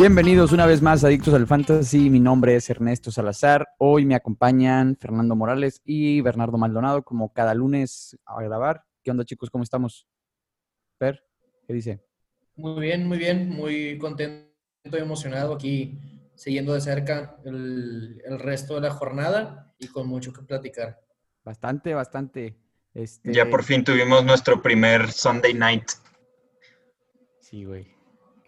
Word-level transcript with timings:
Bienvenidos 0.00 0.52
una 0.52 0.64
vez 0.64 0.80
más 0.80 1.04
a 1.04 1.08
Adictos 1.08 1.34
al 1.34 1.46
Fantasy. 1.46 2.08
Mi 2.08 2.20
nombre 2.20 2.56
es 2.56 2.70
Ernesto 2.70 3.10
Salazar. 3.10 3.68
Hoy 3.76 4.06
me 4.06 4.14
acompañan 4.14 4.96
Fernando 4.96 5.36
Morales 5.36 5.82
y 5.84 6.22
Bernardo 6.22 6.56
Maldonado, 6.56 7.02
como 7.02 7.34
cada 7.34 7.52
lunes 7.52 8.18
a 8.24 8.42
grabar. 8.42 8.82
¿Qué 9.04 9.10
onda, 9.10 9.26
chicos? 9.26 9.50
¿Cómo 9.50 9.62
estamos? 9.62 10.08
Per, 10.96 11.22
¿qué 11.66 11.74
dice? 11.74 12.02
Muy 12.56 12.80
bien, 12.80 13.06
muy 13.06 13.18
bien. 13.18 13.50
Muy 13.50 13.98
contento 13.98 14.48
y 14.84 14.96
emocionado 14.96 15.52
aquí, 15.52 16.00
siguiendo 16.34 16.72
de 16.72 16.80
cerca 16.80 17.36
el, 17.44 18.22
el 18.24 18.38
resto 18.38 18.76
de 18.76 18.80
la 18.80 18.90
jornada 18.92 19.74
y 19.78 19.88
con 19.88 20.08
mucho 20.08 20.32
que 20.32 20.40
platicar. 20.40 20.98
Bastante, 21.44 21.92
bastante. 21.92 22.56
Este... 22.94 23.34
Ya 23.34 23.50
por 23.50 23.64
fin 23.64 23.84
tuvimos 23.84 24.24
nuestro 24.24 24.62
primer 24.62 25.12
Sunday 25.12 25.52
night. 25.52 25.90
Sí, 27.40 27.64
güey. 27.66 27.99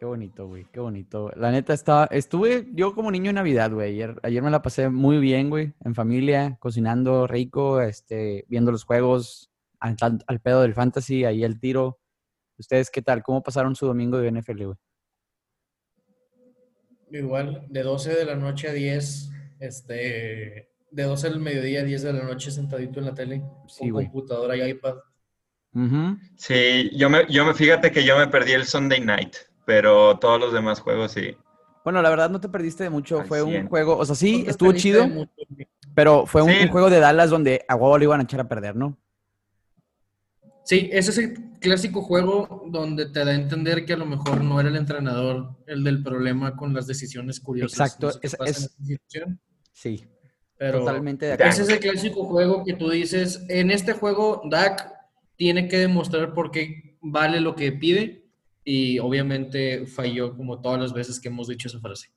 Qué 0.02 0.06
bonito, 0.06 0.48
güey, 0.48 0.66
qué 0.72 0.80
bonito. 0.80 1.30
La 1.36 1.52
neta, 1.52 1.72
estaba, 1.72 2.06
estuve 2.06 2.66
yo 2.72 2.92
como 2.92 3.12
niño 3.12 3.30
en 3.30 3.36
Navidad, 3.36 3.70
güey. 3.70 3.90
Ayer, 3.90 4.18
ayer 4.24 4.42
me 4.42 4.50
la 4.50 4.60
pasé 4.60 4.88
muy 4.88 5.18
bien, 5.18 5.48
güey, 5.48 5.74
en 5.84 5.94
familia, 5.94 6.56
cocinando 6.58 7.28
rico, 7.28 7.80
este, 7.80 8.44
viendo 8.48 8.72
los 8.72 8.82
juegos, 8.82 9.52
al, 9.78 9.94
al 10.26 10.40
pedo 10.40 10.62
del 10.62 10.74
fantasy, 10.74 11.24
ahí 11.24 11.44
el 11.44 11.60
tiro. 11.60 12.00
¿Ustedes 12.58 12.90
qué 12.90 13.00
tal? 13.00 13.22
¿Cómo 13.22 13.44
pasaron 13.44 13.76
su 13.76 13.86
domingo 13.86 14.18
de 14.18 14.32
NFL, 14.32 14.64
güey? 14.64 14.78
Igual, 17.12 17.64
de 17.70 17.82
12 17.84 18.12
de 18.12 18.24
la 18.24 18.34
noche 18.34 18.70
a 18.70 18.72
10, 18.72 19.30
este, 19.60 20.72
de 20.90 21.02
12 21.04 21.30
del 21.30 21.38
mediodía 21.38 21.82
a 21.82 21.84
10 21.84 22.02
de 22.02 22.12
la 22.12 22.24
noche 22.24 22.50
sentadito 22.50 22.98
en 22.98 23.06
la 23.06 23.14
tele, 23.14 23.44
Sí, 23.68 23.88
con 23.88 24.02
computadora 24.06 24.56
y 24.56 24.68
iPad. 24.68 24.96
Ujú. 25.74 26.18
Sí, 26.36 26.90
yo 26.96 27.08
me, 27.08 27.24
yo 27.30 27.46
me, 27.46 27.54
fíjate 27.54 27.92
que 27.92 28.04
yo 28.04 28.18
me 28.18 28.26
perdí 28.26 28.50
el 28.50 28.64
Sunday 28.64 29.00
night, 29.00 29.36
pero 29.64 30.18
todos 30.18 30.40
los 30.40 30.52
demás 30.52 30.80
juegos 30.80 31.12
sí. 31.12 31.36
Bueno, 31.84 32.00
la 32.02 32.10
verdad 32.10 32.30
no 32.30 32.40
te 32.40 32.48
perdiste 32.48 32.84
de 32.84 32.90
mucho. 32.90 33.20
Al 33.20 33.26
Fue 33.26 33.42
un 33.42 33.50
100. 33.50 33.68
juego, 33.68 33.96
o 33.96 34.04
sea, 34.04 34.14
sí, 34.14 34.44
No 34.44 34.50
estuvo 34.50 34.72
chido, 34.72 35.06
pero 35.94 36.26
fue 36.26 36.42
un, 36.42 36.50
Sí. 36.50 36.56
un 36.62 36.68
juego 36.68 36.90
de 36.90 37.00
Dallas 37.00 37.30
donde 37.30 37.64
a 37.68 37.74
huevo 37.74 37.98
lo 37.98 38.04
iban 38.04 38.20
a 38.20 38.22
echar 38.24 38.40
a 38.40 38.48
perder, 38.48 38.76
¿no? 38.76 38.96
Sí, 40.64 40.88
ese 40.92 41.10
es 41.10 41.18
el 41.18 41.34
clásico 41.60 42.02
juego 42.02 42.64
donde 42.70 43.06
te 43.06 43.24
da 43.24 43.32
a 43.32 43.34
entender 43.34 43.84
que 43.84 43.94
a 43.94 43.96
lo 43.96 44.06
mejor 44.06 44.44
no 44.44 44.60
era 44.60 44.68
el 44.68 44.76
entrenador 44.76 45.56
el 45.66 45.82
del 45.82 46.02
problema 46.04 46.56
con 46.56 46.72
las 46.72 46.86
decisiones 46.86 47.40
curiosas. 47.40 47.72
Exacto, 47.80 48.06
No 48.06 48.12
sé 48.12 48.18
es- 48.22 48.36
pasa 48.36 48.44
en 48.44 48.50
es- 48.50 48.62
esta 48.70 48.84
situación, 48.84 49.40
Sí, 49.72 50.04
pero 50.56 50.78
totalmente 50.80 51.26
de 51.26 51.32
acuerdo. 51.32 51.50
ese 51.52 51.62
es 51.62 51.68
el 51.68 51.80
clásico 51.80 52.24
juego 52.24 52.64
que 52.64 52.74
tú 52.74 52.90
dices, 52.90 53.44
en 53.48 53.72
este 53.72 53.92
juego 53.94 54.42
Dak 54.48 54.88
tiene 55.36 55.66
que 55.66 55.78
demostrar 55.78 56.32
por 56.32 56.52
qué 56.52 56.96
vale 57.00 57.40
lo 57.40 57.56
que 57.56 57.72
pide 57.72 58.21
y 58.64 58.98
obviamente 58.98 59.86
falló 59.86 60.36
como 60.36 60.60
todas 60.60 60.80
las 60.80 60.92
veces 60.92 61.20
que 61.20 61.28
hemos 61.28 61.48
dicho 61.48 61.68
esa 61.68 61.80
frase. 61.80 62.08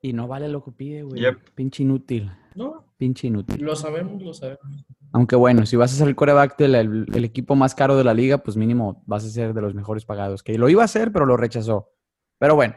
Y 0.00 0.12
no 0.12 0.28
vale 0.28 0.48
lo 0.48 0.62
que 0.64 0.70
pide, 0.72 1.02
güey. 1.02 1.20
Yep. 1.22 1.50
Pinche 1.54 1.82
inútil, 1.82 2.30
No, 2.54 2.94
pinche 2.96 3.26
inútil. 3.26 3.60
lo 3.64 3.74
sabemos, 3.74 4.22
lo 4.22 4.32
sabemos. 4.32 4.84
Aunque 5.12 5.34
bueno, 5.36 5.66
si 5.66 5.74
vas 5.76 5.92
a 5.92 5.96
ser 5.96 6.06
el 6.08 6.14
coreback 6.14 6.56
del 6.58 6.74
el- 6.76 7.06
el 7.12 7.24
equipo 7.24 7.56
más 7.56 7.74
caro 7.74 7.96
de 7.96 8.04
la 8.04 8.14
liga, 8.14 8.38
pues 8.38 8.56
mínimo 8.56 9.02
vas 9.06 9.24
a 9.24 9.28
ser 9.30 9.54
de 9.54 9.60
los 9.60 9.74
mejores 9.74 10.04
pagados. 10.04 10.42
Que 10.42 10.56
lo 10.58 10.68
iba 10.68 10.82
a 10.82 10.84
hacer, 10.84 11.10
pero 11.12 11.26
lo 11.26 11.36
rechazó. 11.36 11.90
Pero 12.38 12.54
bueno, 12.54 12.74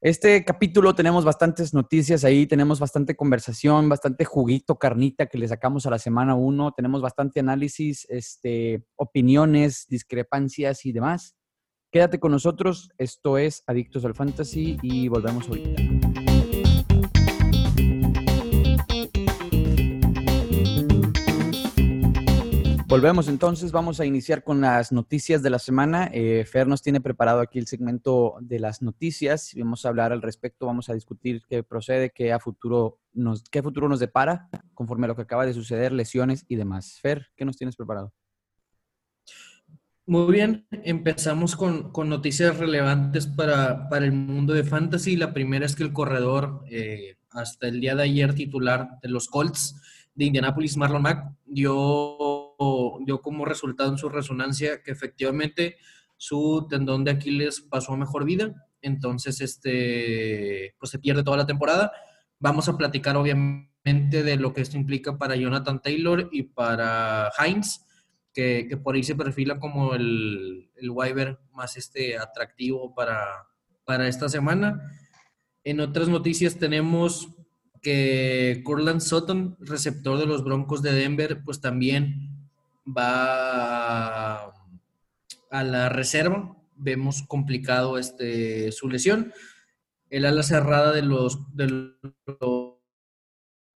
este 0.00 0.44
capítulo 0.44 0.94
tenemos 0.94 1.24
bastantes 1.24 1.74
noticias 1.74 2.24
ahí, 2.24 2.46
tenemos 2.46 2.78
bastante 2.80 3.16
conversación, 3.16 3.88
bastante 3.88 4.24
juguito, 4.24 4.78
carnita 4.78 5.26
que 5.26 5.36
le 5.38 5.48
sacamos 5.48 5.84
a 5.86 5.90
la 5.90 5.98
semana 5.98 6.34
uno, 6.34 6.72
tenemos 6.72 7.02
bastante 7.02 7.40
análisis, 7.40 8.06
este, 8.08 8.86
opiniones, 8.96 9.86
discrepancias 9.88 10.86
y 10.86 10.92
demás. 10.92 11.36
Quédate 11.96 12.20
con 12.20 12.30
nosotros, 12.30 12.90
esto 12.98 13.38
es 13.38 13.62
Adictos 13.66 14.04
al 14.04 14.14
Fantasy 14.14 14.76
y 14.82 15.08
volvemos 15.08 15.48
ahorita. 15.48 15.82
Volvemos 22.86 23.28
entonces, 23.28 23.72
vamos 23.72 23.98
a 23.98 24.04
iniciar 24.04 24.44
con 24.44 24.60
las 24.60 24.92
noticias 24.92 25.42
de 25.42 25.48
la 25.48 25.58
semana. 25.58 26.10
Eh, 26.12 26.44
Fer 26.44 26.68
nos 26.68 26.82
tiene 26.82 27.00
preparado 27.00 27.40
aquí 27.40 27.58
el 27.58 27.66
segmento 27.66 28.34
de 28.42 28.60
las 28.60 28.82
noticias. 28.82 29.54
Vamos 29.56 29.86
a 29.86 29.88
hablar 29.88 30.12
al 30.12 30.20
respecto, 30.20 30.66
vamos 30.66 30.90
a 30.90 30.92
discutir 30.92 31.44
qué 31.48 31.62
procede, 31.62 32.10
qué 32.10 32.30
a 32.30 32.38
futuro 32.38 32.98
nos, 33.14 33.42
qué 33.44 33.62
futuro 33.62 33.88
nos 33.88 34.00
depara 34.00 34.50
conforme 34.74 35.06
a 35.06 35.08
lo 35.08 35.16
que 35.16 35.22
acaba 35.22 35.46
de 35.46 35.54
suceder, 35.54 35.92
lesiones 35.92 36.44
y 36.46 36.56
demás. 36.56 36.98
Fer, 37.00 37.28
¿qué 37.36 37.46
nos 37.46 37.56
tienes 37.56 37.74
preparado? 37.74 38.12
Muy 40.08 40.32
bien, 40.32 40.68
empezamos 40.70 41.56
con, 41.56 41.90
con 41.90 42.08
noticias 42.08 42.56
relevantes 42.58 43.26
para, 43.26 43.88
para 43.88 44.04
el 44.04 44.12
mundo 44.12 44.54
de 44.54 44.62
fantasy. 44.62 45.16
La 45.16 45.34
primera 45.34 45.66
es 45.66 45.74
que 45.74 45.82
el 45.82 45.92
corredor, 45.92 46.62
eh, 46.70 47.16
hasta 47.32 47.66
el 47.66 47.80
día 47.80 47.96
de 47.96 48.04
ayer 48.04 48.32
titular 48.32 49.00
de 49.02 49.08
los 49.08 49.26
Colts 49.26 49.74
de 50.14 50.26
Indianapolis, 50.26 50.76
Marlon 50.76 51.02
Mack, 51.02 51.34
dio, 51.44 52.54
dio 53.04 53.20
como 53.20 53.44
resultado 53.44 53.90
en 53.90 53.98
su 53.98 54.08
resonancia 54.08 54.80
que 54.84 54.92
efectivamente 54.92 55.76
su 56.16 56.68
tendón 56.70 57.02
de 57.02 57.10
Aquiles 57.10 57.60
pasó 57.62 57.94
a 57.94 57.96
mejor 57.96 58.24
vida. 58.24 58.54
Entonces, 58.82 59.40
este, 59.40 60.76
pues 60.78 60.92
se 60.92 61.00
pierde 61.00 61.24
toda 61.24 61.38
la 61.38 61.46
temporada. 61.46 61.90
Vamos 62.38 62.68
a 62.68 62.76
platicar 62.76 63.16
obviamente 63.16 64.22
de 64.22 64.36
lo 64.36 64.52
que 64.52 64.60
esto 64.60 64.76
implica 64.76 65.18
para 65.18 65.34
Jonathan 65.34 65.82
Taylor 65.82 66.28
y 66.30 66.44
para 66.44 67.32
Heinz 67.40 67.85
que, 68.36 68.78
por 68.82 68.94
ahí 68.94 69.02
se 69.02 69.14
perfila 69.14 69.58
como 69.58 69.94
el, 69.94 70.68
el 70.76 70.90
waiver 70.90 71.38
más 71.54 71.78
este, 71.78 72.18
atractivo 72.18 72.94
para, 72.94 73.48
para 73.86 74.08
esta 74.08 74.28
semana. 74.28 74.92
En 75.64 75.80
otras 75.80 76.08
noticias 76.08 76.58
tenemos 76.58 77.28
que 77.80 78.60
Cortland 78.62 79.00
Sutton, 79.00 79.56
receptor 79.58 80.18
de 80.18 80.26
los 80.26 80.44
Broncos 80.44 80.82
de 80.82 80.92
Denver, 80.92 81.42
pues 81.44 81.62
también 81.62 82.30
va 82.86 84.52
a, 85.50 85.64
la 85.64 85.88
reserva. 85.88 86.56
Vemos 86.76 87.22
complicado 87.22 87.96
este, 87.96 88.70
su 88.70 88.90
lesión. 88.90 89.32
El 90.10 90.26
ala 90.26 90.42
cerrada 90.42 90.92
de 90.92 91.02
los 91.02 91.38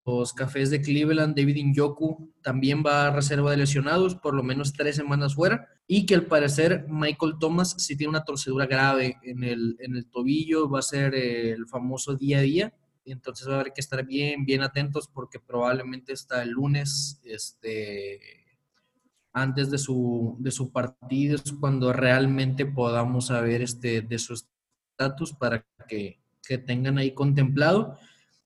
los 0.08 0.34
Cafés 0.34 0.70
de 0.70 0.82
Cleveland, 0.82 1.36
David 1.36 1.66
Njoku, 1.66 2.32
también 2.42 2.82
va 2.86 3.08
a 3.08 3.12
reserva 3.12 3.52
de 3.52 3.58
lesionados, 3.58 4.16
por 4.16 4.34
lo 4.34 4.42
menos 4.42 4.72
tres 4.72 4.96
semanas 4.96 5.36
fuera, 5.36 5.68
y 5.86 6.06
que 6.06 6.16
al 6.16 6.26
parecer 6.26 6.86
Michael 6.88 7.36
Thomas 7.40 7.76
sí 7.78 7.98
tiene 7.98 8.12
una 8.12 8.24
torcedura 8.24 8.66
grave 8.68 9.18
en 9.24 9.44
el, 9.44 9.76
en 9.80 9.98
el 9.98 10.10
tobillo, 10.10 10.70
va 10.70 10.80
a 10.80 10.84
ser 10.84 11.14
el 11.14 11.68
famoso 11.68 12.16
día 12.16 12.40
a 12.40 12.42
día, 12.42 12.74
entonces 13.04 13.50
va 13.50 13.58
a 13.58 13.60
haber 13.60 13.74
que 13.74 13.82
estar 13.82 14.06
bien, 14.06 14.46
bien 14.46 14.62
atentos 14.62 15.10
porque 15.14 15.40
probablemente 15.40 16.14
hasta 16.14 16.42
el 16.42 16.52
lunes, 16.52 17.20
este, 17.26 18.20
antes 19.34 19.70
de 19.70 19.78
su, 19.78 20.38
de 20.40 20.52
su 20.52 20.72
partido, 20.72 21.36
es 21.36 21.52
cuando 21.60 21.92
realmente 21.92 22.66
podamos 22.66 23.28
saber 23.28 23.62
este, 23.62 24.02
de 24.02 24.20
su 24.20 24.34
estatus 24.92 25.34
para 25.34 25.66
que, 25.88 26.22
que 26.48 26.58
tengan 26.58 26.98
ahí 26.98 27.14
contemplado 27.14 27.98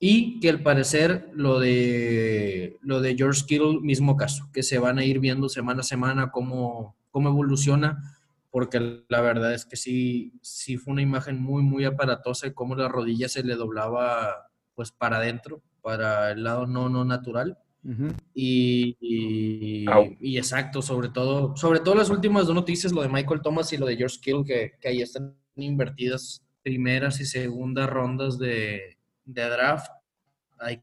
y 0.03 0.39
que 0.39 0.49
al 0.49 0.63
parecer 0.63 1.29
lo 1.35 1.59
de, 1.59 2.79
lo 2.81 3.01
de 3.01 3.15
George 3.15 3.43
Kittle, 3.47 3.81
mismo 3.81 4.17
caso, 4.17 4.49
que 4.51 4.63
se 4.63 4.79
van 4.79 4.97
a 4.97 5.05
ir 5.05 5.19
viendo 5.19 5.47
semana 5.47 5.81
a 5.81 5.83
semana 5.83 6.31
cómo, 6.31 6.97
cómo 7.11 7.29
evoluciona, 7.29 8.17
porque 8.49 9.03
la 9.07 9.21
verdad 9.21 9.53
es 9.53 9.63
que 9.63 9.75
sí, 9.75 10.33
sí 10.41 10.77
fue 10.77 10.93
una 10.93 11.03
imagen 11.03 11.39
muy, 11.39 11.61
muy 11.61 11.85
aparatosa 11.85 12.47
de 12.47 12.55
cómo 12.55 12.75
la 12.75 12.87
rodilla 12.87 13.29
se 13.29 13.43
le 13.43 13.55
doblaba 13.55 14.49
pues 14.73 14.91
para 14.91 15.17
adentro, 15.17 15.61
para 15.83 16.31
el 16.31 16.45
lado 16.45 16.65
no, 16.65 16.89
no 16.89 17.05
natural. 17.05 17.59
Y, 18.33 18.97
y 18.99 20.37
exacto, 20.37 20.81
sobre 20.81 21.09
todo, 21.09 21.55
sobre 21.55 21.79
todo 21.79 21.93
las 21.93 22.09
últimas 22.09 22.47
dos 22.47 22.55
noticias, 22.55 22.91
lo 22.91 23.03
de 23.03 23.09
Michael 23.09 23.41
Thomas 23.43 23.71
y 23.71 23.77
lo 23.77 23.85
de 23.85 23.97
George 23.97 24.17
Kittle, 24.19 24.45
que, 24.45 24.71
que 24.81 24.87
ahí 24.87 25.01
están 25.03 25.35
invertidas 25.55 26.43
primeras 26.63 27.19
y 27.19 27.25
segundas 27.25 27.87
rondas 27.87 28.39
de, 28.39 28.97
de 29.25 29.43
draft. 29.49 29.91
Hay 30.59 30.81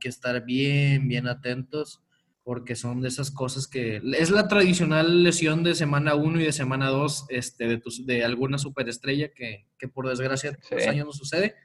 que 0.00 0.08
estar 0.08 0.44
bien, 0.44 1.08
bien 1.08 1.26
atentos, 1.26 2.02
porque 2.44 2.76
son 2.76 3.00
de 3.02 3.08
esas 3.08 3.30
cosas 3.30 3.66
que 3.66 4.00
es 4.18 4.30
la 4.30 4.48
tradicional 4.48 5.22
lesión 5.22 5.62
de 5.62 5.74
semana 5.74 6.14
1 6.14 6.40
y 6.40 6.44
de 6.44 6.52
semana 6.52 6.88
2 6.88 7.26
este, 7.28 7.66
de, 7.66 7.82
de 8.04 8.24
alguna 8.24 8.56
superestrella 8.58 9.32
que, 9.34 9.66
que 9.78 9.88
por 9.88 10.08
desgracia 10.08 10.58
Sí. 10.62 10.74
los 10.74 10.86
años 10.86 11.06
no 11.06 11.12
sucede. 11.12 11.56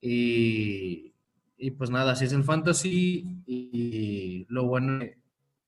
Y, 0.00 1.12
y 1.56 1.70
pues 1.72 1.90
nada, 1.90 2.12
así 2.12 2.24
es 2.26 2.32
el 2.32 2.44
fantasy. 2.44 3.42
Y 3.46 4.46
lo 4.48 4.66
bueno, 4.66 5.04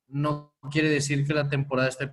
no 0.08 0.54
quiere 0.70 0.88
decir 0.88 1.26
que 1.26 1.34
la 1.34 1.48
temporada 1.48 1.88
esté 1.88 2.12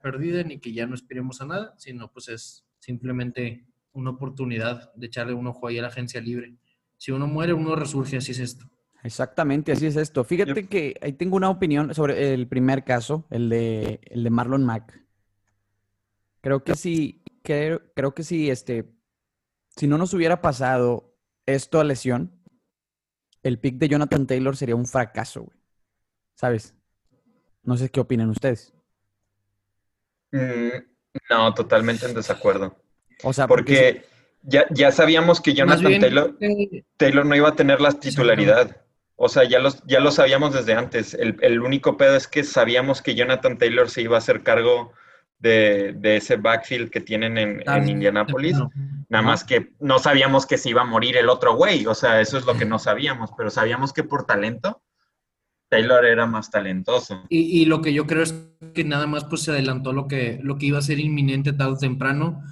perdida 0.00 0.42
ni 0.44 0.58
que 0.60 0.72
ya 0.72 0.86
no 0.86 0.94
esperemos 0.94 1.40
a 1.40 1.46
nada, 1.46 1.74
sino 1.76 2.10
pues 2.10 2.28
es 2.28 2.64
simplemente 2.78 3.66
una 3.92 4.10
oportunidad 4.10 4.94
de 4.94 5.06
echarle 5.08 5.34
un 5.34 5.46
ojo 5.48 5.66
ahí 5.66 5.78
a 5.78 5.82
la 5.82 5.88
agencia 5.88 6.20
libre. 6.20 6.54
Si 6.98 7.12
uno 7.12 7.26
muere, 7.26 7.54
uno 7.54 7.74
resurge, 7.74 8.18
así 8.18 8.32
es 8.32 8.40
esto. 8.40 8.66
Exactamente, 9.02 9.72
así 9.72 9.86
es 9.86 9.96
esto. 9.96 10.24
Fíjate 10.24 10.66
que 10.66 10.98
ahí 11.00 11.12
tengo 11.12 11.36
una 11.36 11.48
opinión 11.48 11.94
sobre 11.94 12.34
el 12.34 12.48
primer 12.48 12.84
caso, 12.84 13.26
el 13.30 13.48
de, 13.48 14.00
el 14.02 14.24
de 14.24 14.30
Marlon 14.30 14.64
Mack. 14.64 15.00
Creo 16.40 16.64
que 16.64 16.74
sí, 16.74 17.22
creo, 17.42 17.80
creo 17.94 18.14
que 18.14 18.24
sí, 18.24 18.50
este, 18.50 18.92
si 19.76 19.86
no 19.86 19.98
nos 19.98 20.12
hubiera 20.14 20.40
pasado 20.40 21.16
esto 21.46 21.80
a 21.80 21.84
lesión, 21.84 22.42
el 23.44 23.60
pick 23.60 23.76
de 23.76 23.88
Jonathan 23.88 24.26
Taylor 24.26 24.56
sería 24.56 24.76
un 24.76 24.86
fracaso, 24.86 25.42
güey. 25.42 25.58
¿Sabes? 26.34 26.74
No 27.62 27.76
sé 27.76 27.88
qué 27.90 28.00
opinan 28.00 28.30
ustedes. 28.30 28.74
Mm, 30.32 30.68
no, 31.30 31.54
totalmente 31.54 32.06
en 32.06 32.14
desacuerdo. 32.14 32.76
O 33.22 33.32
sea, 33.32 33.46
Porque 33.46 34.04
ya, 34.42 34.66
ya 34.70 34.90
sabíamos 34.92 35.40
que 35.40 35.54
Jonathan 35.54 35.86
bien, 35.86 36.00
Taylor, 36.00 36.36
eh, 36.40 36.84
Taylor 36.96 37.26
no 37.26 37.36
iba 37.36 37.48
a 37.48 37.56
tener 37.56 37.80
la 37.80 37.92
titularidad. 37.92 38.76
O 39.16 39.28
sea, 39.28 39.44
ya, 39.44 39.58
los, 39.58 39.82
ya 39.84 39.98
lo 39.98 40.12
sabíamos 40.12 40.54
desde 40.54 40.74
antes. 40.74 41.14
El, 41.14 41.36
el 41.40 41.60
único 41.60 41.96
pedo 41.96 42.14
es 42.14 42.28
que 42.28 42.44
sabíamos 42.44 43.02
que 43.02 43.16
Jonathan 43.16 43.58
Taylor 43.58 43.90
se 43.90 44.02
iba 44.02 44.16
a 44.16 44.18
hacer 44.18 44.44
cargo 44.44 44.92
de, 45.40 45.92
de 45.96 46.16
ese 46.16 46.36
backfield 46.36 46.90
que 46.90 47.00
tienen 47.00 47.36
en, 47.36 47.62
en 47.68 47.88
Indianapolis. 47.88 48.56
temprano. 48.56 48.70
Nada 49.08 49.24
más 49.24 49.42
que 49.42 49.72
no 49.80 49.98
sabíamos 49.98 50.46
que 50.46 50.56
se 50.56 50.70
iba 50.70 50.82
a 50.82 50.84
morir 50.84 51.16
el 51.16 51.28
otro 51.28 51.56
güey. 51.56 51.86
O 51.86 51.94
sea, 51.94 52.20
eso 52.20 52.38
es 52.38 52.46
lo 52.46 52.56
que 52.56 52.64
no 52.64 52.78
sabíamos. 52.78 53.30
Pero 53.36 53.50
sabíamos 53.50 53.92
que 53.92 54.04
por 54.04 54.24
talento, 54.24 54.82
Taylor 55.68 56.04
era 56.04 56.26
más 56.26 56.50
talentoso. 56.50 57.24
Y, 57.28 57.60
y 57.60 57.64
lo 57.64 57.82
que 57.82 57.92
yo 57.92 58.06
creo 58.06 58.22
es 58.22 58.34
que 58.72 58.84
nada 58.84 59.08
más 59.08 59.24
pues 59.24 59.42
se 59.42 59.50
adelantó 59.50 59.92
lo 59.92 60.06
que, 60.06 60.38
lo 60.42 60.58
que 60.58 60.66
iba 60.66 60.78
a 60.78 60.82
ser 60.82 61.00
inminente 61.00 61.52
tarde 61.52 61.72
o 61.72 61.78
temprano, 61.78 62.42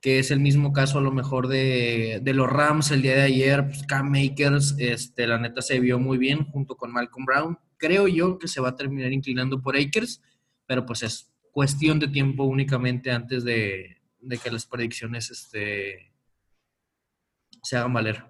que 0.00 0.18
es 0.18 0.30
el 0.30 0.40
mismo 0.40 0.72
caso 0.72 0.98
a 0.98 1.02
lo 1.02 1.10
mejor 1.10 1.48
de, 1.48 2.20
de 2.22 2.34
los 2.34 2.48
Rams 2.48 2.90
el 2.90 3.02
día 3.02 3.14
de 3.16 3.22
ayer, 3.22 3.66
pues 3.66 3.82
Cam 3.84 4.10
Makers, 4.10 4.76
este, 4.78 5.26
la 5.26 5.38
neta 5.38 5.62
se 5.62 5.80
vio 5.80 5.98
muy 5.98 6.18
bien 6.18 6.44
junto 6.44 6.76
con 6.76 6.92
Malcolm 6.92 7.24
Brown. 7.24 7.58
Creo 7.76 8.06
yo 8.08 8.38
que 8.38 8.48
se 8.48 8.60
va 8.60 8.70
a 8.70 8.76
terminar 8.76 9.12
inclinando 9.12 9.60
por 9.60 9.76
Akers, 9.76 10.22
pero 10.66 10.86
pues 10.86 11.02
es 11.02 11.32
cuestión 11.50 11.98
de 11.98 12.08
tiempo 12.08 12.44
únicamente 12.44 13.10
antes 13.10 13.42
de, 13.44 13.96
de 14.20 14.38
que 14.38 14.50
las 14.50 14.66
predicciones 14.66 15.30
este, 15.30 16.12
se 17.62 17.76
hagan 17.76 17.92
valer. 17.92 18.24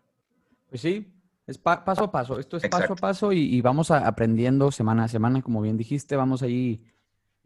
Pues 0.69 0.81
sí, 0.81 1.07
es 1.47 1.59
pa- 1.59 1.85
paso 1.85 2.05
a 2.05 2.11
paso. 2.13 2.39
Esto 2.39 2.57
es 2.57 2.69
paso 2.69 2.93
a 2.93 2.97
paso 2.97 3.33
y, 3.33 3.41
y 3.55 3.61
vamos 3.61 3.91
a- 3.91 4.07
aprendiendo 4.07 4.71
semana 4.73 5.05
a 5.05 5.09
semana, 5.09 5.43
como 5.43 5.61
bien 5.63 5.77
dijiste. 5.77 6.17
Vamos 6.17 6.43
ahí. 6.43 6.83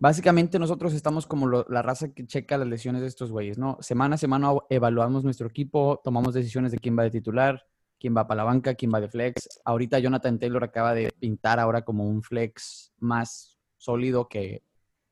Básicamente 0.00 0.58
nosotros 0.58 0.94
estamos 0.94 1.26
como 1.26 1.46
la 1.46 1.82
raza 1.82 2.14
que 2.14 2.26
checa 2.26 2.56
las 2.56 2.66
lesiones 2.66 3.02
de 3.02 3.06
estos 3.06 3.30
güeyes, 3.30 3.58
¿no? 3.58 3.76
Semana 3.80 4.14
a 4.14 4.18
semana 4.18 4.48
evaluamos 4.70 5.24
nuestro 5.24 5.46
equipo, 5.46 6.00
tomamos 6.02 6.32
decisiones 6.32 6.72
de 6.72 6.78
quién 6.78 6.98
va 6.98 7.02
de 7.02 7.10
titular, 7.10 7.66
quién 7.98 8.16
va 8.16 8.26
para 8.26 8.38
la 8.38 8.44
banca, 8.44 8.74
quién 8.74 8.90
va 8.94 9.00
de 9.02 9.10
flex. 9.10 9.60
Ahorita 9.62 9.98
Jonathan 9.98 10.38
Taylor 10.38 10.64
acaba 10.64 10.94
de 10.94 11.12
pintar 11.20 11.60
ahora 11.60 11.82
como 11.82 12.08
un 12.08 12.22
flex 12.22 12.94
más 12.98 13.58
sólido 13.76 14.26
que 14.26 14.62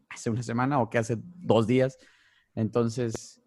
hace 0.08 0.30
una 0.30 0.42
semana 0.42 0.80
o 0.80 0.88
que 0.88 0.96
hace 0.96 1.18
dos 1.20 1.66
días. 1.66 1.98
Entonces, 2.54 3.37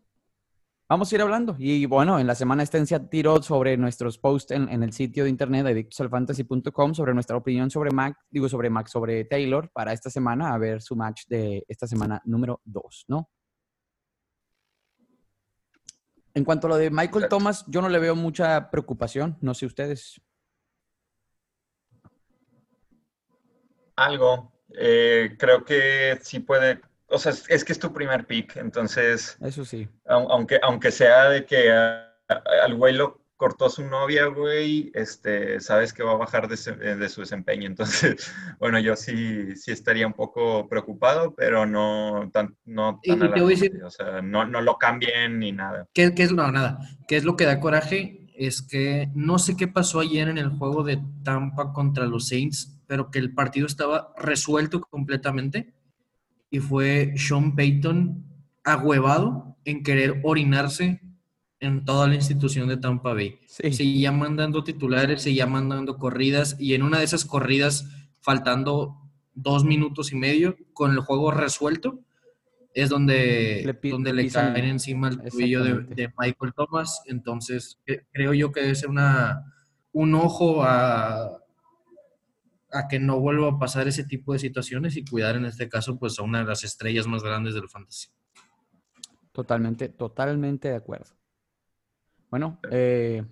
Vamos 0.91 1.09
a 1.09 1.15
ir 1.15 1.21
hablando. 1.21 1.55
Y 1.57 1.85
bueno, 1.85 2.19
en 2.19 2.27
la 2.27 2.35
semana 2.35 2.63
Estencia 2.63 2.99
tiró 2.99 3.41
sobre 3.41 3.77
nuestros 3.77 4.17
posts 4.17 4.51
en, 4.51 4.67
en 4.67 4.83
el 4.83 4.91
sitio 4.91 5.23
de 5.23 5.29
internet 5.29 5.65
adictosalfantasy.com 5.67 6.93
sobre 6.93 7.13
nuestra 7.13 7.37
opinión 7.37 7.71
sobre 7.71 7.91
Mac, 7.91 8.17
digo 8.29 8.49
sobre 8.49 8.69
Mac, 8.69 8.89
sobre 8.89 9.23
Taylor 9.23 9.71
para 9.71 9.93
esta 9.93 10.09
semana, 10.09 10.53
a 10.53 10.57
ver 10.57 10.81
su 10.81 10.97
match 10.97 11.27
de 11.27 11.63
esta 11.69 11.87
semana 11.87 12.21
número 12.25 12.59
2, 12.65 13.05
¿no? 13.07 13.29
En 16.33 16.43
cuanto 16.43 16.67
a 16.67 16.71
lo 16.71 16.75
de 16.75 16.91
Michael. 16.91 17.29
Thomas, 17.29 17.63
yo 17.69 17.81
no 17.81 17.87
le 17.87 17.97
veo 17.97 18.17
mucha 18.17 18.69
preocupación, 18.69 19.37
no 19.39 19.53
sé 19.53 19.67
ustedes. 19.67 20.19
Algo. 23.95 24.51
Eh, 24.77 25.37
creo 25.39 25.63
que 25.63 26.19
sí 26.21 26.41
puede. 26.41 26.81
O 27.11 27.19
sea, 27.19 27.33
es, 27.49 27.63
que 27.65 27.73
es 27.73 27.79
tu 27.79 27.91
primer 27.93 28.25
pick. 28.25 28.55
Entonces, 28.57 29.37
Eso 29.41 29.65
sí. 29.65 29.87
au- 30.05 30.27
aunque, 30.29 30.59
aunque 30.63 30.91
sea 30.91 31.29
de 31.29 31.45
que 31.45 31.71
a- 31.71 32.07
a- 32.29 32.41
al 32.63 32.75
güey 32.75 32.95
lo 32.95 33.19
cortó 33.35 33.69
su 33.71 33.83
novia, 33.83 34.27
güey, 34.27 34.91
este, 34.93 35.59
sabes 35.61 35.93
que 35.93 36.03
va 36.03 36.11
a 36.11 36.15
bajar 36.17 36.47
de, 36.47 36.55
su 36.57 37.21
desempeño. 37.21 37.65
Entonces, 37.65 38.31
bueno, 38.59 38.79
yo 38.79 38.95
sí, 38.95 39.55
sí 39.55 39.71
estaría 39.71 40.05
un 40.05 40.13
poco 40.13 40.69
preocupado, 40.69 41.33
pero 41.35 41.65
no 41.65 42.29
tan, 42.31 42.55
no 42.65 42.99
Y- 43.03 43.15
te 43.17 43.41
voy 43.41 43.53
a 43.53 43.55
decir- 43.55 43.83
O 43.83 43.89
sea, 43.89 44.21
no, 44.21 44.45
no 44.45 44.61
lo 44.61 44.77
cambien 44.77 45.39
ni 45.39 45.51
nada. 45.51 45.87
¿Qué, 45.93 46.13
qué 46.13 46.21
es 46.23 46.31
no, 46.31 46.51
nada? 46.51 46.77
¿Qué 47.07 47.17
es 47.17 47.23
lo 47.23 47.35
que 47.35 47.45
da 47.45 47.59
coraje? 47.59 48.27
Es 48.35 48.61
que 48.61 49.09
no 49.15 49.37
sé 49.39 49.57
qué 49.57 49.67
pasó 49.67 49.99
ayer 49.99 50.27
en 50.29 50.37
el 50.37 50.49
juego 50.49 50.83
de 50.83 51.01
Tampa 51.23 51.73
contra 51.73 52.05
los 52.05 52.27
Saints, 52.29 52.79
pero 52.87 53.09
que 53.11 53.19
el 53.19 53.33
partido 53.33 53.65
estaba 53.65 54.13
resuelto 54.17 54.81
completamente 54.81 55.73
y 56.51 56.59
fue 56.59 57.13
Sean 57.17 57.55
Payton 57.55 58.23
ahuevado 58.63 59.57
en 59.65 59.81
querer 59.83 60.19
orinarse 60.23 61.01
en 61.59 61.85
toda 61.85 62.07
la 62.07 62.15
institución 62.15 62.67
de 62.67 62.77
Tampa 62.77 63.13
Bay. 63.13 63.39
Sí. 63.47 63.71
Seguía 63.73 64.11
mandando 64.11 64.63
titulares, 64.63 65.21
seguía 65.23 65.47
mandando 65.47 65.97
corridas 65.97 66.55
y 66.59 66.73
en 66.73 66.83
una 66.83 66.99
de 66.99 67.05
esas 67.05 67.25
corridas, 67.25 67.87
faltando 68.19 68.97
dos 69.33 69.63
minutos 69.63 70.11
y 70.11 70.15
medio, 70.15 70.55
con 70.73 70.91
el 70.91 70.99
juego 70.99 71.31
resuelto, 71.31 71.99
es 72.73 72.89
donde 72.89 73.63
Le 73.65 73.89
donde 73.89 74.13
le 74.13 74.23
pisan- 74.23 74.53
caen 74.53 74.65
encima 74.65 75.09
el 75.09 75.21
tobillo 75.21 75.63
de, 75.63 75.73
de 75.95 76.13
Michael 76.17 76.53
Thomas. 76.55 77.01
Entonces, 77.05 77.77
cre- 77.85 78.05
creo 78.11 78.33
yo 78.33 78.51
que 78.51 78.61
debe 78.61 78.75
ser 78.75 78.89
una, 78.89 79.53
un 79.91 80.15
ojo 80.15 80.63
a, 80.63 81.29
a 82.71 82.87
que 82.87 82.99
no 82.99 83.19
vuelva 83.19 83.49
a 83.49 83.59
pasar 83.59 83.87
ese 83.87 84.03
tipo 84.03 84.33
de 84.33 84.39
situaciones 84.39 84.95
y 84.97 85.05
cuidar 85.05 85.35
en 85.35 85.45
este 85.45 85.69
caso 85.69 85.97
pues 85.99 86.17
a 86.19 86.23
una 86.23 86.39
de 86.39 86.45
las 86.45 86.63
estrellas 86.63 87.07
más 87.07 87.23
grandes 87.23 87.53
del 87.53 87.69
fantasy. 87.69 88.09
Totalmente, 89.31 89.89
totalmente 89.89 90.69
de 90.69 90.75
acuerdo. 90.75 91.15
Bueno, 92.29 92.59
eh, 92.69 93.23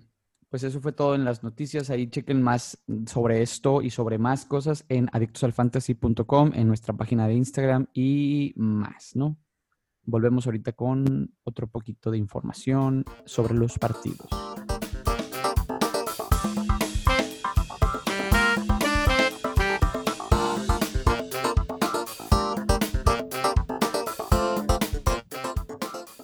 pues 0.48 0.64
eso 0.64 0.80
fue 0.80 0.92
todo 0.92 1.14
en 1.14 1.24
las 1.24 1.42
noticias. 1.42 1.90
Ahí 1.90 2.08
chequen 2.08 2.42
más 2.42 2.82
sobre 3.06 3.40
esto 3.42 3.82
y 3.82 3.90
sobre 3.90 4.18
más 4.18 4.44
cosas 4.44 4.84
en 4.88 5.08
adictosalfantasy.com, 5.12 6.52
en 6.54 6.68
nuestra 6.68 6.94
página 6.94 7.28
de 7.28 7.34
Instagram 7.34 7.86
y 7.94 8.52
más, 8.56 9.14
¿no? 9.14 9.38
Volvemos 10.04 10.46
ahorita 10.46 10.72
con 10.72 11.34
otro 11.44 11.66
poquito 11.68 12.10
de 12.10 12.18
información 12.18 13.04
sobre 13.26 13.54
los 13.54 13.78
partidos. 13.78 14.28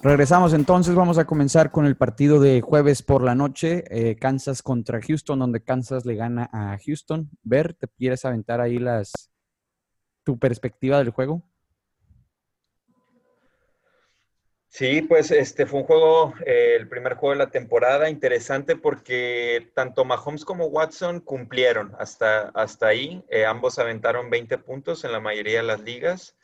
Regresamos 0.03 0.53
entonces, 0.53 0.93
vamos 0.95 1.17
a 1.17 1.25
comenzar 1.25 1.71
con 1.71 1.85
el 1.85 1.97
partido 1.97 2.39
de 2.39 2.61
jueves 2.61 3.01
por 3.01 3.23
la 3.23 3.35
noche, 3.35 3.83
eh, 3.89 4.15
Kansas 4.15 4.61
contra 4.61 5.01
Houston, 5.01 5.39
donde 5.39 5.63
Kansas 5.63 6.05
le 6.05 6.15
gana 6.15 6.49
a 6.53 6.77
Houston. 6.85 7.29
Ver, 7.43 7.73
¿te 7.73 7.87
quieres 7.87 8.23
aventar 8.23 8.61
ahí 8.61 8.77
las 8.77 9.31
tu 10.23 10.37
perspectiva 10.37 10.99
del 10.99 11.09
juego? 11.09 11.43
Sí, 14.77 15.01
pues 15.01 15.31
este 15.31 15.65
fue 15.65 15.79
un 15.79 15.85
juego, 15.87 16.35
eh, 16.45 16.75
el 16.75 16.87
primer 16.87 17.15
juego 17.15 17.33
de 17.33 17.39
la 17.39 17.49
temporada, 17.49 18.11
interesante 18.11 18.75
porque 18.75 19.71
tanto 19.73 20.05
Mahomes 20.05 20.45
como 20.45 20.67
Watson 20.67 21.19
cumplieron 21.19 21.95
hasta, 21.97 22.49
hasta 22.49 22.85
ahí. 22.85 23.23
Eh, 23.29 23.45
ambos 23.45 23.79
aventaron 23.79 24.29
20 24.29 24.59
puntos 24.59 25.03
en 25.03 25.13
la 25.13 25.19
mayoría 25.19 25.61
de 25.61 25.67
las 25.67 25.81
ligas. 25.81 26.36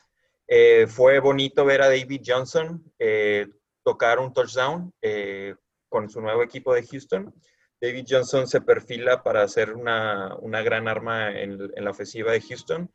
Eh, 0.46 0.86
fue 0.86 1.20
bonito 1.20 1.64
ver 1.64 1.82
a 1.82 1.88
David 1.88 2.22
Johnson 2.24 2.92
eh, 2.98 3.46
tocar 3.82 4.18
un 4.18 4.32
touchdown 4.32 4.92
eh, 5.00 5.54
con 5.88 6.10
su 6.10 6.20
nuevo 6.20 6.42
equipo 6.42 6.74
de 6.74 6.86
Houston. 6.86 7.34
David 7.80 8.06
Johnson 8.08 8.46
se 8.46 8.60
perfila 8.60 9.22
para 9.22 9.46
ser 9.48 9.72
una, 9.72 10.34
una 10.36 10.62
gran 10.62 10.88
arma 10.88 11.38
en, 11.38 11.58
la 11.58 11.90
ofensiva 11.90 12.32
de 12.32 12.40
Houston. 12.40 12.90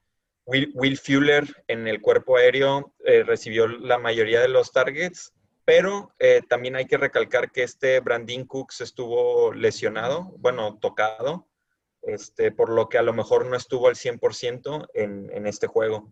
Will, 0.45 0.71
Will 0.73 0.97
Fuller 0.97 1.45
en 1.67 1.87
el 1.87 2.01
cuerpo 2.01 2.37
aéreo 2.37 2.93
recibió 2.99 3.67
la 3.67 3.99
mayoría 3.99 4.41
de 4.41 4.47
los 4.47 4.71
targets, 4.71 5.31
pero 5.63 6.15
también 6.47 6.75
hay 6.75 6.85
que 6.85 6.97
recalcar 6.97 7.51
que 7.51 7.61
este 7.61 7.99
Brandon 7.99 8.45
Cooks 8.45 8.81
estuvo 8.81 9.53
lesionado, 9.53 10.33
bueno, 10.39 10.79
tocado, 10.79 11.47
este, 12.01 12.51
por 12.51 12.69
lo 12.69 12.89
que 12.89 12.97
a 12.97 13.03
lo 13.03 13.13
mejor 13.13 13.45
no 13.45 13.55
estuvo 13.55 13.89
al 13.89 13.95
100% 13.95 14.87
en, 14.95 15.29
en 15.31 15.45
este 15.45 15.67
juego. 15.67 16.11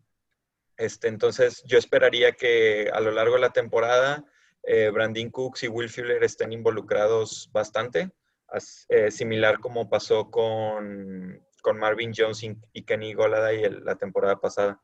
Este, 0.78 1.08
entonces, 1.08 1.64
yo 1.66 1.78
esperaría 1.78 2.34
que 2.34 2.90
a 2.94 3.00
lo 3.00 3.12
largo 3.12 3.36
de 3.36 3.42
la 3.42 3.52
temporada 3.52 4.24
eh, 4.64 4.90
Brandon 4.90 5.30
Cooks 5.30 5.64
y 5.64 5.68
Will 5.68 5.90
Fuller 5.90 6.24
estén 6.24 6.54
involucrados 6.54 7.50
bastante, 7.52 8.12
as, 8.48 8.86
eh, 8.90 9.10
similar 9.10 9.60
como 9.60 9.90
pasó 9.90 10.30
con, 10.30 11.42
con 11.62 11.78
Marvin 11.78 12.14
Jones 12.16 12.44
y, 12.44 12.84
Kenny 12.84 13.14
Goladay 13.14 13.70
la 13.82 13.96
temporada 13.96 14.40
pasada. 14.40 14.82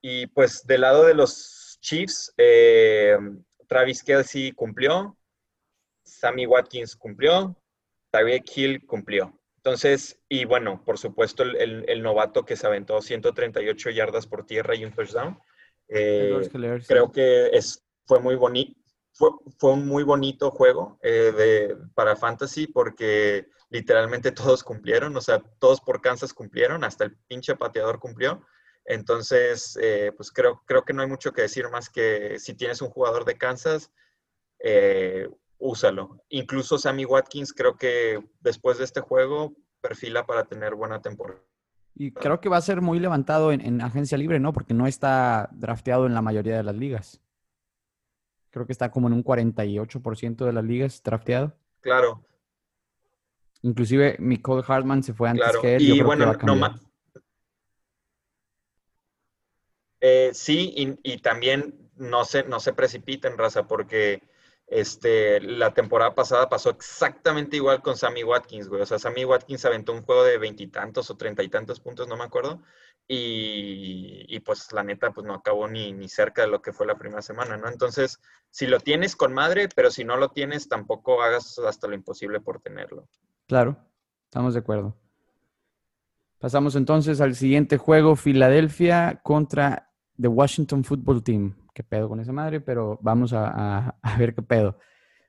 Y 0.00 0.26
pues 0.28 0.66
del 0.66 0.80
lado 0.82 1.04
de 1.04 1.14
los 1.14 1.78
Chiefs, 1.80 2.32
eh, 2.36 3.18
Travis 3.68 4.02
Kelsey 4.02 4.52
cumplió, 4.52 5.16
Sammy 6.04 6.46
Watkins 6.46 6.96
cumplió, 6.96 7.56
Tyreek 8.10 8.44
Hill 8.56 8.86
cumplió. 8.86 9.41
Entonces, 9.64 10.20
y 10.28 10.44
bueno, 10.44 10.82
por 10.84 10.98
supuesto, 10.98 11.44
el, 11.44 11.54
el, 11.56 11.84
el, 11.88 12.02
novato 12.02 12.44
que 12.44 12.56
se 12.56 12.66
aventó 12.66 13.00
138 13.00 13.90
yardas 13.90 14.26
por 14.26 14.44
tierra 14.44 14.74
y 14.74 14.84
un 14.84 14.92
touchdown. 14.92 15.38
Eh, 15.86 16.50
creo 16.86 17.12
que 17.12 17.46
es, 17.52 17.84
fue 18.04 18.18
muy 18.18 18.34
bonito. 18.34 18.74
fue, 19.12 19.30
fue 19.58 19.74
un 19.74 19.86
muy 19.86 20.02
bonito 20.02 20.50
juego 20.50 20.98
eh, 21.02 21.32
de, 21.36 21.76
para 21.94 22.16
Fantasy 22.16 22.66
porque 22.66 23.46
literalmente 23.70 24.32
todos 24.32 24.64
cumplieron, 24.64 25.16
o 25.16 25.20
sea, 25.20 25.40
todos 25.60 25.80
por 25.80 26.00
Kansas 26.00 26.34
cumplieron, 26.34 26.82
hasta 26.82 27.04
el 27.04 27.16
pinche 27.28 27.54
pateador 27.54 28.00
cumplió. 28.00 28.44
Entonces, 28.84 29.78
eh, 29.80 30.10
pues 30.16 30.32
creo, 30.32 30.62
creo 30.66 30.84
que 30.84 30.92
no 30.92 31.02
hay 31.02 31.08
mucho 31.08 31.32
que 31.32 31.42
decir 31.42 31.68
más 31.70 31.88
que 31.88 32.40
si 32.40 32.54
tienes 32.54 32.82
un 32.82 32.90
jugador 32.90 33.24
de 33.24 33.38
Kansas, 33.38 33.92
eh, 34.58 35.28
úsalo. 35.62 36.22
Incluso 36.28 36.76
Sammy 36.78 37.04
Watkins 37.04 37.52
creo 37.52 37.76
que 37.76 38.22
después 38.40 38.78
de 38.78 38.84
este 38.84 39.00
juego 39.00 39.54
perfila 39.80 40.26
para 40.26 40.44
tener 40.44 40.74
buena 40.74 41.00
temporada. 41.00 41.40
Y 41.94 42.12
creo 42.12 42.40
que 42.40 42.48
va 42.48 42.56
a 42.56 42.62
ser 42.62 42.80
muy 42.80 42.98
levantado 42.98 43.52
en, 43.52 43.60
en 43.60 43.80
agencia 43.80 44.16
libre, 44.18 44.40
¿no? 44.40 44.52
Porque 44.52 44.74
no 44.74 44.86
está 44.86 45.48
drafteado 45.52 46.06
en 46.06 46.14
la 46.14 46.22
mayoría 46.22 46.56
de 46.56 46.62
las 46.62 46.74
ligas. 46.74 47.20
Creo 48.50 48.66
que 48.66 48.72
está 48.72 48.90
como 48.90 49.06
en 49.08 49.14
un 49.14 49.22
48% 49.22 50.44
de 50.44 50.52
las 50.52 50.64
ligas 50.64 51.02
drafteado. 51.02 51.54
Claro, 51.80 52.22
Inclusive 53.62 54.16
Nicole 54.18 54.64
Hartman 54.66 55.02
se 55.02 55.14
fue 55.14 55.28
antes 55.28 55.44
claro. 55.44 55.60
que 55.62 55.76
él. 55.76 55.82
yo 55.86 55.94
Y 55.94 55.98
creo 56.00 56.10
que 56.10 56.16
bueno, 56.16 56.26
va 56.26 56.32
a 56.32 56.46
no 56.46 56.56
ma- 56.56 56.80
Eh, 60.00 60.30
sí, 60.34 60.74
y, 60.76 61.12
y 61.14 61.18
también 61.18 61.90
no 61.96 62.24
se, 62.24 62.42
no 62.42 62.58
se 62.58 62.72
precipiten, 62.72 63.38
raza, 63.38 63.68
porque 63.68 64.20
este, 64.74 65.38
la 65.42 65.74
temporada 65.74 66.14
pasada 66.14 66.48
pasó 66.48 66.70
exactamente 66.70 67.56
igual 67.56 67.82
con 67.82 67.94
Sammy 67.94 68.24
Watkins, 68.24 68.68
güey. 68.68 68.80
O 68.80 68.86
sea, 68.86 68.98
Sammy 68.98 69.26
Watkins 69.26 69.66
aventó 69.66 69.92
un 69.92 70.00
juego 70.00 70.24
de 70.24 70.38
veintitantos 70.38 71.10
o 71.10 71.16
treinta 71.16 71.42
y 71.42 71.50
tantos 71.50 71.78
puntos, 71.78 72.08
no 72.08 72.16
me 72.16 72.24
acuerdo. 72.24 72.62
Y, 73.06 74.24
y, 74.34 74.40
pues 74.40 74.72
la 74.72 74.82
neta, 74.82 75.10
pues 75.10 75.26
no 75.26 75.34
acabó 75.34 75.68
ni, 75.68 75.92
ni 75.92 76.08
cerca 76.08 76.42
de 76.42 76.48
lo 76.48 76.62
que 76.62 76.72
fue 76.72 76.86
la 76.86 76.96
primera 76.96 77.20
semana, 77.20 77.58
¿no? 77.58 77.68
Entonces, 77.68 78.18
si 78.48 78.66
lo 78.66 78.80
tienes 78.80 79.14
con 79.14 79.34
madre, 79.34 79.68
pero 79.74 79.90
si 79.90 80.04
no 80.04 80.16
lo 80.16 80.30
tienes, 80.30 80.68
tampoco 80.68 81.22
hagas 81.22 81.58
hasta 81.58 81.86
lo 81.86 81.94
imposible 81.94 82.40
por 82.40 82.60
tenerlo. 82.60 83.06
Claro, 83.46 83.76
estamos 84.24 84.54
de 84.54 84.60
acuerdo. 84.60 84.96
Pasamos 86.38 86.76
entonces 86.76 87.20
al 87.20 87.34
siguiente 87.34 87.76
juego, 87.76 88.16
Filadelfia 88.16 89.20
contra 89.22 89.92
The 90.18 90.28
Washington 90.28 90.82
Football 90.82 91.22
Team. 91.22 91.61
Qué 91.74 91.82
pedo 91.82 92.08
con 92.08 92.20
esa 92.20 92.32
madre, 92.32 92.60
pero 92.60 92.98
vamos 93.02 93.32
a, 93.36 93.96
ver 94.18 94.34
qué 94.34 94.42
pedo. 94.42 94.78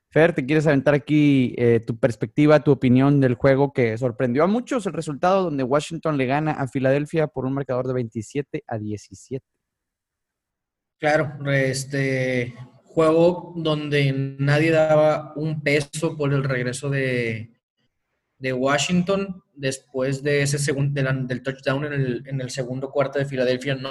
Fer, 0.09 0.33
¿te 0.33 0.45
quieres 0.45 0.67
aventar 0.67 0.93
aquí 0.93 1.55
eh, 1.57 1.79
tu 1.79 1.97
perspectiva, 1.97 2.63
tu 2.63 2.71
opinión 2.71 3.19
del 3.19 3.33
juego 3.33 3.73
que 3.73 3.97
sorprendió 3.97 4.43
a 4.43 4.47
muchos 4.47 4.85
el 4.85 4.93
resultado 4.93 5.43
donde 5.43 5.63
Washington 5.63 6.17
le 6.17 6.27
gana 6.27 6.51
a 6.51 6.67
Filadelfia 6.67 7.27
por 7.27 7.45
un 7.45 7.53
marcador 7.53 7.88
de 7.88 7.93
27 7.93 8.63
a 8.67 8.77
17? 8.77 9.43
Claro, 11.00 11.51
este 11.51 12.53
juego 12.83 13.53
donde 13.55 14.35
nadie 14.38 14.69
daba 14.69 15.33
un 15.35 15.63
peso 15.63 16.15
por 16.15 16.31
el 16.31 16.43
regreso 16.43 16.91
de, 16.91 17.51
de 18.38 18.53
Washington 18.53 19.43
después 19.55 20.21
de 20.21 20.43
ese 20.43 20.59
segundo 20.59 21.01
del 21.01 21.41
touchdown 21.41 21.85
en 21.85 21.93
el, 21.93 22.23
en 22.27 22.39
el 22.39 22.51
segundo 22.51 22.91
cuarto 22.91 23.17
de 23.17 23.25
Filadelfia. 23.25 23.75
No, 23.75 23.89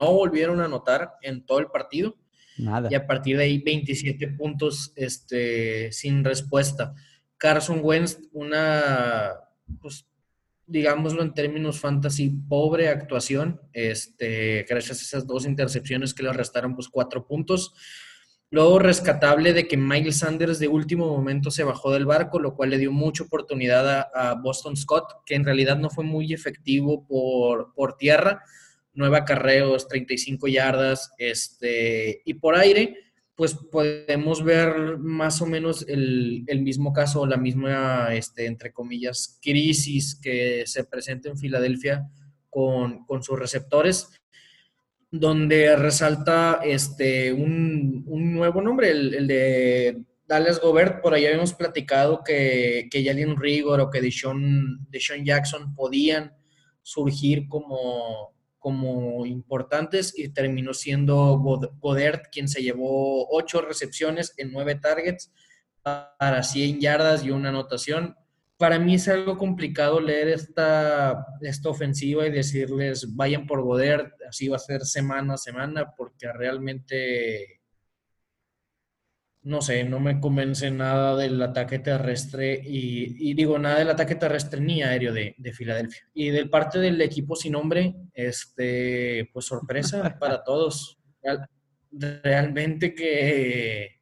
no 0.00 0.12
volvieron 0.12 0.60
a 0.60 0.64
anotar 0.64 1.14
en 1.22 1.44
todo 1.44 1.58
el 1.58 1.66
partido 1.66 2.16
Nada. 2.56 2.88
y 2.90 2.94
a 2.94 3.06
partir 3.06 3.36
de 3.36 3.44
ahí 3.44 3.58
27 3.58 4.28
puntos 4.28 4.92
este, 4.96 5.92
sin 5.92 6.24
respuesta. 6.24 6.94
Carson 7.36 7.80
Wentz, 7.82 8.18
una, 8.32 9.32
pues, 9.80 10.06
digámoslo 10.66 11.22
en 11.22 11.34
términos 11.34 11.80
fantasy, 11.80 12.30
pobre 12.48 12.88
actuación, 12.88 13.60
este, 13.72 14.66
gracias 14.68 14.98
a 14.98 15.02
esas 15.02 15.26
dos 15.26 15.46
intercepciones 15.46 16.12
que 16.12 16.24
le 16.24 16.32
restaron 16.32 16.74
pues 16.74 16.88
cuatro 16.88 17.26
puntos. 17.26 17.74
Luego 18.50 18.78
rescatable 18.78 19.52
de 19.52 19.68
que 19.68 19.76
Miles 19.76 20.18
Sanders 20.18 20.58
de 20.58 20.68
último 20.68 21.06
momento 21.06 21.50
se 21.50 21.64
bajó 21.64 21.92
del 21.92 22.06
barco, 22.06 22.40
lo 22.40 22.54
cual 22.54 22.70
le 22.70 22.78
dio 22.78 22.90
mucha 22.90 23.24
oportunidad 23.24 23.88
a, 23.88 24.30
a 24.30 24.34
Boston 24.34 24.76
Scott, 24.76 25.22
que 25.26 25.34
en 25.34 25.44
realidad 25.44 25.76
no 25.76 25.90
fue 25.90 26.04
muy 26.04 26.32
efectivo 26.32 27.06
por, 27.06 27.74
por 27.74 27.96
tierra, 27.98 28.42
nueve 28.98 29.16
acarreos, 29.16 29.88
35 29.88 30.48
yardas, 30.48 31.12
este, 31.16 32.20
y 32.24 32.34
por 32.34 32.56
aire, 32.56 32.96
pues 33.34 33.54
podemos 33.54 34.42
ver 34.42 34.98
más 34.98 35.40
o 35.40 35.46
menos 35.46 35.86
el, 35.88 36.42
el 36.48 36.60
mismo 36.60 36.92
caso, 36.92 37.24
la 37.24 37.36
misma, 37.36 38.08
este, 38.12 38.46
entre 38.46 38.72
comillas, 38.72 39.38
crisis 39.40 40.18
que 40.20 40.64
se 40.66 40.84
presenta 40.84 41.28
en 41.28 41.38
Filadelfia 41.38 42.10
con, 42.50 43.06
con 43.06 43.22
sus 43.22 43.38
receptores, 43.38 44.10
donde 45.10 45.76
resalta 45.76 46.60
este, 46.64 47.32
un, 47.32 48.02
un 48.06 48.34
nuevo 48.34 48.60
nombre, 48.60 48.90
el, 48.90 49.14
el 49.14 49.26
de 49.28 50.02
Dallas 50.26 50.60
Gobert, 50.60 51.00
por 51.00 51.14
ahí 51.14 51.24
habíamos 51.24 51.54
platicado 51.54 52.22
que, 52.24 52.88
que 52.90 53.04
Jalen 53.04 53.36
Rigor 53.36 53.80
o 53.80 53.88
que 53.88 54.00
Deshaun, 54.00 54.86
Deshaun 54.90 55.24
Jackson 55.24 55.74
podían 55.74 56.34
surgir 56.82 57.48
como, 57.48 58.34
como 58.68 59.24
importantes 59.24 60.12
y 60.14 60.28
terminó 60.28 60.74
siendo 60.74 61.38
God- 61.38 61.70
Goddard 61.80 62.24
quien 62.30 62.48
se 62.48 62.60
llevó 62.62 63.26
ocho 63.30 63.62
recepciones 63.62 64.34
en 64.36 64.52
nueve 64.52 64.74
targets 64.74 65.32
para 65.82 66.42
100 66.42 66.80
yardas 66.80 67.24
y 67.24 67.30
una 67.30 67.48
anotación. 67.48 68.14
Para 68.58 68.78
mí 68.78 68.96
es 68.96 69.08
algo 69.08 69.38
complicado 69.38 70.00
leer 70.00 70.28
esta, 70.28 71.24
esta 71.40 71.70
ofensiva 71.70 72.26
y 72.26 72.30
decirles 72.30 73.16
vayan 73.16 73.46
por 73.46 73.62
Goddard, 73.62 74.12
así 74.28 74.48
va 74.48 74.56
a 74.56 74.58
ser 74.58 74.82
semana 74.82 75.34
a 75.34 75.38
semana, 75.38 75.94
porque 75.96 76.30
realmente 76.30 77.57
no 79.42 79.62
sé, 79.62 79.84
no 79.84 80.00
me 80.00 80.20
convence 80.20 80.70
nada 80.70 81.16
del 81.16 81.40
ataque 81.42 81.78
terrestre 81.78 82.60
y, 82.64 83.30
y 83.30 83.34
digo 83.34 83.58
nada 83.58 83.78
del 83.78 83.90
ataque 83.90 84.14
terrestre 84.16 84.60
ni 84.60 84.82
aéreo 84.82 85.12
de, 85.12 85.34
de 85.38 85.52
Filadelfia. 85.52 86.02
Y 86.12 86.30
del 86.30 86.50
parte 86.50 86.78
del 86.78 87.00
equipo 87.00 87.34
sin 87.36 87.52
nombre, 87.52 87.94
este, 88.14 89.30
pues 89.32 89.46
sorpresa 89.46 90.16
para 90.20 90.42
todos. 90.44 90.98
Real- 91.22 91.48
realmente 91.90 92.94
que, 92.94 94.00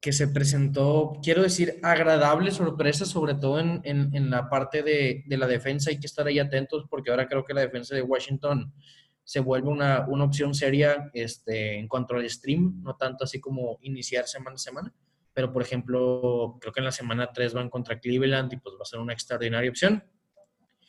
que 0.00 0.12
se 0.12 0.28
presentó, 0.28 1.12
quiero 1.22 1.42
decir, 1.42 1.76
agradable 1.82 2.50
sorpresa, 2.50 3.06
sobre 3.06 3.34
todo 3.34 3.60
en, 3.60 3.80
en- 3.84 4.14
en 4.14 4.28
la 4.30 4.48
parte 4.50 4.82
de, 4.82 5.22
de 5.26 5.36
la 5.38 5.46
defensa. 5.46 5.90
Hay 5.90 5.98
que 6.00 6.06
estar 6.06 6.26
ahí 6.26 6.38
atentos 6.38 6.84
porque 6.90 7.10
ahora 7.10 7.28
creo 7.28 7.44
que 7.44 7.54
la 7.54 7.60
defensa 7.62 7.94
de 7.94 8.02
Washington 8.02 8.74
se 9.24 9.40
vuelve 9.40 9.68
una, 9.68 10.06
una 10.08 10.24
opción 10.24 10.54
seria 10.54 11.10
este, 11.14 11.78
en 11.78 11.88
cuanto 11.88 12.14
al 12.14 12.28
stream, 12.28 12.82
no 12.82 12.96
tanto 12.96 13.24
así 13.24 13.40
como 13.40 13.78
iniciar 13.82 14.26
semana 14.26 14.54
a 14.56 14.58
semana. 14.58 14.94
Pero, 15.34 15.52
por 15.52 15.62
ejemplo, 15.62 16.58
creo 16.60 16.72
que 16.72 16.80
en 16.80 16.84
la 16.84 16.92
semana 16.92 17.32
3 17.32 17.54
van 17.54 17.70
contra 17.70 17.98
Cleveland 17.98 18.52
y 18.52 18.56
pues 18.56 18.74
va 18.74 18.82
a 18.82 18.86
ser 18.86 19.00
una 19.00 19.12
extraordinaria 19.12 19.70
opción. 19.70 20.04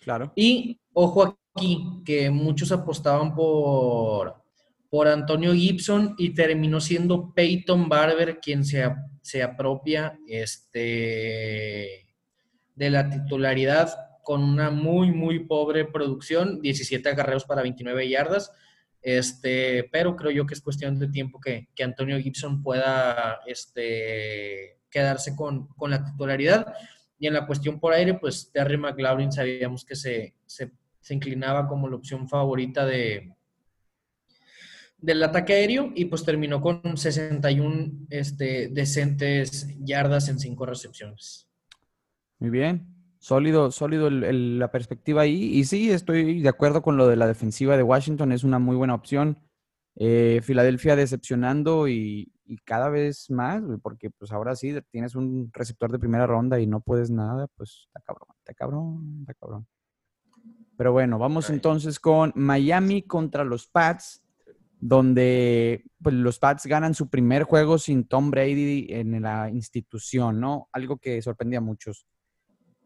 Claro. 0.02 0.34
Y 0.36 0.82
ojo 0.92 1.38
aquí, 1.56 2.02
que 2.04 2.30
muchos 2.30 2.72
apostaban 2.72 3.34
por, 3.34 4.44
por 4.90 5.08
Antonio 5.08 5.54
Gibson 5.54 6.16
y 6.18 6.34
terminó 6.34 6.82
siendo 6.82 7.34
Peyton 7.34 7.88
Barber 7.88 8.40
quien 8.42 8.66
se, 8.66 8.84
se 9.22 9.42
apropia 9.42 10.20
este, 10.28 12.14
de 12.76 12.90
la 12.90 13.10
titularidad 13.10 13.94
con 14.24 14.42
una 14.44 14.72
muy, 14.72 15.12
muy 15.12 15.40
pobre 15.40 15.86
producción, 15.86 16.62
17 16.62 17.10
agarreos 17.10 17.46
para 17.46 17.62
29 17.62 18.10
yardas. 18.10 18.52
Este, 19.02 19.90
pero 19.92 20.16
creo 20.16 20.32
yo 20.32 20.46
que 20.46 20.54
es 20.54 20.62
cuestión 20.62 20.98
de 20.98 21.10
tiempo 21.10 21.40
que, 21.40 21.68
que 21.76 21.84
Antonio 21.84 22.18
Gibson 22.20 22.64
pueda 22.64 23.42
este, 23.46 24.80
quedarse 24.90 25.36
con, 25.36 25.68
con 25.68 25.92
la 25.92 26.04
titularidad. 26.04 26.74
Y 27.20 27.28
en 27.28 27.34
la 27.34 27.46
cuestión 27.46 27.80
por 27.80 27.94
aire, 27.94 28.14
pues 28.16 28.50
Terry 28.52 28.78
McLaurin 28.78 29.32
sabíamos 29.32 29.86
que 29.86 29.96
se, 29.96 30.36
se, 30.46 30.72
se 31.00 31.14
inclinaba 31.14 31.68
como 31.68 31.90
la 31.90 31.98
opción 31.98 32.28
favorita 32.28 32.86
de, 32.86 33.34
del 35.04 35.22
ataque 35.22 35.54
aéreo 35.54 35.92
y 35.94 36.06
pues 36.06 36.24
terminó 36.24 36.62
con 36.62 36.96
61 36.96 38.08
este, 38.10 38.70
decentes 38.70 39.68
yardas 39.80 40.30
en 40.30 40.40
cinco 40.40 40.66
recepciones. 40.66 41.50
Muy 42.40 42.50
bien. 42.50 42.93
Sólido, 43.24 43.72
sólido 43.72 44.08
el- 44.08 44.26
el- 44.26 44.60
la 44.60 44.70
perspectiva 44.70 45.22
ahí. 45.22 45.46
Y 45.58 45.64
sí, 45.64 45.90
estoy 45.90 46.42
de 46.42 46.50
acuerdo 46.50 46.82
con 46.82 46.98
lo 46.98 47.08
de 47.08 47.16
la 47.16 47.26
defensiva 47.26 47.78
de 47.78 47.84
Washington. 47.84 48.34
Es 48.34 48.44
una 48.44 48.60
muy 48.60 48.76
buena 48.76 48.96
opción. 48.96 49.38
Eh, 49.96 50.42
Filadelfia 50.44 50.98
decepcionando 50.98 51.88
y, 51.88 52.34
y 52.44 52.58
cada 52.66 52.90
vez 52.90 53.30
más, 53.32 53.64
porque 53.82 54.10
pues 54.10 54.34
ahora 54.34 54.58
sí 54.58 54.74
tienes 54.92 55.16
un 55.16 55.50
receptor 55.54 55.90
de 55.90 56.00
primera 56.00 56.28
ronda 56.28 56.60
y 56.60 56.68
no 56.68 56.82
puedes 56.82 57.12
nada, 57.12 57.48
pues 57.56 57.84
está 57.88 58.02
cabrón, 58.02 58.28
está 58.40 58.54
cabrón, 58.56 59.18
está 59.22 59.34
cabrón. 59.36 59.68
Pero 60.76 60.92
bueno, 60.92 61.18
vamos 61.18 61.50
entonces 61.50 62.02
con 62.02 62.34
Miami 62.36 63.04
contra 63.04 63.46
los 63.46 63.68
Pats, 63.68 64.22
donde 64.82 65.86
pues, 66.02 66.14
los 66.14 66.40
Pats 66.40 66.66
ganan 66.66 66.94
su 66.94 67.08
primer 67.10 67.44
juego 67.44 67.78
sin 67.78 68.04
Tom 68.06 68.32
Brady 68.32 68.88
en 68.90 69.22
la 69.22 69.50
institución, 69.50 70.42
¿no? 70.42 70.68
Algo 70.74 70.98
que 70.98 71.22
sorprendía 71.22 71.60
a 71.60 71.62
muchos. 71.62 72.06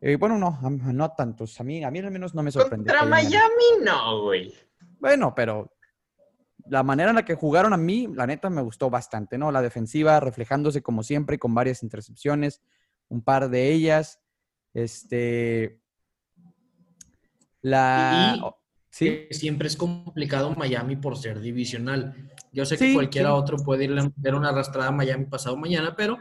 Eh, 0.02 0.16
bueno, 0.16 0.38
no, 0.38 0.60
no 0.62 1.12
tantos. 1.12 1.60
A 1.60 1.64
mí, 1.64 1.84
a 1.84 1.90
mí 1.90 2.00
al 2.00 2.12
menos 2.12 2.36
no 2.36 2.44
me 2.44 2.52
sorprendió. 2.52 2.94
Contra. 2.94 3.10
Miami 3.10 3.84
no, 3.84 4.24
güey. 4.24 4.54
Bueno, 5.00 5.34
pero 5.34 5.72
la 6.70 6.84
manera 6.84 7.10
en 7.10 7.16
la 7.16 7.26
que 7.26 7.36
jugaron 7.36 7.74
a 7.74 7.78
mí, 7.78 8.08
la 8.14 8.28
neta, 8.28 8.50
me 8.50 8.62
gustó 8.62 8.90
bastante, 8.90 9.38
¿no? 9.38 9.52
La 9.52 9.62
defensiva 9.62 10.20
reflejándose 10.20 10.82
como 10.82 11.04
siempre 11.04 11.40
con 11.40 11.56
varias 11.56 11.84
intercepciones, 11.84 12.62
un 13.10 13.22
par 13.22 13.50
de 13.50 13.72
ellas. 13.72 14.20
Este. 14.74 15.80
La. 17.62 18.54
¿Sí? 18.90 19.28
Siempre 19.32 19.68
es 19.68 19.78
complicado 19.78 20.52
Miami 20.56 20.96
por 20.96 21.18
ser 21.18 21.40
divisional. 21.40 22.32
Yo 22.52 22.66
sé 22.66 22.78
que 22.78 22.94
cualquiera 22.94 23.34
otro 23.34 23.58
puede 23.58 23.86
ir 23.86 23.98
a 23.98 24.12
ver 24.16 24.36
una 24.36 24.50
arrastrada 24.50 24.90
a 24.90 24.92
Miami 24.92 25.26
pasado 25.26 25.56
mañana, 25.58 25.96
pero 25.96 26.18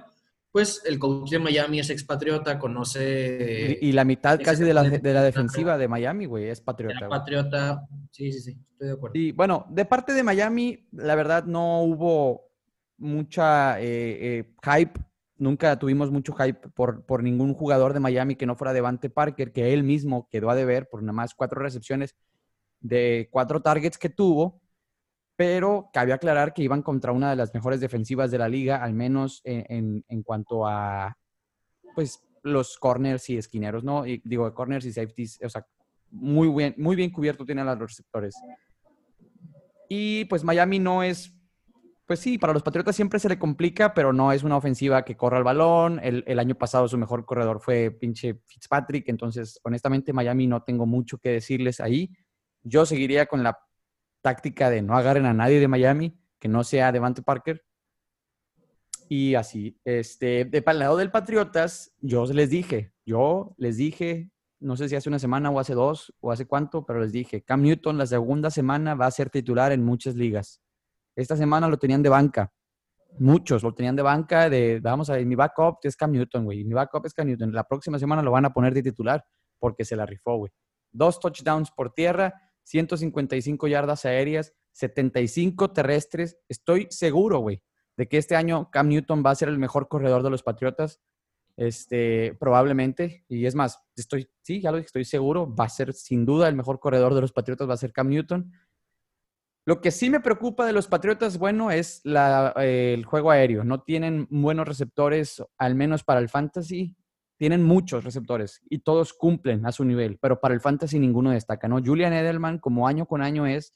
pues 0.53 0.83
el 0.87 0.99
coach 0.99 1.31
de 1.31 1.39
Miami 1.39 1.81
es 1.81 1.91
expatriota, 1.91 2.59
conoce... 2.59 3.79
Y, 3.81 3.93
la 3.93 4.05
mitad 4.05 4.41
casi 4.43 4.65
de 4.65 4.73
la, 4.73 4.83
de 4.85 5.13
la 5.13 5.23
defensiva 5.23 5.77
de 5.77 5.89
Miami, 5.89 6.27
güey, 6.27 6.49
es 6.49 6.61
patriota. 6.61 7.09
patriota, 7.09 7.87
sí, 8.11 8.33
sí, 8.33 8.41
sí, 8.41 8.59
estoy 8.73 8.89
de 8.89 8.95
acuerdo. 8.95 9.19
Y 9.19 9.33
bueno, 9.33 9.67
de 9.69 9.85
parte 9.85 10.15
de 10.15 10.23
Miami, 10.23 10.89
la 10.93 11.15
verdad 11.15 11.45
no 11.45 11.83
hubo 11.83 12.47
mucha 12.97 13.81
eh, 13.81 14.39
eh, 14.39 14.55
hype, 14.63 14.99
nunca 15.37 15.79
tuvimos 15.79 16.11
mucho 16.11 16.33
hype 16.33 16.69
por, 16.71 17.05
por 17.05 17.23
ningún 17.23 17.53
jugador 17.53 17.93
de 17.93 18.01
Miami 18.01 18.37
que 18.37 18.47
no 18.47 18.57
fuera 18.57 18.73
Devante 18.73 19.11
Parker, 19.11 19.53
que 19.53 19.75
él 19.75 19.83
mismo 19.83 20.29
quedó 20.31 20.51
a 20.51 20.55
deber 20.55 20.89
por 20.89 21.03
nada 21.03 21.13
más 21.13 21.35
cuatro 21.35 21.61
recepciones 21.61 22.17
de 22.81 23.29
cuatro 23.31 23.61
targets 23.61 23.99
que 23.99 24.09
tuvo 24.09 24.63
pero 25.37 25.91
cabe 25.93 26.15
aclarar 26.15 26.55
que 26.55 26.63
iban 26.63 26.83
contra 26.83 27.13
una 27.13 27.31
de 27.31 27.37
las 27.37 27.53
mejores 27.53 27.81
defensivas 27.81 28.31
de 28.31 28.39
la 28.39 28.49
liga, 28.49 28.83
al 28.83 28.95
menos 28.95 29.43
en, 29.45 30.03
cuanto 30.25 30.67
a 30.67 31.17
pues 31.95 32.27
los 32.43 32.79
corners 32.79 33.29
y 33.29 33.37
esquineros, 33.37 33.85
¿no? 33.85 34.07
Y, 34.07 34.23
digo, 34.25 34.53
corners 34.55 34.87
y 34.87 34.93
safeties, 34.93 35.39
o 35.45 35.49
sea, 35.49 35.67
muy 36.11 36.49
bien, 36.49 36.75
muy 36.79 36.97
bien 36.97 37.11
cubierto 37.11 37.45
tienen 37.45 37.69
a 37.69 37.75
los 37.75 37.91
receptores. 37.91 38.35
Y 39.89 40.25
pues 40.25 40.43
Miami 40.43 40.79
no 40.79 41.03
es, 41.03 41.35
pues 42.07 42.21
sí, 42.21 42.39
para 42.39 42.55
los 42.55 42.63
Patriotas 42.63 42.97
siempre 42.97 43.19
se 43.19 43.29
le 43.29 43.39
complica, 43.39 43.93
pero 43.93 44.13
no 44.13 44.33
es 44.33 44.43
una 44.43 44.57
ofensiva 44.57 45.05
que 45.05 45.17
corra 45.17 45.39
el 45.39 45.45
balón. 45.45 46.01
El, 46.03 46.25
el 46.27 46.39
año 46.39 46.55
pasado 46.55 46.89
su 46.89 46.97
mejor 46.97 47.27
corredor 47.27 47.61
fue 47.61 47.91
pinche 47.91 48.41
Fitzpatrick, 48.47 49.09
entonces 49.09 49.61
honestamente 49.65 50.13
Miami 50.13 50.47
no 50.47 50.63
tengo 50.63 50.87
mucho 50.87 51.19
que 51.19 51.31
decirles 51.31 51.81
ahí. 51.81 52.11
Yo 52.63 52.87
seguiría 52.87 53.27
con 53.27 53.43
la 53.43 53.59
táctica 54.27 54.71
de 54.71 54.83
no 54.83 54.97
agarren 54.97 55.25
a 55.25 55.33
nadie 55.33 55.61
de 55.61 55.69
Miami, 55.69 56.19
que 56.41 56.49
no 56.49 56.65
sea 56.65 56.91
Devante 56.91 57.23
Parker. 57.23 57.65
Y 59.09 59.37
así, 59.37 59.81
este, 59.85 60.45
de 60.45 60.63
para 60.63 60.73
el 60.73 60.79
lado 60.81 60.97
del 60.97 61.13
Patriotas, 61.13 61.95
yo 62.01 62.27
les 62.27 62.51
dije, 62.51 62.93
yo 63.05 63.55
les 63.57 63.77
dije, 63.77 64.33
no 64.59 64.77
sé 64.77 64.89
si 64.89 64.97
hace 64.97 65.09
una 65.09 65.21
semana 65.21 65.49
o 65.51 65.61
hace 65.61 65.75
dos 65.75 66.13
o 66.19 66.33
hace 66.33 66.45
cuánto, 66.45 66.85
pero 66.85 66.99
les 66.99 67.13
dije, 67.13 67.45
Cam 67.45 67.63
Newton 67.63 67.99
la 67.99 68.07
segunda 68.07 68.51
semana 68.51 68.97
va 68.97 69.07
a 69.07 69.13
ser 69.13 69.31
titular 69.31 69.71
en 69.71 69.85
muchas 69.85 70.17
ligas. 70.17 70.61
Esta 71.15 71.37
semana 71.37 71.69
lo 71.69 71.79
tenían 71.79 72.03
de 72.03 72.09
banca. 72.09 72.53
Muchos 73.21 73.63
lo 73.63 73.73
tenían 73.75 73.95
de 73.95 74.03
banca, 74.03 74.51
de, 74.51 74.81
vamos 74.83 75.09
a 75.09 75.13
ver, 75.13 75.25
mi 75.25 75.37
backup 75.37 75.79
es 75.85 75.95
Cam 75.95 76.11
Newton, 76.11 76.47
güey. 76.47 76.65
Mi 76.65 76.75
backup 76.75 77.07
es 77.07 77.15
Cam 77.15 77.29
Newton. 77.29 77.53
La 77.53 77.63
próxima 77.63 77.97
semana 78.01 78.23
lo 78.23 78.33
van 78.33 78.45
a 78.45 78.53
poner 78.53 78.75
de 78.75 78.83
titular 78.83 79.25
porque 79.61 79.85
se 79.85 79.95
la 79.95 80.05
rifó, 80.05 80.37
güey. 80.37 80.51
Dos 80.91 81.21
touchdowns 81.21 81.71
por 81.71 81.93
tierra 81.93 82.35
155 82.67 83.69
yardas 83.69 84.05
aéreas, 84.05 84.53
75 84.73 85.73
terrestres. 85.73 86.39
Estoy 86.49 86.89
seguro, 86.91 87.39
güey, 87.39 87.63
de 87.97 88.09
que 88.09 88.19
este 88.19 88.35
año 88.35 88.71
Cam 88.71 88.89
Newton 88.89 89.23
va 89.25 89.31
a 89.31 89.37
ser 89.37 89.49
el 89.49 89.59
mejor 89.59 89.89
corredor 89.89 90.23
de 90.23 90.31
los 90.31 90.43
Patriotas. 90.43 91.01
Este, 91.57 92.37
probablemente. 92.39 93.25
Y 93.29 93.47
es 93.47 93.55
más, 93.55 93.83
estoy, 93.97 94.29
sí, 94.43 94.61
ya 94.61 94.71
lo 94.71 94.77
dije, 94.77 94.87
estoy 94.87 95.05
seguro, 95.05 95.55
va 95.55 95.65
a 95.65 95.71
ser 95.71 95.95
sin 95.95 96.27
duda 96.27 96.49
el 96.49 96.57
mejor 96.57 96.81
corredor 96.81 97.15
de 97.15 97.23
los 97.23 97.33
Patriotas, 97.33 97.69
va 97.69 97.75
a 97.75 97.79
ser 97.79 97.93
Cam 97.93 98.09
Newton. 98.09 98.53
Lo 99.65 99.81
que 99.81 99.91
sí 99.91 100.11
me 100.11 100.21
preocupa 100.21 100.67
de 100.67 100.73
los 100.73 100.89
Patriotas, 100.89 101.39
bueno, 101.39 101.71
es 101.71 102.03
eh, 102.05 102.95
el 102.95 103.05
juego 103.05 103.31
aéreo. 103.31 103.65
No 103.65 103.83
tienen 103.83 104.27
buenos 104.29 104.69
receptores, 104.69 105.43
al 105.57 105.77
menos 105.77 106.05
para 106.05 106.21
el 106.21 106.29
fantasy 106.29 106.97
tienen 107.37 107.63
muchos 107.63 108.05
receptores 108.05 108.63
y 108.69 108.79
todos 108.79 109.13
cumplen 109.13 109.67
a 109.67 109.73
su 109.73 109.85
nivel, 109.85 110.19
pero 110.21 110.41
para 110.41 110.55
el 110.55 110.61
fantasy 110.61 110.99
ninguno 110.99 111.31
destaca, 111.31 111.69
¿no? 111.69 111.81
Julian 111.85 112.13
Edelman, 112.13 112.59
como 112.59 112.89
año 112.89 113.07
con 113.07 113.23
año 113.23 113.47
es, 113.47 113.73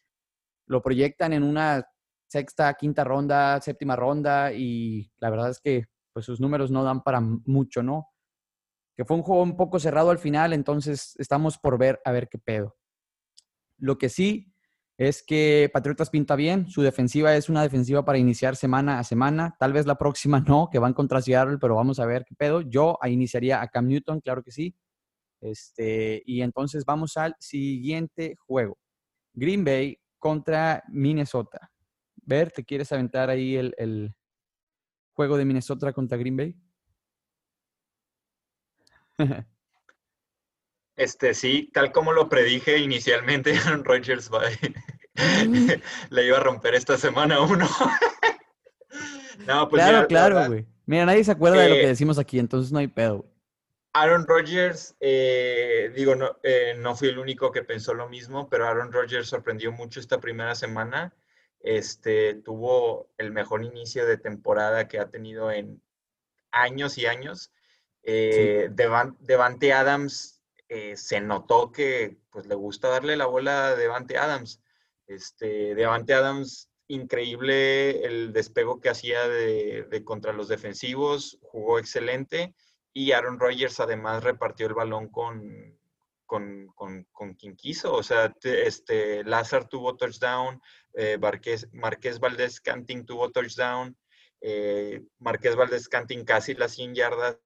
lo 0.67 0.83
proyectan 0.83 1.33
en 1.33 1.43
una 1.43 1.87
sexta, 2.27 2.73
quinta 2.75 3.05
ronda, 3.05 3.61
séptima 3.61 3.97
ronda 3.97 4.53
y 4.53 5.11
la 5.19 5.31
verdad 5.31 5.51
es 5.51 5.61
que 5.61 5.87
pues 6.13 6.25
sus 6.25 6.41
números 6.41 6.71
no 6.71 6.85
dan 6.85 7.03
para 7.03 7.21
mucho, 7.21 7.83
¿no? 7.83 8.09
Que 8.97 9.05
fue 9.05 9.17
un 9.17 9.23
juego 9.23 9.43
un 9.43 9.57
poco 9.57 9.79
cerrado 9.79 10.11
al 10.11 10.19
final, 10.19 10.53
entonces 10.53 11.15
estamos 11.19 11.59
por 11.59 11.79
ver 11.79 12.01
a 12.05 12.13
ver 12.13 12.29
qué 12.29 12.39
pedo. 12.39 12.77
Lo 13.79 13.99
que 13.99 14.09
sí 14.09 14.53
es 15.01 15.23
que 15.23 15.71
Patriotas 15.73 16.11
pinta 16.11 16.37
bien, 16.37 16.69
su 16.69 16.83
defensiva 16.83 17.35
es 17.35 17.49
una 17.49 17.63
defensiva 17.63 18.05
para 18.05 18.19
iniciar 18.19 18.55
semana 18.55 18.99
a 18.99 19.05
semana, 19.05 19.57
tal 19.59 19.73
vez 19.73 19.87
la 19.87 19.97
próxima 19.97 20.41
no, 20.47 20.69
que 20.71 20.79
van 20.79 20.93
contra 20.93 21.23
Seattle, 21.23 21.57
pero 21.59 21.77
vamos 21.77 21.99
a 22.01 22.05
ver 22.05 22.27
qué 22.27 22.35
pedo. 22.35 22.61
Yo 22.61 22.99
iniciaría 23.07 23.63
a 23.63 23.69
Cam 23.69 23.87
Newton, 23.87 24.21
claro 24.21 24.43
que 24.43 24.51
sí. 24.51 24.77
Este, 25.41 26.23
y 26.27 26.43
entonces 26.43 26.85
vamos 26.85 27.17
al 27.17 27.35
siguiente 27.39 28.37
juego. 28.47 28.77
Green 29.33 29.65
Bay 29.65 29.99
contra 30.19 30.85
Minnesota. 30.89 31.71
Ver, 32.17 32.53
¿te 32.53 32.63
quieres 32.63 32.93
aventar 32.93 33.31
ahí 33.31 33.57
el, 33.57 33.75
el 33.79 34.15
juego 35.15 35.39
de 35.39 35.47
Minnesota 35.47 35.95
contra 35.95 36.19
Green 36.19 36.37
Bay? 36.37 36.55
Este, 41.01 41.33
sí, 41.33 41.71
tal 41.73 41.93
como 41.93 42.13
lo 42.13 42.29
predije 42.29 42.77
inicialmente, 42.77 43.55
Aaron 43.67 43.85
Rodgers 43.85 44.31
mm. 44.31 45.71
le 46.11 46.27
iba 46.27 46.37
a 46.37 46.41
romper 46.41 46.75
esta 46.75 46.99
semana 46.99 47.41
uno. 47.41 47.67
no, 49.47 49.67
pues 49.71 49.83
claro, 49.83 50.07
claro, 50.07 50.47
güey. 50.47 50.67
Mira, 50.85 51.07
nadie 51.07 51.25
se 51.25 51.33
acuerda 51.33 51.63
de 51.63 51.71
lo 51.71 51.75
que 51.77 51.87
decimos 51.87 52.19
aquí, 52.19 52.39
entonces 52.39 52.71
no 52.71 52.81
hay 52.81 52.89
pedo. 52.89 53.25
Aaron 53.95 54.27
Rodgers, 54.27 54.95
eh, 55.01 55.91
digo, 55.97 56.17
no, 56.17 56.37
eh, 56.43 56.75
no 56.77 56.95
fui 56.95 57.09
el 57.09 57.19
único 57.19 57.51
que 57.51 57.63
pensó 57.63 57.95
lo 57.95 58.07
mismo, 58.11 58.51
pero 58.51 58.67
Aaron 58.69 58.93
Rodgers 58.93 59.27
sorprendió 59.27 59.73
mucho 59.73 60.01
esta 60.01 60.21
primera 60.21 60.55
semana. 60.55 61.15
Este, 61.61 62.35
tuvo 62.35 63.09
el 63.17 63.33
mejor 63.33 63.65
inicio 63.65 64.05
de 64.05 64.19
temporada 64.19 64.87
que 64.87 64.99
ha 64.99 65.09
tenido 65.09 65.51
en 65.51 65.81
años 66.51 66.99
y 66.99 67.07
años. 67.07 67.51
Eh, 68.03 68.69
Devante 68.71 69.73
Adams 69.73 70.40
eh, 70.73 70.97
se 70.97 71.21
notó 71.21 71.73
que 71.73 72.17
pues, 72.31 72.47
le 72.47 72.55
gusta 72.55 72.89
darle 72.89 73.17
la 73.17 73.27
bola 73.27 73.67
a 73.67 73.75
Devante 73.75 74.17
Adams. 74.17 74.63
Este, 75.09 75.75
Devante 75.75 76.15
Adams, 76.15 76.71
increíble 76.87 78.05
el 78.07 78.33
despego 78.33 78.81
que 78.81 78.89
hacía 78.89 79.29
de, 79.29 80.03
contra 80.05 80.33
los 80.33 80.47
defensivos, 80.47 81.41
jugó 81.43 81.81
excelente 81.81 82.55
y 82.93 83.11
Aaron 83.11 83.41
Rodgers 83.41 83.81
además 83.81 84.23
repartió 84.23 84.69
el 84.69 84.75
balón 84.75 85.09
con, 85.09 85.77
con, 86.25 86.69
con, 86.77 87.35
quien 87.35 87.57
quiso. 87.57 87.93
O 87.93 88.05
sea, 88.05 88.33
este, 88.45 89.25
Lázaro 89.25 89.67
tuvo 89.67 89.97
touchdown, 89.97 90.63
eh, 90.95 91.19
Marqués, 91.19 92.21
Valdés 92.21 92.61
Canting 92.61 93.05
tuvo 93.05 93.33
touchdown, 93.33 93.97
eh, 94.41 95.03
Marqués 95.19 95.57
Valdés 95.57 95.89
Canting 95.89 96.25
casi 96.25 96.55
las 96.55 96.77
100 96.77 96.95
yardas. 96.95 97.39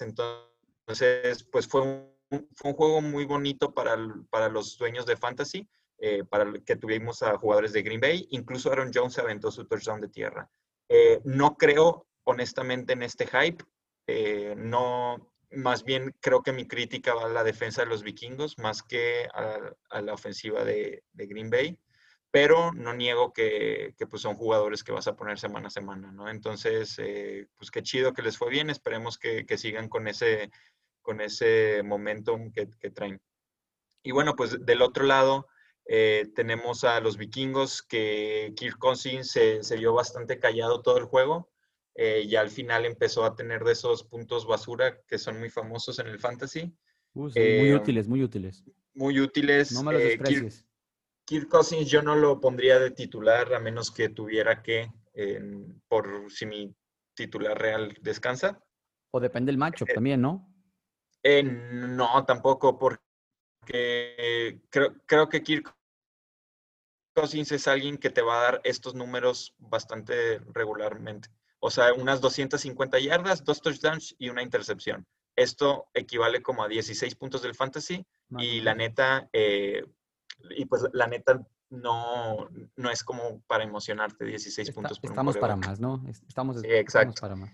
Entonces, 0.00 1.44
pues 1.44 1.68
fue 1.68 1.82
un 1.82 2.17
fue 2.28 2.70
un 2.70 2.76
juego 2.76 3.00
muy 3.00 3.24
bonito 3.24 3.72
para, 3.72 3.96
para 4.30 4.48
los 4.48 4.76
dueños 4.76 5.06
de 5.06 5.16
Fantasy, 5.16 5.68
eh, 5.98 6.24
para 6.24 6.52
que 6.64 6.76
tuvimos 6.76 7.22
a 7.22 7.36
jugadores 7.38 7.72
de 7.72 7.82
Green 7.82 8.00
Bay. 8.00 8.26
Incluso 8.30 8.70
Aaron 8.70 8.90
Jones 8.94 9.18
aventó 9.18 9.50
su 9.50 9.66
touchdown 9.66 10.00
de 10.00 10.08
tierra. 10.08 10.48
Eh, 10.88 11.20
no 11.24 11.56
creo, 11.56 12.06
honestamente, 12.24 12.92
en 12.92 13.02
este 13.02 13.26
hype. 13.26 13.64
Eh, 14.06 14.54
no, 14.56 15.32
más 15.50 15.84
bien 15.84 16.14
creo 16.20 16.42
que 16.42 16.52
mi 16.52 16.66
crítica 16.66 17.14
va 17.14 17.26
a 17.26 17.28
la 17.28 17.44
defensa 17.44 17.82
de 17.82 17.88
los 17.88 18.02
vikingos 18.02 18.58
más 18.58 18.82
que 18.82 19.28
a, 19.34 20.00
la 20.00 20.14
ofensiva 20.14 20.64
de, 20.64 21.02
de, 21.12 21.26
Green 21.26 21.50
Bay. 21.50 21.78
Pero 22.30 22.72
no 22.72 22.92
niego 22.94 23.32
que, 23.32 23.94
que 23.98 24.06
pues 24.06 24.22
son 24.22 24.36
jugadores 24.36 24.84
que 24.84 24.92
vas 24.92 25.08
a 25.08 25.16
poner 25.16 25.38
semana 25.38 25.68
a 25.68 25.70
semana, 25.70 26.12
¿no? 26.12 26.28
Entonces, 26.28 27.00
pues 27.56 27.70
qué 27.70 27.82
chido 27.82 28.12
que 28.12 28.22
les 28.22 28.36
fue 28.36 28.50
bien. 28.50 28.68
Esperemos 28.68 29.18
que, 29.18 29.46
que 29.46 29.56
sigan 29.56 29.88
con 29.88 30.06
ese 30.06 30.50
con 31.08 31.22
ese 31.22 31.82
momentum 31.82 32.52
que, 32.52 32.66
traen. 32.90 33.18
Y 34.02 34.12
bueno, 34.12 34.34
pues 34.36 34.58
del 34.66 34.82
otro 34.82 35.06
lado 35.06 35.46
eh, 35.86 36.26
tenemos 36.34 36.84
a 36.84 37.00
los 37.00 37.16
vikingos 37.16 37.80
que 37.80 38.52
Kirk 38.54 38.76
Cousins 38.76 39.30
se, 39.30 39.62
se 39.62 39.78
vio 39.78 39.94
bastante 39.94 40.38
callado 40.38 40.82
todo 40.82 40.98
el 40.98 41.04
juego. 41.04 41.50
Eh, 41.94 42.24
y 42.26 42.36
al 42.36 42.50
final 42.50 42.84
empezó 42.84 43.24
a 43.24 43.34
tener 43.34 43.64
de 43.64 43.72
esos 43.72 44.04
puntos 44.04 44.46
basura 44.46 45.00
que 45.06 45.16
son 45.16 45.38
muy 45.38 45.48
famosos 45.48 45.98
en 45.98 46.08
el 46.08 46.18
fantasy. 46.18 46.76
muy 47.14 47.32
eh, 47.36 47.74
útiles, 47.74 48.06
muy 48.06 48.22
útiles. 48.22 48.62
Muy 48.92 49.18
útiles. 49.18 49.72
No 49.72 49.84
me 49.84 49.94
los 49.94 50.02
desprecies. 50.02 50.66
Kirk, 51.24 51.48
Cousins 51.48 51.88
yo 51.88 52.02
no 52.02 52.16
lo 52.16 52.38
pondría 52.38 52.78
de 52.78 52.90
titular 52.90 53.54
a 53.54 53.60
menos 53.60 53.90
que 53.90 54.10
tuviera 54.10 54.62
que, 54.62 54.92
por 55.88 56.30
si 56.30 56.44
mi 56.44 56.76
titular 57.14 57.58
real 57.58 57.96
descansa. 58.02 58.62
O 59.10 59.20
depende 59.20 59.50
del 59.50 59.58
macho 59.58 59.86
también, 59.86 60.20
¿no? 60.20 60.54
Eh, 61.30 61.42
no, 61.42 62.24
tampoco, 62.24 62.78
porque 62.78 64.62
creo, 64.70 64.94
creo 65.04 65.28
que 65.28 65.42
Kirk 65.42 65.76
Cousins 67.14 67.52
es 67.52 67.68
alguien 67.68 67.98
que 67.98 68.08
te 68.08 68.22
va 68.22 68.38
a 68.38 68.42
dar 68.44 68.60
estos 68.64 68.94
números 68.94 69.54
bastante 69.58 70.38
regularmente. 70.54 71.28
O 71.60 71.70
sea, 71.70 71.92
unas 71.92 72.22
250 72.22 72.98
yardas, 73.00 73.44
dos 73.44 73.60
touchdowns 73.60 74.16
y 74.18 74.30
una 74.30 74.42
intercepción. 74.42 75.06
Esto 75.36 75.90
equivale 75.92 76.40
como 76.40 76.62
a 76.62 76.68
16 76.68 77.14
puntos 77.16 77.42
del 77.42 77.54
fantasy 77.54 78.06
y 78.38 78.62
la 78.62 78.74
neta, 78.74 79.28
eh, 79.34 79.84
y 80.56 80.64
pues 80.64 80.86
la 80.94 81.08
neta 81.08 81.46
no, 81.68 82.48
no 82.76 82.90
es 82.90 83.04
como 83.04 83.42
para 83.42 83.64
emocionarte 83.64 84.24
16 84.24 84.70
puntos 84.70 84.98
por 84.98 85.10
Estamos 85.10 85.36
para 85.36 85.56
más, 85.56 85.78
¿no? 85.78 86.02
Estamos, 86.08 86.62
para 87.20 87.36
más. 87.36 87.50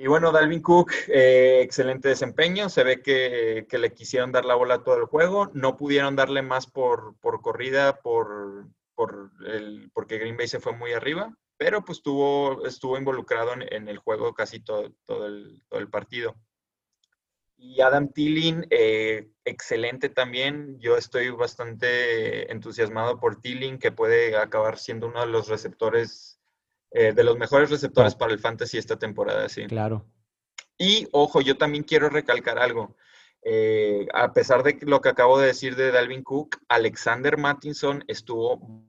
Y 0.00 0.06
bueno, 0.06 0.30
Dalvin 0.30 0.62
Cook, 0.62 0.92
eh, 1.08 1.60
excelente 1.60 2.08
desempeño. 2.08 2.68
Se 2.68 2.84
ve 2.84 3.02
que, 3.02 3.66
le 3.70 3.92
quisieron 3.92 4.30
dar 4.32 4.44
la 4.44 4.54
bola 4.54 4.84
todo 4.84 4.96
el 4.96 5.06
juego. 5.06 5.50
No 5.54 5.76
pudieron 5.76 6.14
darle 6.14 6.40
más 6.40 6.68
por, 6.68 7.16
corrida 7.20 8.00
por, 8.00 8.68
por 8.94 9.32
el, 9.44 9.90
porque 9.92 10.18
Green 10.18 10.36
Bay 10.36 10.46
se 10.46 10.60
fue 10.60 10.72
muy 10.76 10.92
arriba, 10.92 11.36
pero 11.56 11.84
pues 11.84 11.98
estuvo, 11.98 12.64
estuvo 12.64 12.96
involucrado 12.96 13.52
en, 13.60 13.88
el 13.88 13.98
juego 13.98 14.32
casi 14.34 14.60
todo, 14.60 14.92
todo 15.04 15.26
el 15.26 15.90
partido. 15.90 16.36
Y 17.60 17.80
Adam 17.80 18.12
Tilling, 18.12 18.66
eh, 18.70 19.30
excelente 19.44 20.08
también. 20.08 20.78
Yo 20.78 20.96
estoy 20.96 21.30
bastante 21.30 22.50
entusiasmado 22.52 23.18
por 23.18 23.40
Tilling, 23.40 23.78
que 23.78 23.90
puede 23.90 24.36
acabar 24.36 24.78
siendo 24.78 25.08
uno 25.08 25.22
de 25.22 25.26
los 25.26 25.48
receptores, 25.48 26.37
eh, 26.90 27.12
de 27.12 27.24
los 27.24 27.36
mejores 27.36 27.70
receptores 27.70 28.14
para 28.14 28.32
el 28.32 28.38
fantasy 28.38 28.78
esta 28.78 28.98
temporada, 28.98 29.48
sí. 29.48 29.66
Claro. 29.66 30.06
Y 30.78 31.08
ojo, 31.12 31.40
yo 31.40 31.56
también 31.56 31.84
quiero 31.84 32.08
recalcar 32.08 32.58
algo. 32.58 32.96
Eh, 33.42 34.06
a 34.14 34.32
pesar 34.32 34.62
de 34.62 34.78
lo 34.82 35.00
que 35.00 35.08
acabo 35.08 35.38
de 35.38 35.48
decir 35.48 35.76
de 35.76 35.90
Dalvin 35.90 36.22
Cook, 36.22 36.58
Alexander 36.68 37.36
Mattinson 37.36 38.04
estuvo 38.08 38.86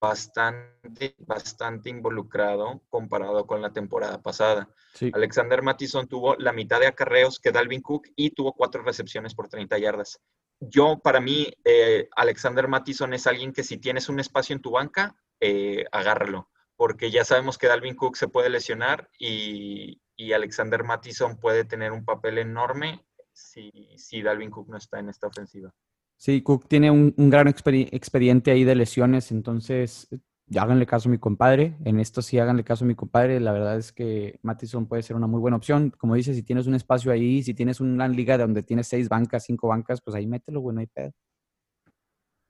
bastante, 0.00 1.14
bastante 1.18 1.90
involucrado 1.90 2.82
comparado 2.88 3.46
con 3.46 3.60
la 3.60 3.72
temporada 3.72 4.22
pasada. 4.22 4.68
Alexander 5.12 5.62
Mattison 5.62 6.06
tuvo 6.06 6.36
la 6.36 6.52
mitad 6.52 6.80
de 6.80 6.86
acarreos 6.86 7.40
que 7.40 7.52
Dalvin 7.52 7.82
Cook 7.82 8.08
y 8.16 8.30
tuvo 8.30 8.52
cuatro 8.52 8.82
recepciones 8.82 9.34
por 9.34 9.48
30 9.48 9.78
yardas. 9.78 10.20
Yo, 10.60 10.98
para 10.98 11.20
mí, 11.20 11.46
eh, 11.64 12.08
Alexander 12.16 12.66
Mattison 12.66 13.12
es 13.14 13.26
alguien 13.26 13.52
que 13.52 13.62
si 13.62 13.78
tienes 13.78 14.08
un 14.08 14.18
espacio 14.18 14.54
en 14.54 14.62
tu 14.62 14.72
banca, 14.72 15.16
eh, 15.40 15.84
agárralo, 15.92 16.50
porque 16.78 17.10
ya 17.10 17.24
sabemos 17.24 17.58
que 17.58 17.66
Dalvin 17.66 17.96
Cook 17.96 18.16
se 18.16 18.28
puede 18.28 18.48
lesionar 18.48 19.10
y, 19.18 20.00
Alexander 20.34 20.84
Mattison 20.84 21.38
puede 21.38 21.64
tener 21.64 21.92
un 21.92 22.04
papel 22.04 22.38
enorme 22.38 23.04
si, 23.32 23.70
si 23.96 24.22
Dalvin 24.22 24.50
Cook 24.50 24.68
no 24.68 24.76
está 24.76 24.98
en 24.98 25.08
esta 25.08 25.26
ofensiva. 25.26 25.72
Sí, 26.16 26.42
Cook 26.42 26.66
tiene 26.68 26.90
un, 26.90 27.14
gran 27.16 27.48
expediente 27.48 28.50
ahí 28.50 28.64
de 28.64 28.74
lesiones, 28.74 29.30
entonces 29.30 30.08
háganle 30.56 30.86
caso 30.86 31.08
a 31.08 31.12
mi 31.12 31.18
compadre. 31.18 31.76
En 31.84 31.98
esto 31.98 32.22
sí 32.22 32.38
háganle 32.38 32.64
caso 32.64 32.84
a 32.84 32.88
mi 32.88 32.94
compadre. 32.94 33.40
La 33.40 33.52
verdad 33.52 33.76
es 33.76 33.92
que 33.92 34.38
Mattison 34.42 34.86
puede 34.86 35.02
ser 35.02 35.16
una 35.16 35.26
muy 35.26 35.40
buena 35.40 35.56
opción. 35.56 35.90
Como 35.96 36.14
dices, 36.14 36.36
si 36.36 36.42
tienes 36.42 36.66
un 36.66 36.74
espacio 36.74 37.10
ahí, 37.10 37.42
si 37.42 37.54
tienes 37.54 37.80
una 37.80 38.08
liga 38.08 38.38
donde 38.38 38.62
tienes 38.62 38.86
seis 38.88 39.08
bancas, 39.08 39.44
cinco 39.44 39.68
bancas, 39.68 40.00
pues 40.00 40.16
ahí 40.16 40.26
mételo, 40.26 40.60
bueno, 40.60 40.80
hay 40.80 40.86
pedo. 40.86 41.12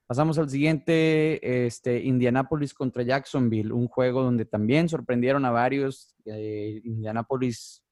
Pasamos 0.08 0.38
al 0.38 0.50
siguiente, 0.50 1.66
este, 1.66 2.02
Indianapolis 2.02 2.74
contra 2.74 3.04
Jacksonville, 3.04 3.72
un 3.72 3.86
juego 3.86 4.24
donde 4.24 4.44
también 4.44 4.88
sorprendieron 4.88 5.44
a 5.44 5.50
varios. 5.50 6.16
Eh, 6.24 6.80
Indianapolis 6.82 7.84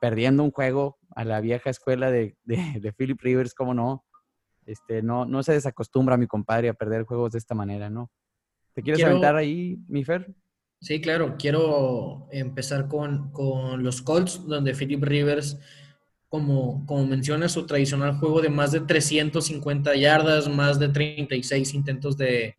perdiendo 0.00 0.44
un 0.44 0.50
juego 0.52 0.98
a 1.16 1.24
la 1.24 1.40
vieja 1.40 1.70
escuela 1.70 2.10
de, 2.10 2.36
de, 2.44 2.78
de 2.80 2.92
Philip 2.92 3.20
Rivers, 3.20 3.54
¿cómo 3.54 3.72
no? 3.72 4.04
Este, 4.66 5.02
no, 5.02 5.24
no 5.24 5.42
se 5.42 5.52
desacostumbra 5.52 6.16
mi 6.16 6.26
compadre 6.26 6.68
a 6.68 6.74
perder 6.74 7.04
juegos 7.04 7.32
de 7.32 7.38
esta 7.38 7.54
manera, 7.54 7.90
¿no? 7.90 8.10
¿Te 8.74 8.82
quieres 8.82 9.04
aventar 9.04 9.36
ahí, 9.36 9.78
mi 9.88 10.04
Fer? 10.04 10.34
Sí, 10.80 11.00
claro. 11.00 11.36
Quiero 11.38 12.28
empezar 12.30 12.88
con, 12.88 13.32
los 13.82 14.02
Colts, 14.02 14.46
donde 14.46 14.74
Philip 14.74 15.02
Rivers, 15.02 15.58
como, 16.32 16.86
como 16.86 17.04
menciona, 17.04 17.46
su 17.46 17.66
tradicional 17.66 18.16
juego 18.16 18.40
de 18.40 18.48
más 18.48 18.72
de 18.72 18.80
350 18.80 19.94
yardas, 19.96 20.48
más 20.48 20.78
de 20.78 20.88
36 20.88 21.74
intentos 21.74 22.16
de, 22.16 22.56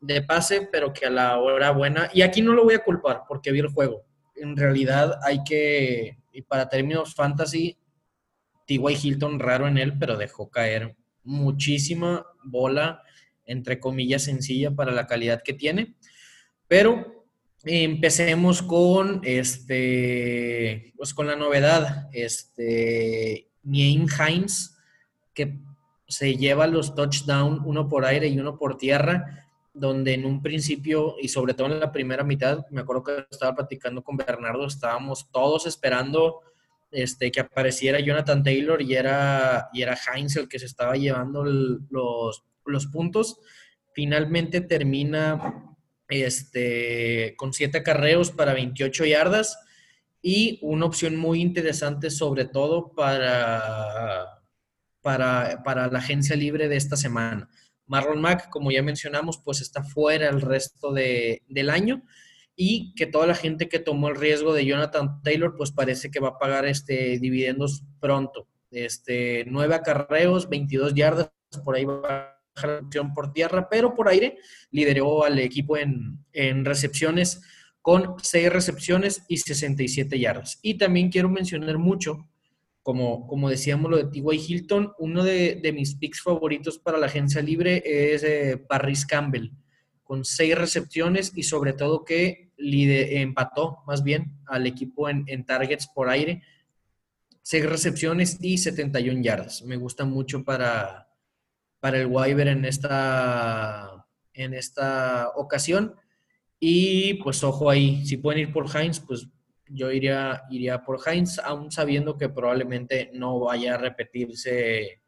de 0.00 0.22
pase, 0.22 0.68
pero 0.70 0.92
que 0.92 1.06
a 1.06 1.10
la 1.10 1.36
hora 1.40 1.72
buena, 1.72 2.08
y 2.14 2.22
aquí 2.22 2.42
no 2.42 2.52
lo 2.52 2.62
voy 2.62 2.74
a 2.74 2.84
culpar 2.84 3.22
porque 3.26 3.50
vi 3.50 3.58
el 3.58 3.70
juego. 3.70 4.04
En 4.36 4.56
realidad 4.56 5.18
hay 5.24 5.42
que, 5.42 6.16
y 6.30 6.42
para 6.42 6.68
términos 6.68 7.12
fantasy, 7.12 7.76
T.Y. 8.68 8.96
Hilton 9.02 9.40
raro 9.40 9.66
en 9.66 9.78
él, 9.78 9.98
pero 9.98 10.16
dejó 10.16 10.48
caer 10.48 10.94
muchísima 11.24 12.24
bola, 12.44 13.02
entre 13.46 13.80
comillas, 13.80 14.22
sencilla 14.22 14.70
para 14.70 14.92
la 14.92 15.08
calidad 15.08 15.42
que 15.42 15.54
tiene. 15.54 15.96
Pero 16.68 17.15
empecemos 17.66 18.62
con 18.62 19.20
este, 19.24 20.92
pues 20.96 21.12
con 21.12 21.26
la 21.26 21.36
novedad, 21.36 22.08
este, 22.12 23.48
Niem 23.64 24.06
Hines, 24.06 24.76
que 25.34 25.58
se 26.08 26.36
lleva 26.36 26.66
los 26.66 26.94
touchdowns, 26.94 27.60
uno 27.64 27.88
por 27.88 28.04
aire 28.04 28.28
y 28.28 28.38
uno 28.38 28.56
por 28.56 28.78
tierra, 28.78 29.46
donde 29.74 30.14
en 30.14 30.24
un 30.24 30.42
principio, 30.42 31.16
y 31.20 31.28
sobre 31.28 31.54
todo 31.54 31.66
en 31.66 31.80
la 31.80 31.92
primera 31.92 32.24
mitad, 32.24 32.64
me 32.70 32.80
acuerdo 32.80 33.02
que 33.02 33.26
estaba 33.30 33.54
platicando 33.54 34.02
con 34.02 34.16
Bernardo, 34.16 34.66
estábamos 34.66 35.28
todos 35.30 35.66
esperando 35.66 36.40
este, 36.90 37.30
que 37.30 37.40
apareciera 37.40 38.00
Jonathan 38.00 38.42
Taylor 38.42 38.80
y 38.80 38.94
era, 38.94 39.68
y 39.72 39.82
era 39.82 39.96
Heinz 39.96 40.36
el 40.36 40.48
que 40.48 40.58
se 40.58 40.66
estaba 40.66 40.94
llevando 40.94 41.44
los, 41.44 42.44
los, 42.64 42.86
puntos. 42.86 43.40
Finalmente 43.92 44.60
termina 44.60 45.75
este, 46.08 47.34
con 47.36 47.52
siete 47.52 47.82
carreos 47.82 48.30
para 48.30 48.54
28 48.54 49.04
yardas 49.04 49.58
y 50.22 50.58
una 50.62 50.86
opción 50.86 51.16
muy 51.16 51.40
interesante 51.40 52.10
sobre 52.10 52.44
todo 52.44 52.92
para, 52.94 54.42
para, 55.00 55.62
para 55.64 55.88
la 55.88 55.98
agencia 55.98 56.36
libre 56.36 56.68
de 56.68 56.76
esta 56.76 56.96
semana. 56.96 57.48
Marlon 57.86 58.20
Mack, 58.20 58.48
como 58.48 58.70
ya 58.70 58.82
mencionamos, 58.82 59.38
pues 59.38 59.60
está 59.60 59.84
fuera 59.84 60.28
el 60.28 60.40
resto 60.40 60.92
de, 60.92 61.42
del 61.48 61.70
año 61.70 62.02
y 62.56 62.94
que 62.94 63.06
toda 63.06 63.26
la 63.26 63.34
gente 63.34 63.68
que 63.68 63.78
tomó 63.78 64.08
el 64.08 64.16
riesgo 64.16 64.52
de 64.52 64.64
Jonathan 64.64 65.22
Taylor, 65.22 65.54
pues 65.56 65.70
parece 65.70 66.10
que 66.10 66.20
va 66.20 66.28
a 66.28 66.38
pagar 66.38 66.64
este 66.66 67.18
dividendos 67.18 67.84
pronto. 68.00 68.48
Este, 68.70 69.44
nueve 69.46 69.74
acarreos, 69.74 70.48
22 70.48 70.94
yardas, 70.94 71.30
por 71.64 71.76
ahí 71.76 71.84
va 71.84 72.35
opción 72.64 73.12
por 73.14 73.32
tierra, 73.32 73.68
pero 73.68 73.94
por 73.94 74.08
aire 74.08 74.38
lideró 74.70 75.24
al 75.24 75.38
equipo 75.38 75.76
en, 75.76 76.64
recepciones 76.64 77.42
con 77.82 78.16
seis 78.22 78.52
recepciones 78.52 79.22
y 79.28 79.36
67 79.36 80.18
yardas. 80.18 80.58
Y 80.62 80.74
también 80.74 81.10
quiero 81.10 81.28
mencionar 81.28 81.78
mucho, 81.78 82.28
como, 82.82 83.26
como 83.26 83.48
decíamos 83.48 83.90
lo 83.90 83.96
de 83.96 84.04
T.Y. 84.04 84.44
Hilton, 84.48 84.92
uno 84.98 85.22
de, 85.22 85.60
mis 85.74 85.94
picks 85.94 86.22
favoritos 86.22 86.78
para 86.78 86.98
la 86.98 87.06
agencia 87.06 87.42
libre 87.42 87.82
es 87.84 88.24
eh, 88.24 88.56
Parris 88.68 89.06
Campbell 89.06 89.50
con 90.06 90.24
seis 90.24 90.56
recepciones 90.56 91.32
y 91.34 91.42
sobre 91.42 91.72
todo 91.72 92.04
que 92.04 92.52
empató 92.56 93.78
más 93.86 94.04
bien 94.04 94.38
al 94.46 94.66
equipo 94.66 95.08
en, 95.08 95.44
targets 95.44 95.88
por 95.88 96.08
aire. 96.08 96.42
Seis 97.42 97.66
recepciones 97.66 98.38
y 98.40 98.58
71 98.58 99.20
yardas. 99.22 99.62
Me 99.62 99.76
gusta 99.76 100.04
mucho 100.04 100.44
para, 100.44 101.05
para 101.80 101.98
el 101.98 102.06
Wyver 102.06 102.48
en 102.48 102.64
esta, 102.64 104.06
en 104.32 104.54
esta 104.54 105.30
ocasión. 105.36 105.94
Y 106.58 107.14
pues 107.14 107.44
ojo 107.44 107.70
ahí, 107.70 108.04
si 108.06 108.16
pueden 108.16 108.40
ir 108.40 108.52
por 108.52 108.74
Heinz, 108.74 109.00
pues 109.00 109.28
yo 109.68 109.90
iría, 109.90 110.42
iría 110.50 110.82
por 110.84 111.00
Heinz, 111.06 111.38
aún 111.38 111.70
sabiendo 111.70 112.16
que 112.16 112.28
probablemente 112.28 113.10
no 113.12 113.40
vaya 113.40 113.74
a 113.74 113.78
repetirse 113.78 115.02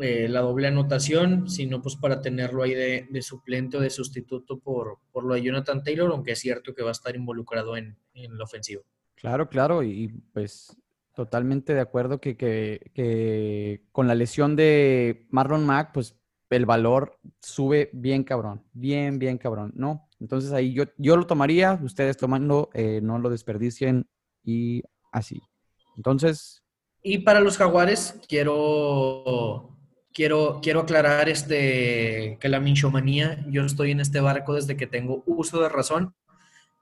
eh, 0.00 0.28
la 0.28 0.40
doble 0.40 0.68
anotación, 0.68 1.48
sino 1.48 1.80
pues 1.80 1.96
para 1.96 2.20
tenerlo 2.20 2.62
ahí 2.62 2.74
de, 2.74 3.22
suplente 3.22 3.76
o 3.78 3.80
de 3.80 3.90
sustituto 3.90 4.58
por, 4.58 4.98
por, 5.10 5.24
lo 5.24 5.34
de 5.34 5.42
Jonathan 5.42 5.82
Taylor, 5.82 6.10
aunque 6.12 6.32
es 6.32 6.38
cierto 6.38 6.74
que 6.74 6.82
va 6.82 6.90
a 6.90 6.92
estar 6.92 7.16
involucrado 7.16 7.76
en, 7.76 7.96
en 8.14 8.36
la 8.36 8.44
ofensiva. 8.44 8.82
Claro, 9.14 9.48
claro, 9.48 9.82
y 9.82 10.08
pues 10.32 10.76
totalmente 11.16 11.74
de 11.74 11.80
acuerdo 11.80 12.20
que, 12.20 12.36
que, 12.36 13.82
con 13.90 14.06
la 14.06 14.14
lesión 14.14 14.54
de 14.54 15.26
Marlon 15.30 15.64
Mack, 15.64 15.92
pues 15.94 16.14
el 16.50 16.66
valor 16.66 17.18
sube 17.40 17.90
bien 17.92 18.22
cabrón, 18.22 18.62
bien, 18.72 19.18
bien 19.18 19.38
cabrón, 19.38 19.72
¿no? 19.74 20.08
Entonces 20.20 20.52
ahí 20.52 20.74
yo, 20.74 20.84
yo 20.98 21.16
lo 21.16 21.26
tomaría, 21.26 21.80
ustedes 21.82 22.18
tomando, 22.18 22.68
eh, 22.74 23.00
no 23.02 23.18
lo 23.18 23.30
desperdicien 23.30 24.06
y 24.44 24.82
así. 25.10 25.40
Entonces... 25.96 26.62
Y 27.02 27.18
para 27.18 27.40
los 27.40 27.56
jaguares, 27.56 28.20
quiero 28.28 29.76
quiero, 30.16 30.60
quiero 30.62 30.80
aclarar 30.80 31.28
este, 31.28 32.38
que 32.40 32.48
la 32.48 32.60
minchomanía, 32.60 33.44
yo 33.48 33.64
estoy 33.64 33.90
en 33.90 34.00
este 34.00 34.20
barco 34.20 34.54
desde 34.54 34.76
que 34.76 34.86
tengo 34.86 35.22
uso 35.26 35.60
de 35.60 35.68
razón, 35.68 36.14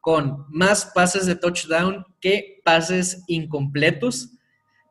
con 0.05 0.45
más 0.51 0.93
pases 0.95 1.25
de 1.25 1.35
touchdown 1.35 2.05
que 2.21 2.61
pases 2.63 3.25
incompletos. 3.27 4.33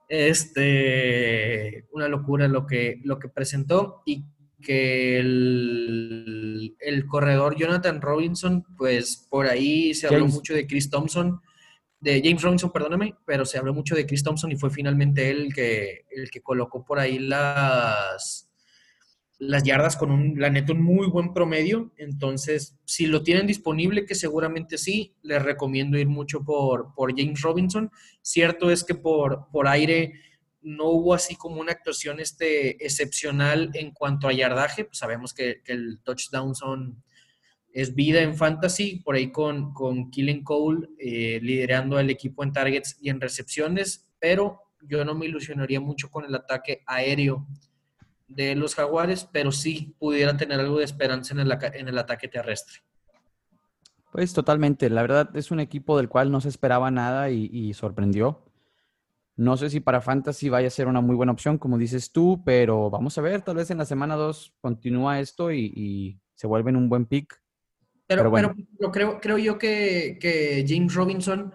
Este, 0.09 1.85
una 1.91 2.07
locura 2.07 2.47
lo 2.47 2.65
que, 2.65 2.99
lo 3.03 3.19
que 3.19 3.29
presentó 3.29 4.01
y 4.07 4.25
que 4.59 5.19
el, 5.19 6.75
el 6.79 7.05
corredor 7.05 7.55
Jonathan 7.55 8.01
Robinson, 8.01 8.65
pues 8.75 9.27
por 9.29 9.45
ahí 9.45 9.93
se 9.93 10.07
habló 10.07 10.21
James. 10.21 10.33
mucho 10.33 10.55
de 10.55 10.65
Chris 10.65 10.89
Thompson, 10.89 11.39
de 11.99 12.19
James 12.23 12.41
Robinson, 12.41 12.71
perdóname, 12.71 13.13
pero 13.23 13.45
se 13.45 13.59
habló 13.59 13.71
mucho 13.71 13.93
de 13.93 14.07
Chris 14.07 14.23
Thompson 14.23 14.51
y 14.51 14.55
fue 14.55 14.71
finalmente 14.71 15.29
él 15.29 15.41
el 15.41 15.53
que, 15.53 16.05
el 16.09 16.31
que 16.31 16.41
colocó 16.41 16.83
por 16.83 16.97
ahí 16.97 17.19
las, 17.19 18.51
las 19.47 19.63
yardas 19.63 19.97
con 19.97 20.11
un, 20.11 20.39
la 20.39 20.49
neta, 20.49 20.73
un 20.73 20.81
muy 20.81 21.07
buen 21.07 21.33
promedio. 21.33 21.91
Entonces, 21.97 22.77
si 22.85 23.05
lo 23.05 23.23
tienen 23.23 23.47
disponible, 23.47 24.05
que 24.05 24.15
seguramente 24.15 24.77
sí, 24.77 25.15
les 25.21 25.41
recomiendo 25.41 25.97
ir 25.97 26.07
mucho 26.07 26.43
por, 26.43 26.93
por 26.95 27.17
James 27.17 27.41
Robinson. 27.41 27.91
Cierto 28.21 28.71
es 28.71 28.83
que 28.83 28.95
por, 28.95 29.47
por 29.51 29.67
aire 29.67 30.13
no 30.61 30.85
hubo 30.89 31.13
así 31.13 31.35
como 31.35 31.59
una 31.59 31.73
actuación 31.73 32.19
este, 32.19 32.83
excepcional 32.85 33.69
en 33.73 33.91
cuanto 33.91 34.27
a 34.27 34.33
yardaje. 34.33 34.85
Pues 34.85 34.97
sabemos 34.97 35.33
que, 35.33 35.61
el 35.65 35.99
touchdown 36.03 36.55
son, 36.55 37.03
es 37.71 37.93
vida 37.93 38.21
en 38.21 38.35
fantasy, 38.35 39.01
por 39.03 39.15
ahí 39.15 39.31
con, 39.31 39.73
con 39.73 40.09
Killen 40.09 40.43
Cole 40.43 40.87
eh, 40.99 41.39
liderando 41.41 41.99
el 41.99 42.09
equipo 42.09 42.43
en 42.43 42.53
targets 42.53 42.97
y 43.01 43.09
en 43.09 43.19
recepciones, 43.19 44.07
pero 44.19 44.59
yo 44.81 45.03
no 45.05 45.15
me 45.15 45.25
ilusionaría 45.25 45.79
mucho 45.79 46.09
con 46.09 46.25
el 46.25 46.35
ataque 46.35 46.83
aéreo 46.85 47.47
de 48.27 48.55
los 48.55 48.75
Jaguares, 48.75 49.27
pero 49.31 49.51
sí 49.51 49.95
pudiera 49.99 50.35
tener 50.37 50.59
algo 50.59 50.79
de 50.79 50.85
esperanza 50.85 51.33
en 51.33 51.41
el, 51.41 51.57
en 51.73 51.87
el 51.87 51.97
ataque 51.97 52.27
terrestre. 52.27 52.79
Pues 54.11 54.33
totalmente. 54.33 54.89
La 54.89 55.01
verdad 55.01 55.29
es 55.35 55.51
un 55.51 55.59
equipo 55.59 55.97
del 55.97 56.09
cual 56.09 56.31
no 56.31 56.39
se 56.39 56.49
esperaba 56.49 56.91
nada 56.91 57.31
y, 57.31 57.49
y 57.51 57.73
sorprendió. 57.73 58.43
No 59.35 59.57
sé 59.57 59.71
si 59.71 59.79
para 59.79 60.01
Fantasy 60.01 60.49
vaya 60.49 60.67
a 60.67 60.71
ser 60.71 60.87
una 60.87 61.01
muy 61.01 61.15
buena 61.15 61.31
opción, 61.31 61.57
como 61.57 61.79
dices 61.79 62.11
tú, 62.11 62.43
pero 62.45 62.91
vamos 62.91 63.17
a 63.17 63.21
ver. 63.21 63.41
Tal 63.41 63.55
vez 63.55 63.71
en 63.71 63.79
la 63.79 63.85
semana 63.85 64.15
2 64.15 64.53
continúa 64.61 65.19
esto 65.19 65.51
y, 65.51 65.73
y 65.75 66.19
se 66.35 66.45
vuelven 66.45 66.75
un 66.75 66.89
buen 66.89 67.07
pick. 67.07 67.41
Pero, 68.05 68.21
Pero 68.21 68.29
bueno. 68.29 68.55
pero, 68.77 68.91
creo, 68.91 69.19
creo 69.19 69.37
yo 69.39 69.57
que, 69.57 70.19
que 70.21 70.63
James 70.67 70.93
Robinson 70.93 71.51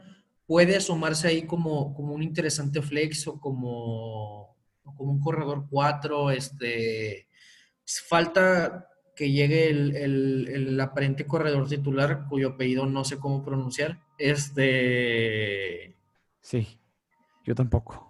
puede 0.47 0.77
asomarse 0.77 1.29
ahí 1.29 1.43
como, 1.43 1.95
como 1.95 2.15
un 2.15 2.23
interesante 2.23 2.83
flex 2.83 3.29
o 3.29 3.39
como, 3.39 4.58
como 4.97 5.13
un 5.13 5.21
corredor 5.21 5.67
4. 5.71 6.31
Este, 6.31 7.29
falta 8.09 8.89
que 9.17 9.31
llegue 9.33 9.69
el, 9.71 9.97
el- 9.97 10.49
el 10.49 10.81
aparente 10.81 11.27
corredor 11.27 11.69
titular, 11.69 12.27
cuyo 12.29 12.51
apellido 12.51 12.87
no 12.87 13.05
sé 13.05 13.19
cómo 13.19 13.45
pronunciar. 13.45 13.99
Este, 14.19 15.97
Sí, 16.41 16.79
yo 17.45 17.55
tampoco. 17.55 18.07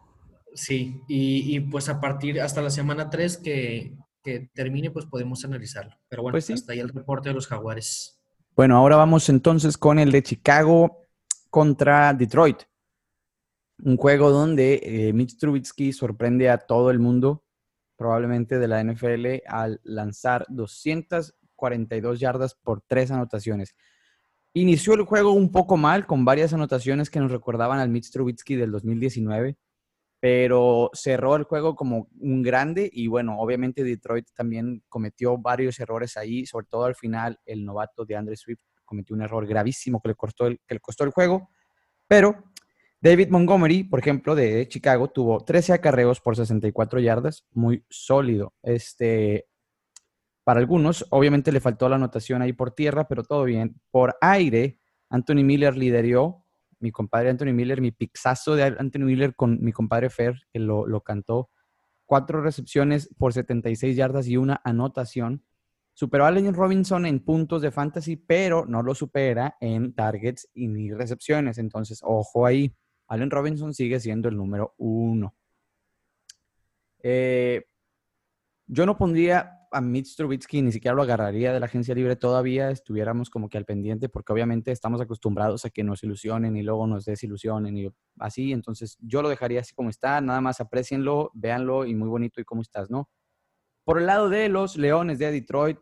sí, 0.55 1.03
y, 1.09 1.57
y 1.57 1.61
pues 1.61 1.89
a 1.89 2.01
partir 2.01 2.41
hasta 2.41 2.61
la 2.63 2.71
semana 2.71 3.09
3 3.11 3.39
que, 3.39 3.97
que 4.23 4.51
termine, 4.55 4.91
pues 4.91 5.07
podemos 5.07 5.45
analizarlo. 5.45 5.97
Pero 6.09 6.23
bueno, 6.23 6.35
Pues 6.35 6.45
sí. 6.47 6.53
hasta 6.53 6.73
ahí 6.73 6.81
el 6.81 6.89
reporte 6.91 7.29
de 7.31 7.35
los 7.35 7.47
Jaguares. 7.47 8.21
Bueno, 8.57 8.77
ahora 8.77 8.97
vamos 8.97 9.29
entonces 9.29 9.79
con 9.79 9.99
el 9.99 10.11
de 10.13 10.23
Chicago 10.23 11.07
contra 11.49 12.13
Detroit. 12.13 12.63
Un 13.83 13.97
juego 13.97 14.31
donde 14.31 14.81
eh, 14.83 15.13
Mitch 15.13 15.39
Trubisky 15.39 15.93
sorprende 15.93 16.51
a 16.51 16.59
todo 16.59 16.91
el 16.91 16.99
mundo, 16.99 17.45
probablemente 17.97 18.59
de 18.59 18.69
la 18.69 18.83
NFL, 18.83 19.43
al 19.47 19.81
lanzar 19.85 20.47
242 20.49 22.19
yardas 22.19 22.55
por 22.55 22.81
tres 22.81 23.11
anotaciones. 23.11 23.77
Inició 24.53 24.95
el 24.95 25.03
juego 25.03 25.33
un 25.33 25.53
poco 25.53 25.77
mal, 25.77 26.07
con 26.07 26.25
varias 26.25 26.53
anotaciones 26.53 27.11
que 27.11 27.21
nos 27.21 27.31
recordaban 27.31 27.79
al 27.79 27.89
Mitch 27.89 28.11
Trubisky 28.11 28.57
del 28.57 28.73
2019, 28.73 29.57
pero 30.21 30.91
cerró 30.93 31.37
el 31.37 31.45
juego 31.45 31.77
como 31.77 32.09
un 32.19 32.43
grande 32.43 32.91
y 32.93 33.07
bueno, 33.07 33.39
obviamente 33.39 33.85
Detroit 33.85 34.27
también 34.35 34.83
cometió 34.89 35.39
varios 35.39 35.79
errores 35.79 36.17
ahí, 36.17 36.45
sobre 36.47 36.67
todo 36.67 36.85
al 36.85 36.97
final 36.97 37.39
el 37.45 37.65
novato 37.65 38.05
de 38.05 38.17
Andre 38.17 38.37
Swift 38.37 38.59
cometió 38.85 39.15
un 39.15 39.23
error 39.23 39.47
gravísimo 39.47 40.01
que 40.01 40.09
le 40.09 40.15
costó 40.17 40.47
el, 40.47 40.61
que 40.67 40.75
le 40.75 40.81
costó 40.81 41.05
el 41.05 41.11
juego, 41.11 41.51
pero 42.09 42.43
David 43.01 43.29
Montgomery, 43.31 43.85
por 43.85 44.01
ejemplo, 44.01 44.35
de 44.35 44.67
Chicago, 44.69 45.09
tuvo 45.09 45.45
13 45.45 45.73
acarreos 45.73 46.21
por 46.21 46.35
64 46.35 46.99
yardas, 46.99 47.47
muy 47.53 47.85
sólido. 47.89 48.55
Este, 48.63 49.47
para 50.43 50.61
algunos, 50.61 51.07
obviamente 51.11 51.53
le 51.53 51.61
faltó 51.61 51.89
la 51.89 51.97
anotación 51.97 52.43
ahí 52.43 52.53
por 52.53 52.73
tierra, 52.73 53.07
pero 53.07 53.23
todo 53.23 53.45
bien. 53.45 53.81
Por 53.91 54.17
aire, 54.21 54.81
Anthony 55.11 55.45
Miller 55.45 55.77
lideró, 55.77 56.45
mi 56.81 56.91
compadre 56.91 57.31
Anthony 57.31 57.53
Miller, 57.53 57.81
mi 57.81 57.93
pixazo 57.93 58.57
de 58.57 58.65
Anthony 58.65 59.05
Miller 59.05 59.35
con 59.35 59.63
mi 59.63 59.73
compadre 59.73 60.11
Fer, 60.11 60.35
que 60.53 60.59
lo, 60.59 61.01
cantó. 61.03 61.51
Cuatro 62.05 62.41
recepciones 62.41 63.11
por 63.19 63.33
76 63.33 63.97
yardas 63.97 64.27
y 64.27 64.37
una 64.39 64.61
anotación. 64.65 65.45
Superó 65.93 66.25
a 66.25 66.29
Allen 66.29 66.55
Robinson 66.55 67.07
en 67.07 67.21
puntos 67.21 67.61
de 67.61 67.71
fantasy, 67.71 68.17
pero 68.17 68.65
no 68.67 68.83
lo 68.83 68.95
supera 68.95 69.57
en 69.61 69.95
targets 69.95 70.49
y 70.55 70.69
ni 70.69 70.93
recepciones. 70.93 71.59
Entonces, 71.59 72.01
ojo 72.03 72.47
ahí. 72.47 72.75
Allen 73.09 73.31
Robinson 73.31 73.75
sigue 73.75 73.99
siendo 74.01 74.29
el 74.29 74.37
número 74.37 74.75
uno. 74.79 75.35
Eh, 77.03 77.65
yo 78.67 78.87
no 78.87 78.97
pondría 78.97 79.59
a 79.71 79.81
Mitch 79.81 80.17
Trubisky, 80.17 80.63
ni 80.63 80.73
siquiera 80.73 80.95
lo 80.95 81.03
agarraría 81.03 81.53
de 81.53 81.61
la 81.61 81.67
agencia 81.67 81.95
libre 81.95 82.17
todavía, 82.17 82.71
estuviéramos 82.71 83.31
como 83.31 83.49
que 83.49 83.59
al 83.59 83.65
pendiente, 83.65 84.09
porque 84.09 84.33
obviamente 84.33 84.73
estamos 84.73 85.01
acostumbrados 85.01 85.65
a 85.65 85.71
que 85.71 85.85
nos 85.85 86.03
ilusionen 86.03 86.57
y 86.57 86.63
luego 86.63 86.87
nos 86.87 87.05
desilusionen 87.05 87.77
y 87.77 87.89
así. 88.19 88.53
Entonces, 88.53 88.97
yo 89.01 89.23
lo 89.23 89.29
dejaría 89.29 89.61
así 89.61 89.75
como 89.75 89.91
está, 89.91 90.21
nada 90.21 90.41
más 90.41 90.61
aprecienlo, 90.61 91.31
véanlo 91.35 91.85
y 91.85 91.95
muy 91.95 92.09
bonito 92.09 92.41
y 92.41 92.45
cómo 92.45 92.63
estás, 92.63 92.91
¿no? 92.91 93.09
Por 93.85 93.99
el 93.99 94.07
lado 94.07 94.29
de 94.29 94.49
los 94.49 94.77
Leones 94.77 95.19
de 95.19 95.33
Detroit, 95.33 95.79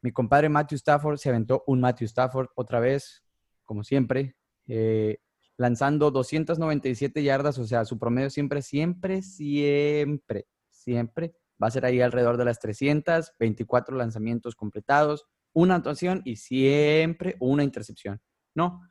mi 0.00 0.12
compadre 0.12 0.48
Matthew 0.48 0.76
Stafford 0.76 1.18
se 1.18 1.28
aventó 1.28 1.64
un 1.66 1.80
Matthew 1.80 2.06
Stafford 2.06 2.48
otra 2.56 2.80
vez, 2.80 3.24
como 3.64 3.84
siempre, 3.84 4.36
eh, 4.66 5.18
lanzando 5.56 6.10
297 6.10 7.22
yardas, 7.22 7.58
o 7.58 7.66
sea, 7.66 7.84
su 7.84 7.98
promedio 7.98 8.30
siempre, 8.30 8.62
siempre, 8.62 9.22
siempre, 9.22 10.46
siempre 10.70 11.34
va 11.62 11.68
a 11.68 11.70
ser 11.70 11.84
ahí 11.84 12.00
alrededor 12.00 12.36
de 12.36 12.44
las 12.44 12.58
300, 12.58 13.32
24 13.38 13.96
lanzamientos 13.96 14.54
completados, 14.56 15.26
una 15.52 15.76
actuación 15.76 16.22
y 16.24 16.36
siempre 16.36 17.36
una 17.40 17.62
intercepción, 17.62 18.20
¿no? 18.54 18.82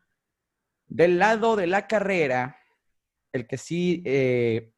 Del 0.87 1.19
lado 1.19 1.55
de 1.55 1.67
la 1.67 1.87
carrera, 1.87 2.57
el 3.33 3.47
que 3.47 3.57
sí, 3.57 4.01
eh, 4.05 4.73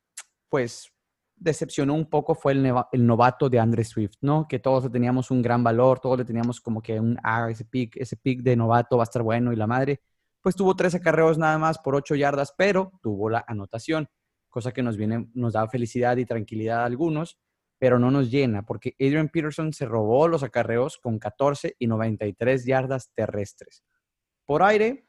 pues, 0.50 0.91
decepcionó 1.36 1.93
un 1.93 2.10
poco 2.10 2.34
fue 2.34 2.54
el, 2.54 2.74
el 2.91 3.06
novato 3.06 3.50
de 3.50 3.60
Andre 3.60 3.84
Swift, 3.84 4.15
¿no? 4.21 4.48
Que 4.48 4.60
todos 4.60 4.86
le 4.86 4.89
teníamos 4.89 5.30
un 5.30 5.41
gran 5.41 5.63
valor, 5.63 6.00
todos 6.00 6.17
le 6.17 6.26
teníamos 6.26 6.62
como 6.62 6.82
que 6.82 7.00
un, 7.00 7.19
ah, 7.24 7.50
ese 7.50 7.65
pick, 7.65 7.98
ese 7.98 8.15
pick 8.15 8.41
de 8.41 8.56
novato 8.56 8.98
va 8.98 9.04
a 9.04 9.06
estar 9.06 9.21
bueno 9.21 9.52
y 9.52 9.56
la 9.56 9.67
madre, 9.67 10.02
pues 10.45 10.55
tuvo 10.55 10.75
tres 10.75 10.93
acarreos 10.93 11.39
nada 11.39 11.58
más 11.58 11.79
por 11.79 11.95
ocho 11.95 12.13
yardas, 12.13 12.53
pero 12.55 12.91
tuvo 13.01 13.31
la 13.31 13.43
anotación, 13.47 14.10
cosa 14.47 14.73
que 14.73 14.84
nos 14.84 14.95
viene, 14.95 15.27
nos 15.34 15.53
da 15.53 15.67
felicidad 15.67 16.17
y 16.17 16.25
tranquilidad 16.27 16.81
a 16.81 16.86
algunos, 16.86 17.39
pero 17.79 17.97
no 17.97 18.12
nos 18.12 18.29
llena, 18.29 18.63
porque 18.63 18.93
Adrian 18.99 19.29
Peterson 19.29 19.73
se 19.73 19.88
robó 19.88 20.27
los 20.27 20.43
acarreos 20.43 20.99
con 20.99 21.17
14 21.17 21.77
y 21.79 21.88
93 21.88 22.63
yardas 22.63 23.12
terrestres. 23.15 23.84
Por 24.45 24.62
aire, 24.62 25.08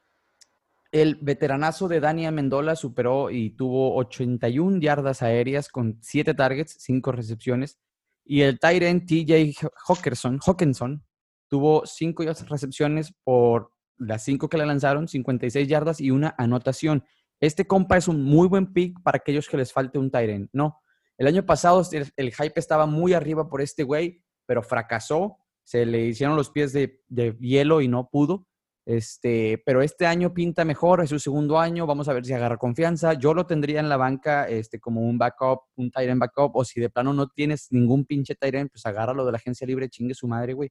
el 0.90 1.16
veteranazo 1.16 1.86
de 1.86 2.00
Dani 2.00 2.24
Amendola 2.24 2.74
superó 2.74 3.30
y 3.30 3.50
tuvo 3.50 3.94
81 3.96 4.80
yardas 4.80 5.20
aéreas 5.20 5.68
con 5.68 5.98
7 6.00 6.32
targets, 6.32 6.76
5 6.78 7.12
recepciones. 7.12 7.78
Y 8.24 8.40
el 8.40 8.58
Tyrant 8.58 9.06
TJ 9.06 9.68
Hawkinson, 9.86 10.40
Hawkinson 10.42 11.04
tuvo 11.46 11.84
5 11.84 12.24
recepciones 12.48 13.12
por 13.22 13.75
las 13.98 14.24
5 14.24 14.48
que 14.48 14.58
le 14.58 14.66
lanzaron, 14.66 15.08
56 15.08 15.68
yardas 15.68 16.00
y 16.00 16.10
una 16.10 16.34
anotación. 16.38 17.04
Este 17.40 17.66
compa 17.66 17.96
es 17.96 18.08
un 18.08 18.22
muy 18.22 18.48
buen 18.48 18.72
pick 18.72 19.02
para 19.02 19.18
aquellos 19.18 19.48
que 19.48 19.56
les 19.56 19.72
falte 19.72 19.98
un 19.98 20.10
Tyrant. 20.10 20.48
No, 20.52 20.80
el 21.18 21.26
año 21.26 21.44
pasado 21.44 21.82
el, 21.92 22.32
hype 22.32 22.60
estaba 22.60 22.86
muy 22.86 23.14
arriba 23.14 23.48
por 23.48 23.60
este 23.60 23.82
güey, 23.82 24.22
pero 24.46 24.62
fracasó. 24.62 25.38
Se 25.64 25.84
le 25.84 26.06
hicieron 26.06 26.36
los 26.36 26.50
pies 26.50 26.72
de, 26.72 27.02
de 27.08 27.36
hielo 27.40 27.80
y 27.80 27.88
no 27.88 28.08
pudo. 28.08 28.46
Este, 28.86 29.60
pero 29.66 29.82
este 29.82 30.06
año 30.06 30.32
pinta 30.32 30.64
mejor, 30.64 31.02
es 31.02 31.10
su 31.10 31.18
segundo 31.18 31.58
año, 31.58 31.88
vamos 31.88 32.08
a 32.08 32.12
ver 32.12 32.24
si 32.24 32.32
agarra 32.32 32.56
confianza. 32.56 33.14
Yo 33.14 33.34
lo 33.34 33.44
tendría 33.44 33.80
en 33.80 33.88
la 33.88 33.96
banca 33.96 34.48
este, 34.48 34.78
como 34.78 35.00
un 35.00 35.18
backup, 35.18 35.62
un 35.74 35.90
Tyrant 35.90 36.20
backup, 36.20 36.54
o 36.54 36.64
si 36.64 36.80
de 36.80 36.88
plano 36.88 37.12
no 37.12 37.26
tienes 37.26 37.66
ningún 37.72 38.04
pinche 38.04 38.36
Tyrant, 38.36 38.70
pues 38.70 38.86
agárralo 38.86 39.26
de 39.26 39.32
la 39.32 39.38
agencia 39.38 39.66
libre, 39.66 39.88
chingue 39.88 40.14
su 40.14 40.28
madre, 40.28 40.52
güey. 40.52 40.70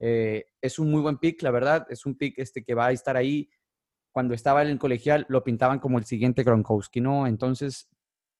Eh, 0.00 0.46
es 0.60 0.78
un 0.78 0.90
muy 0.90 1.00
buen 1.00 1.18
pick, 1.18 1.42
la 1.42 1.50
verdad, 1.50 1.86
es 1.90 2.06
un 2.06 2.16
pick 2.16 2.38
este, 2.38 2.62
que 2.62 2.74
va 2.74 2.86
a 2.86 2.92
estar 2.92 3.16
ahí. 3.16 3.50
Cuando 4.12 4.34
estaba 4.34 4.62
en 4.62 4.68
el 4.68 4.78
colegial 4.78 5.26
lo 5.28 5.44
pintaban 5.44 5.78
como 5.78 5.98
el 5.98 6.04
siguiente 6.04 6.42
Gronkowski, 6.42 7.00
¿no? 7.00 7.26
Entonces, 7.26 7.88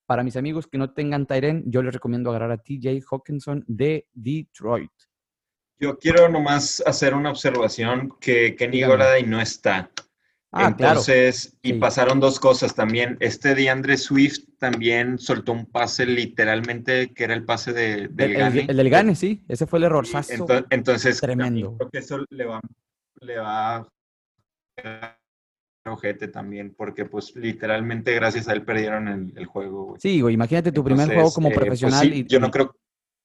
para 0.06 0.24
mis 0.24 0.36
amigos 0.36 0.66
que 0.66 0.78
no 0.78 0.92
tengan 0.92 1.26
Tyrant, 1.26 1.64
yo 1.66 1.82
les 1.82 1.92
recomiendo 1.92 2.30
agarrar 2.30 2.52
a 2.52 2.58
TJ 2.58 3.02
Hawkinson 3.10 3.64
de 3.66 4.08
Detroit. 4.12 4.90
Yo 5.80 5.96
quiero 5.98 6.28
nomás 6.28 6.82
hacer 6.86 7.14
una 7.14 7.30
observación 7.30 8.16
que 8.20 8.56
Kenny. 8.56 8.82
Golladay 8.82 9.24
no 9.24 9.40
está. 9.40 9.90
Ah, 10.50 10.74
claro. 10.74 10.92
Entonces, 11.00 11.56
y 11.62 11.72
Sí. 11.72 11.78
pasaron 11.78 12.20
dos 12.20 12.40
cosas 12.40 12.74
también. 12.74 13.16
Este 13.20 13.54
DeAndre 13.54 13.98
Swift 13.98 14.44
también 14.58 15.18
soltó 15.18 15.52
un 15.52 15.66
pase 15.66 16.06
literalmente 16.06 17.12
que 17.12 17.24
era 17.24 17.34
el 17.34 17.44
pase 17.44 17.72
de, 17.74 18.08
del 18.08 18.30
El, 18.32 18.36
Gane. 18.38 18.60
el- 18.62 18.70
el 18.70 18.76
del 18.78 18.88
Gane, 18.90 19.14
sí. 19.14 19.44
Ese 19.46 19.66
fue 19.66 19.78
el 19.78 19.84
error. 19.84 20.06
Ento- 20.06 20.66
Entonces, 20.70 21.20
Tremendo. 21.20 21.76
creo 21.76 21.90
que 21.90 21.98
eso 21.98 22.24
le 22.30 22.44
va, 22.46 22.60
le 23.20 23.38
va 23.38 23.76
a 23.76 25.18
ojete 25.86 26.28
también, 26.28 26.74
porque 26.74 27.04
pues 27.06 27.34
literalmente 27.34 28.14
gracias 28.14 28.48
a 28.48 28.52
él 28.52 28.62
perdieron 28.62 29.08
el, 29.08 29.32
el 29.36 29.46
juego. 29.46 29.86
güey. 29.86 30.00
Sí, 30.00 30.20
güey, 30.20 30.34
imagínate 30.34 30.70
tu 30.72 30.84
primer 30.84 31.06
juego 31.12 31.32
como 31.32 31.48
eh, 31.48 31.52
pues 31.54 31.60
profesional 31.64 32.00
sí, 32.06 32.12
y, 32.20 32.24
yo 32.26 32.40
no 32.40 32.50
creo 32.50 32.74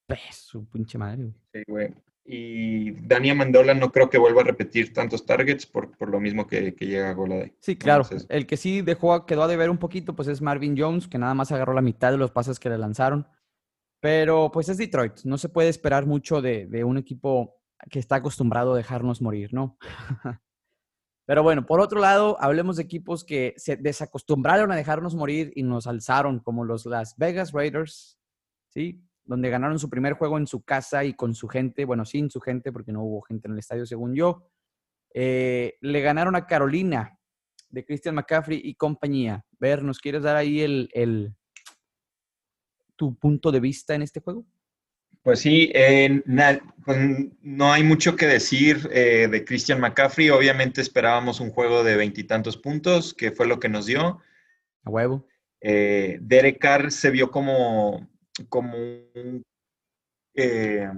Pues, 0.07 0.19
su 0.31 0.65
pinche 0.69 0.97
madre, 0.97 1.23
güey. 1.23 1.33
Sí, 1.53 1.63
güey. 1.67 1.93
Y 2.25 2.91
Dani 3.05 3.31
Amendola 3.31 3.73
no 3.73 3.91
creo 3.91 4.09
que 4.09 4.17
vuelva 4.17 4.41
a 4.41 4.45
repetir 4.45 4.93
tantos 4.93 5.25
targets 5.25 5.65
por, 5.65 5.95
por 5.97 6.09
lo 6.09 6.21
mismo 6.21 6.47
que, 6.47 6.73
que 6.73 6.87
llega 6.87 7.09
a 7.09 7.13
Goladay. 7.13 7.53
Sí, 7.59 7.75
claro. 7.75 8.03
Entonces, 8.03 8.27
El 8.29 8.47
que 8.47 8.55
sí 8.55 8.81
dejó, 8.81 9.25
quedó 9.25 9.43
a 9.43 9.47
deber 9.47 9.69
un 9.69 9.77
poquito, 9.77 10.15
pues 10.15 10.29
es 10.29 10.41
Marvin 10.41 10.75
Jones, 10.77 11.07
que 11.07 11.17
nada 11.17 11.33
más 11.33 11.51
agarró 11.51 11.73
la 11.73 11.81
mitad 11.81 12.11
de 12.11 12.17
los 12.17 12.31
pases 12.31 12.59
que 12.59 12.69
le 12.69 12.77
lanzaron. 12.77 13.27
Pero 13.99 14.51
pues 14.51 14.69
es 14.69 14.77
Detroit. 14.77 15.23
No 15.25 15.37
se 15.37 15.49
puede 15.49 15.69
esperar 15.69 16.05
mucho 16.05 16.41
de, 16.41 16.65
de 16.67 16.83
un 16.83 16.97
equipo 16.97 17.61
que 17.89 17.99
está 17.99 18.17
acostumbrado 18.17 18.73
a 18.73 18.77
dejarnos 18.77 19.21
morir, 19.21 19.53
¿no? 19.53 19.77
Pero 21.25 21.41
bueno, 21.41 21.65
por 21.65 21.79
otro 21.79 21.99
lado, 22.01 22.37
hablemos 22.41 22.75
de 22.75 22.83
equipos 22.83 23.23
que 23.23 23.53
se 23.57 23.77
desacostumbraron 23.77 24.71
a 24.71 24.75
dejarnos 24.75 25.15
morir 25.15 25.53
y 25.55 25.63
nos 25.63 25.87
alzaron, 25.87 26.39
como 26.39 26.65
los 26.65 26.85
Las 26.85 27.17
Vegas 27.17 27.53
Raiders, 27.53 28.19
¿sí? 28.69 29.01
Donde 29.25 29.49
ganaron 29.49 29.79
su 29.79 29.89
primer 29.89 30.13
juego 30.13 30.37
en 30.37 30.47
su 30.47 30.63
casa 30.63 31.03
y 31.05 31.13
con 31.13 31.33
su 31.33 31.47
gente, 31.47 31.85
bueno, 31.85 32.05
sin 32.05 32.29
su 32.29 32.41
gente, 32.41 32.71
porque 32.71 32.91
no 32.91 33.03
hubo 33.03 33.21
gente 33.21 33.47
en 33.47 33.53
el 33.53 33.59
estadio, 33.59 33.85
según 33.85 34.13
yo. 34.15 34.49
Eh, 35.13 35.77
le 35.81 36.01
ganaron 36.01 36.35
a 36.35 36.45
Carolina 36.45 37.17
de 37.69 37.85
Christian 37.85 38.15
McCaffrey 38.15 38.59
y 38.63 38.75
compañía. 38.75 39.45
Ver, 39.59 39.83
¿nos 39.83 39.99
quieres 39.99 40.23
dar 40.23 40.35
ahí 40.35 40.61
el, 40.61 40.89
el- 40.93 41.33
tu 42.95 43.15
punto 43.15 43.51
de 43.51 43.59
vista 43.59 43.95
en 43.95 44.01
este 44.01 44.19
juego? 44.19 44.45
Pues 45.21 45.39
sí, 45.39 45.71
eh, 45.73 46.21
na- 46.25 46.59
pues, 46.85 46.97
no 47.41 47.71
hay 47.71 47.83
mucho 47.83 48.15
que 48.15 48.25
decir 48.27 48.89
eh, 48.91 49.29
de 49.31 49.45
Christian 49.45 49.79
McCaffrey. 49.79 50.29
Obviamente 50.29 50.81
esperábamos 50.81 51.39
un 51.39 51.49
juego 51.49 51.83
de 51.83 51.95
veintitantos 51.95 52.57
puntos, 52.57 53.13
que 53.13 53.31
fue 53.31 53.47
lo 53.47 53.59
que 53.59 53.69
nos 53.69 53.85
dio. 53.85 54.19
A 54.83 54.89
huevo. 54.89 55.25
Eh, 55.61 56.17
Derek 56.21 56.59
Carr 56.59 56.91
se 56.91 57.09
vio 57.09 57.31
como, 57.31 58.09
como 58.49 58.77
un, 58.77 59.43
eh, 60.35 60.89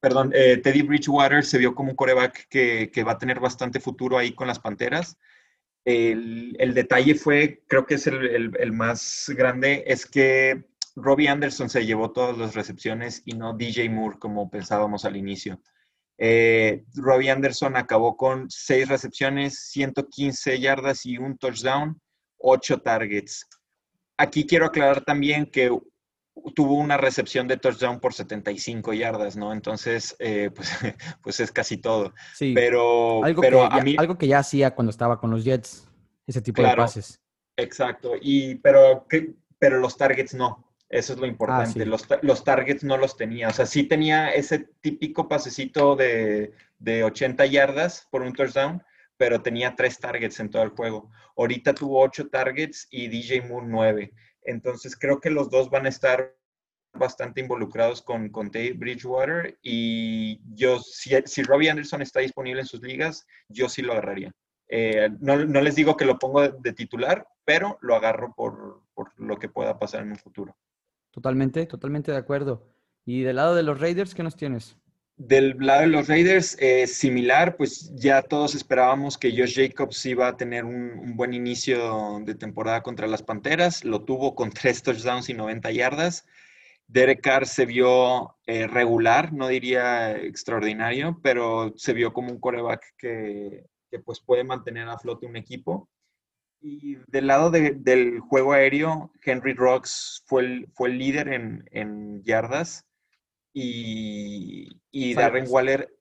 perdón, 0.00 0.32
eh, 0.34 0.56
Teddy 0.58 0.82
Bridgewater 0.82 1.44
se 1.44 1.58
vio 1.58 1.74
como 1.74 1.90
un 1.90 1.96
coreback 1.96 2.46
que, 2.48 2.90
que 2.92 3.04
va 3.04 3.12
a 3.12 3.18
tener 3.18 3.40
bastante 3.40 3.80
futuro 3.80 4.18
ahí 4.18 4.34
con 4.34 4.46
las 4.48 4.58
Panteras. 4.58 5.18
El, 5.84 6.56
el 6.58 6.74
detalle 6.74 7.14
fue, 7.14 7.62
creo 7.68 7.86
que 7.86 7.94
es 7.96 8.06
el, 8.06 8.56
el- 8.58 8.72
más 8.72 9.26
grande, 9.36 9.84
es 9.86 10.06
que 10.06 10.66
Robbie 10.96 11.28
Anderson 11.28 11.70
se 11.70 11.86
llevó 11.86 12.12
todas 12.12 12.38
las 12.38 12.54
recepciones 12.54 13.22
y 13.24 13.34
no 13.34 13.54
DJ 13.56 13.88
Moore 13.90 14.18
como 14.18 14.50
pensábamos 14.50 15.04
al 15.04 15.16
inicio. 15.16 15.60
Eh, 16.18 16.84
Robbie 16.94 17.30
Anderson 17.30 17.76
acabó 17.76 18.16
con 18.16 18.50
seis 18.50 18.88
recepciones, 18.88 19.70
115 19.70 20.60
yardas 20.60 21.06
y 21.06 21.18
un 21.18 21.38
touchdown, 21.38 22.00
ocho 22.38 22.78
targets. 22.80 23.46
Aquí 24.18 24.46
quiero 24.46 24.66
aclarar 24.66 25.04
también 25.04 25.46
que 25.46 25.70
tuvo 26.54 26.74
una 26.74 26.96
recepción 26.96 27.46
de 27.48 27.56
touchdown 27.56 28.00
por 28.00 28.14
75 28.14 28.92
yardas, 28.92 29.36
¿no? 29.36 29.52
Entonces, 29.52 30.16
eh, 30.18 30.50
pues, 30.54 30.70
pues 31.22 31.40
es 31.40 31.52
casi 31.52 31.76
todo. 31.76 32.14
Sí. 32.34 32.52
Pero, 32.54 33.24
algo, 33.24 33.40
pero 33.40 33.68
que 33.68 33.74
a 33.74 33.78
ya, 33.78 33.84
mí, 33.84 33.96
algo 33.98 34.18
que 34.18 34.28
ya 34.28 34.38
hacía 34.38 34.74
cuando 34.74 34.90
estaba 34.90 35.18
con 35.18 35.30
los 35.30 35.44
Jets, 35.44 35.88
ese 36.26 36.40
tipo 36.40 36.62
de 36.62 36.74
pases. 36.74 37.20
exacto. 37.56 38.12
Y, 38.20 38.56
pero, 38.56 39.06
pero 39.58 39.78
los 39.78 39.96
targets 39.96 40.34
no. 40.34 40.68
Eso 40.88 41.14
es 41.14 41.18
lo 41.18 41.26
importante. 41.26 41.80
sí. 41.80 41.84
los, 41.86 42.06
los 42.20 42.44
targets 42.44 42.84
no 42.84 42.98
los 42.98 43.16
tenía. 43.16 43.48
O 43.48 43.52
sea, 43.52 43.64
sí 43.64 43.84
tenía 43.84 44.30
ese 44.34 44.58
típico 44.82 45.26
pasecito 45.26 45.96
de, 45.96 46.52
de 46.78 47.02
80 47.02 47.46
yardas 47.46 48.06
por 48.10 48.20
un 48.20 48.34
touchdown, 48.34 48.82
pero 49.16 49.40
tenía 49.40 49.74
tres 49.74 49.98
targets 49.98 50.38
en 50.40 50.50
todo 50.50 50.62
el 50.62 50.70
juego. 50.70 51.10
Ahorita 51.36 51.74
tuvo 51.74 52.02
ocho 52.02 52.28
targets 52.28 52.88
y 52.90 53.08
DJ 53.08 53.42
Moore 53.42 53.66
nueve. 53.68 54.12
Entonces 54.42 54.96
creo 54.96 55.20
que 55.20 55.30
los 55.30 55.50
dos 55.50 55.70
van 55.70 55.86
a 55.86 55.88
estar 55.88 56.36
bastante 56.94 57.40
involucrados 57.40 58.02
con, 58.02 58.28
con 58.28 58.50
Teddy 58.50 58.72
Bridgewater 58.72 59.58
y 59.62 60.40
yo, 60.54 60.78
si, 60.78 61.10
si 61.24 61.42
Robbie 61.42 61.70
Anderson 61.70 62.02
está 62.02 62.20
disponible 62.20 62.60
en 62.60 62.66
sus 62.66 62.82
ligas, 62.82 63.26
yo 63.48 63.68
sí 63.68 63.82
lo 63.82 63.92
agarraría. 63.92 64.32
Eh, 64.68 65.10
no, 65.20 65.44
no 65.44 65.60
les 65.60 65.74
digo 65.74 65.96
que 65.96 66.04
lo 66.04 66.18
pongo 66.18 66.42
de, 66.42 66.52
de 66.60 66.72
titular, 66.72 67.26
pero 67.44 67.78
lo 67.80 67.94
agarro 67.94 68.34
por, 68.34 68.82
por 68.94 69.12
lo 69.18 69.38
que 69.38 69.48
pueda 69.48 69.78
pasar 69.78 70.02
en 70.02 70.10
un 70.10 70.16
futuro. 70.16 70.56
Totalmente, 71.10 71.66
totalmente 71.66 72.12
de 72.12 72.18
acuerdo. 72.18 72.68
Y 73.04 73.22
del 73.22 73.36
lado 73.36 73.54
de 73.54 73.62
los 73.62 73.80
Raiders, 73.80 74.14
¿qué 74.14 74.22
nos 74.22 74.36
tienes? 74.36 74.76
Del 75.24 75.56
lado 75.60 75.82
de 75.82 75.86
los 75.86 76.08
Raiders, 76.08 76.56
eh, 76.58 76.88
similar, 76.88 77.56
pues 77.56 77.92
ya 77.94 78.22
todos 78.22 78.56
esperábamos 78.56 79.16
que 79.16 79.30
Josh 79.30 79.54
Jacobs 79.54 80.04
iba 80.04 80.26
a 80.26 80.36
tener 80.36 80.64
un, 80.64 81.16
buen 81.16 81.32
inicio 81.32 82.18
de 82.24 82.34
temporada 82.34 82.82
contra 82.82 83.06
las 83.06 83.22
Panteras. 83.22 83.84
Lo 83.84 84.04
tuvo 84.04 84.34
con 84.34 84.50
tres 84.50 84.82
touchdowns 84.82 85.28
y 85.28 85.34
90 85.34 85.70
yardas. 85.70 86.26
Derek 86.88 87.20
Carr 87.20 87.46
se 87.46 87.66
vio 87.66 88.36
eh, 88.46 88.66
regular, 88.66 89.32
no 89.32 89.46
diría 89.46 90.16
extraordinario, 90.16 91.20
pero 91.22 91.72
se 91.76 91.92
vio 91.92 92.12
como 92.12 92.32
un 92.32 92.40
coreback 92.40 92.82
que, 92.98 93.66
pues 94.04 94.20
puede 94.20 94.42
mantener 94.42 94.88
a 94.88 94.98
flote 94.98 95.26
un 95.26 95.36
equipo. 95.36 95.88
Y 96.60 96.96
del 97.06 97.28
lado 97.28 97.52
de- 97.52 97.76
del 97.76 98.18
juego 98.18 98.54
aéreo, 98.54 99.12
Henry 99.22 99.52
Rocks 99.52 100.24
fue 100.26 100.42
el, 100.42 100.68
fue 100.74 100.88
el 100.88 100.98
líder 100.98 101.28
en 101.28 102.24
yardas 102.24 102.84
y, 103.52 104.80
y 104.90 105.14
Darren 105.14 105.46
Waller, 105.48 105.94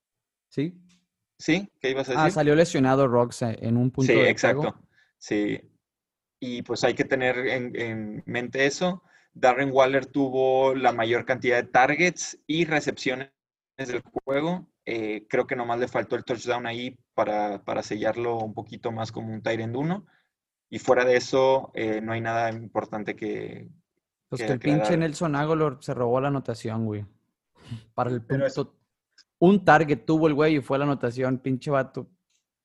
¿Sí? 0.50 0.74
¿sí? 1.38 1.70
¿Qué 1.80 1.92
ibas 1.92 2.10
a 2.10 2.14
Ah, 2.14 2.24
decir? 2.26 2.34
salió 2.36 2.56
lesionado 2.56 3.08
Rocks 3.08 3.42
en 3.42 3.78
un 3.78 3.92
punto 3.92 4.12
Sí, 4.12 4.20
exacto. 4.20 4.62
juego. 4.62 4.80
Sí. 5.18 5.60
Y 6.40 6.62
pues 6.64 6.84
hay 6.84 6.94
que 6.94 7.06
tener 7.06 7.38
en, 7.48 7.76
en 7.80 8.24
mente 8.26 8.66
eso. 8.66 9.04
Darren 9.34 9.70
Waller 9.72 10.06
tuvo 10.08 10.76
la 10.76 10.92
mayor 10.92 11.26
cantidad 11.26 11.58
de 11.64 11.70
targets 11.70 12.40
y 12.48 12.66
recepciones 12.66 13.32
del 13.78 14.02
juego. 14.02 14.68
Eh, 14.86 15.26
creo 15.30 15.46
que 15.48 15.56
nomás 15.56 15.80
le 15.80 15.88
faltó 15.88 16.16
el 16.16 16.26
touchdown 16.26 16.66
ahí 16.66 16.98
para, 17.14 17.64
para 17.64 17.84
sellarlo 17.84 18.38
un 18.40 18.54
poquito 18.54 18.92
más 18.92 19.12
como 19.12 19.32
un 19.34 19.42
Tyrant 19.42 19.76
1. 19.76 20.06
Y 20.70 20.80
fuera 20.80 21.06
de 21.06 21.16
eso, 21.18 21.72
eh, 21.76 22.02
no 22.02 22.14
hay 22.14 22.22
nada 22.22 22.50
importante 22.52 23.16
que... 23.16 23.70
Pues 24.30 24.42
que 24.42 24.48
que 24.48 24.54
el 24.54 24.60
pinche. 24.60 24.98
Nelson 24.98 25.36
Aguilar 25.36 25.78
se 25.82 25.94
robó 25.94 26.20
la 26.22 26.30
anotación, 26.30 26.86
güey. 26.86 27.06
Para 27.94 28.10
el 28.12 28.22
punto. 28.22 28.76
Un 29.40 29.66
target 29.66 30.06
tuvo 30.06 30.28
el 30.28 30.34
güey 30.34 30.58
y 30.58 30.62
fue 30.62 30.78
la 30.78 30.86
anotación, 30.86 31.40
pinche 31.40 31.72
vato. 31.72 32.08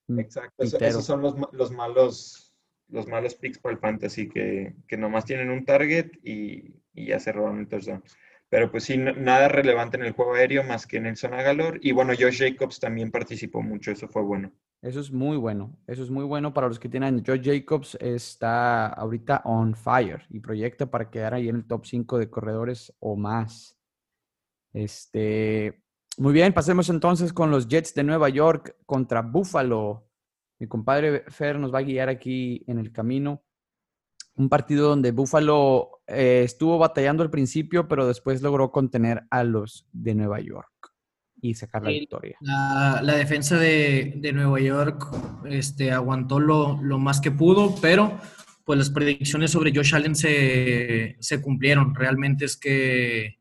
Mm, 0.08 0.20
Exacto, 0.20 0.62
eso- 0.62 0.78
esos 0.78 1.04
son 1.04 1.22
los, 1.22 1.34
los 1.52 1.70
malos 1.72 2.42
los 2.88 3.08
malos 3.08 3.34
picks 3.34 3.58
para 3.58 3.74
el 3.74 3.80
fantasy 3.80 4.28
que, 4.28 4.76
que 4.86 4.96
nomás 4.96 5.24
tienen 5.24 5.50
un 5.50 5.64
target 5.64 6.12
y, 6.22 6.72
y 6.94 7.06
ya 7.06 7.18
se 7.18 7.32
roban 7.32 7.58
el 7.58 7.66
touchdown. 7.66 8.00
Pero 8.48 8.70
pues 8.70 8.84
sí, 8.84 8.96
no- 8.96 9.12
nada 9.12 9.48
relevante 9.48 9.96
en 9.96 10.04
el 10.04 10.12
juego 10.12 10.34
aéreo 10.34 10.62
más 10.62 10.86
que 10.86 11.00
Nelson 11.00 11.34
Agalor. 11.34 11.80
Y 11.82 11.90
bueno, 11.90 12.12
Josh 12.16 12.38
Jacobs 12.38 12.78
también 12.78 13.10
participó 13.10 13.60
mucho, 13.60 13.90
eso 13.90 14.06
fue 14.06 14.22
bueno. 14.22 14.52
Eso 14.82 15.00
es 15.00 15.10
muy 15.10 15.36
bueno. 15.36 15.76
Eso 15.88 16.04
es 16.04 16.10
muy 16.10 16.22
bueno 16.24 16.54
para 16.54 16.68
los 16.68 16.78
que 16.78 16.88
tienen. 16.88 17.24
Joe 17.26 17.40
Jacobs 17.42 17.96
está 18.00 18.86
ahorita 18.86 19.42
on 19.46 19.74
fire 19.74 20.24
y 20.30 20.38
proyecta 20.38 20.86
para 20.88 21.10
quedar 21.10 21.34
ahí 21.34 21.48
en 21.48 21.56
el 21.56 21.66
top 21.66 21.86
5 21.86 22.18
de 22.18 22.30
corredores 22.30 22.94
o 23.00 23.16
más. 23.16 23.75
Este, 24.76 25.82
muy 26.18 26.34
bien, 26.34 26.52
pasemos 26.52 26.90
entonces 26.90 27.32
con 27.32 27.50
los 27.50 27.66
Jets 27.66 27.94
de 27.94 28.04
Nueva 28.04 28.28
York 28.28 28.76
contra 28.84 29.22
Buffalo. 29.22 30.06
Mi 30.58 30.66
compadre 30.66 31.24
Fer 31.28 31.58
nos 31.58 31.72
va 31.72 31.78
a 31.78 31.82
guiar 31.82 32.10
aquí 32.10 32.62
en 32.66 32.78
el 32.78 32.92
camino. 32.92 33.42
Un 34.34 34.50
partido 34.50 34.90
donde 34.90 35.12
Buffalo 35.12 36.02
eh, 36.06 36.42
estuvo 36.44 36.76
batallando 36.76 37.22
al 37.22 37.30
principio, 37.30 37.88
pero 37.88 38.06
después 38.06 38.42
logró 38.42 38.70
contener 38.70 39.22
a 39.30 39.44
los 39.44 39.88
de 39.92 40.14
Nueva 40.14 40.40
York 40.40 40.92
y 41.40 41.54
sacar 41.54 41.82
la 41.82 41.88
victoria. 41.88 42.36
La, 42.40 43.00
la 43.02 43.14
defensa 43.14 43.56
de, 43.56 44.12
de 44.18 44.32
Nueva 44.34 44.60
York 44.60 45.06
este, 45.46 45.90
aguantó 45.90 46.38
lo, 46.38 46.82
lo 46.82 46.98
más 46.98 47.22
que 47.22 47.30
pudo, 47.30 47.74
pero 47.80 48.20
pues 48.66 48.78
las 48.78 48.90
predicciones 48.90 49.52
sobre 49.52 49.74
Josh 49.74 49.94
Allen 49.94 50.14
se, 50.14 51.16
se 51.18 51.40
cumplieron. 51.40 51.94
Realmente 51.94 52.44
es 52.44 52.58
que 52.58 53.38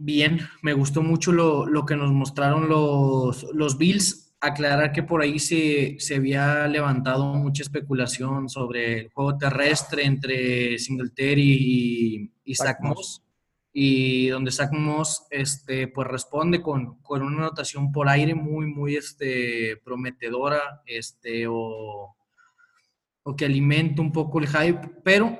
bien, 0.00 0.40
me 0.62 0.72
gustó 0.72 1.02
mucho 1.02 1.32
lo, 1.32 1.66
lo 1.66 1.84
que 1.84 1.96
nos 1.96 2.12
mostraron 2.12 2.68
los, 2.68 3.46
los 3.54 3.78
Bills. 3.78 4.34
Aclarar 4.40 4.92
que 4.92 5.02
por 5.02 5.20
ahí 5.20 5.38
se, 5.38 5.96
se 5.98 6.16
había 6.16 6.66
levantado 6.66 7.34
mucha 7.34 7.62
especulación 7.62 8.48
sobre 8.48 9.00
el 9.00 9.10
juego 9.10 9.36
terrestre 9.36 10.04
entre 10.04 10.78
Singletary 10.78 11.56
y, 11.60 12.32
y 12.44 12.54
Zach. 12.54 12.78
Moss 12.80 13.22
y 13.72 14.28
donde 14.28 14.50
Zach 14.50 14.72
Moss 14.72 15.26
este, 15.30 15.86
pues 15.86 16.08
responde 16.08 16.60
con, 16.60 17.00
con 17.02 17.22
una 17.22 17.36
anotación 17.44 17.92
por 17.92 18.08
aire 18.08 18.34
muy, 18.34 18.66
muy 18.66 18.96
este, 18.96 19.76
prometedora, 19.84 20.82
este, 20.86 21.46
o 21.46 22.16
o 23.22 23.36
que 23.36 23.44
alimenta 23.44 24.02
un 24.02 24.12
poco 24.12 24.38
el 24.38 24.48
hype, 24.48 24.80
pero 25.04 25.38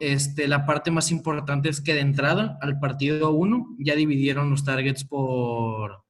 este, 0.00 0.48
la 0.48 0.66
parte 0.66 0.90
más 0.90 1.10
importante 1.10 1.68
es 1.68 1.80
que 1.80 1.94
de 1.94 2.00
entrada 2.00 2.58
al 2.60 2.78
partido 2.78 3.30
1 3.32 3.76
ya 3.78 3.94
dividieron 3.94 4.50
los 4.50 4.64
targets 4.64 5.04
por, 5.04 6.04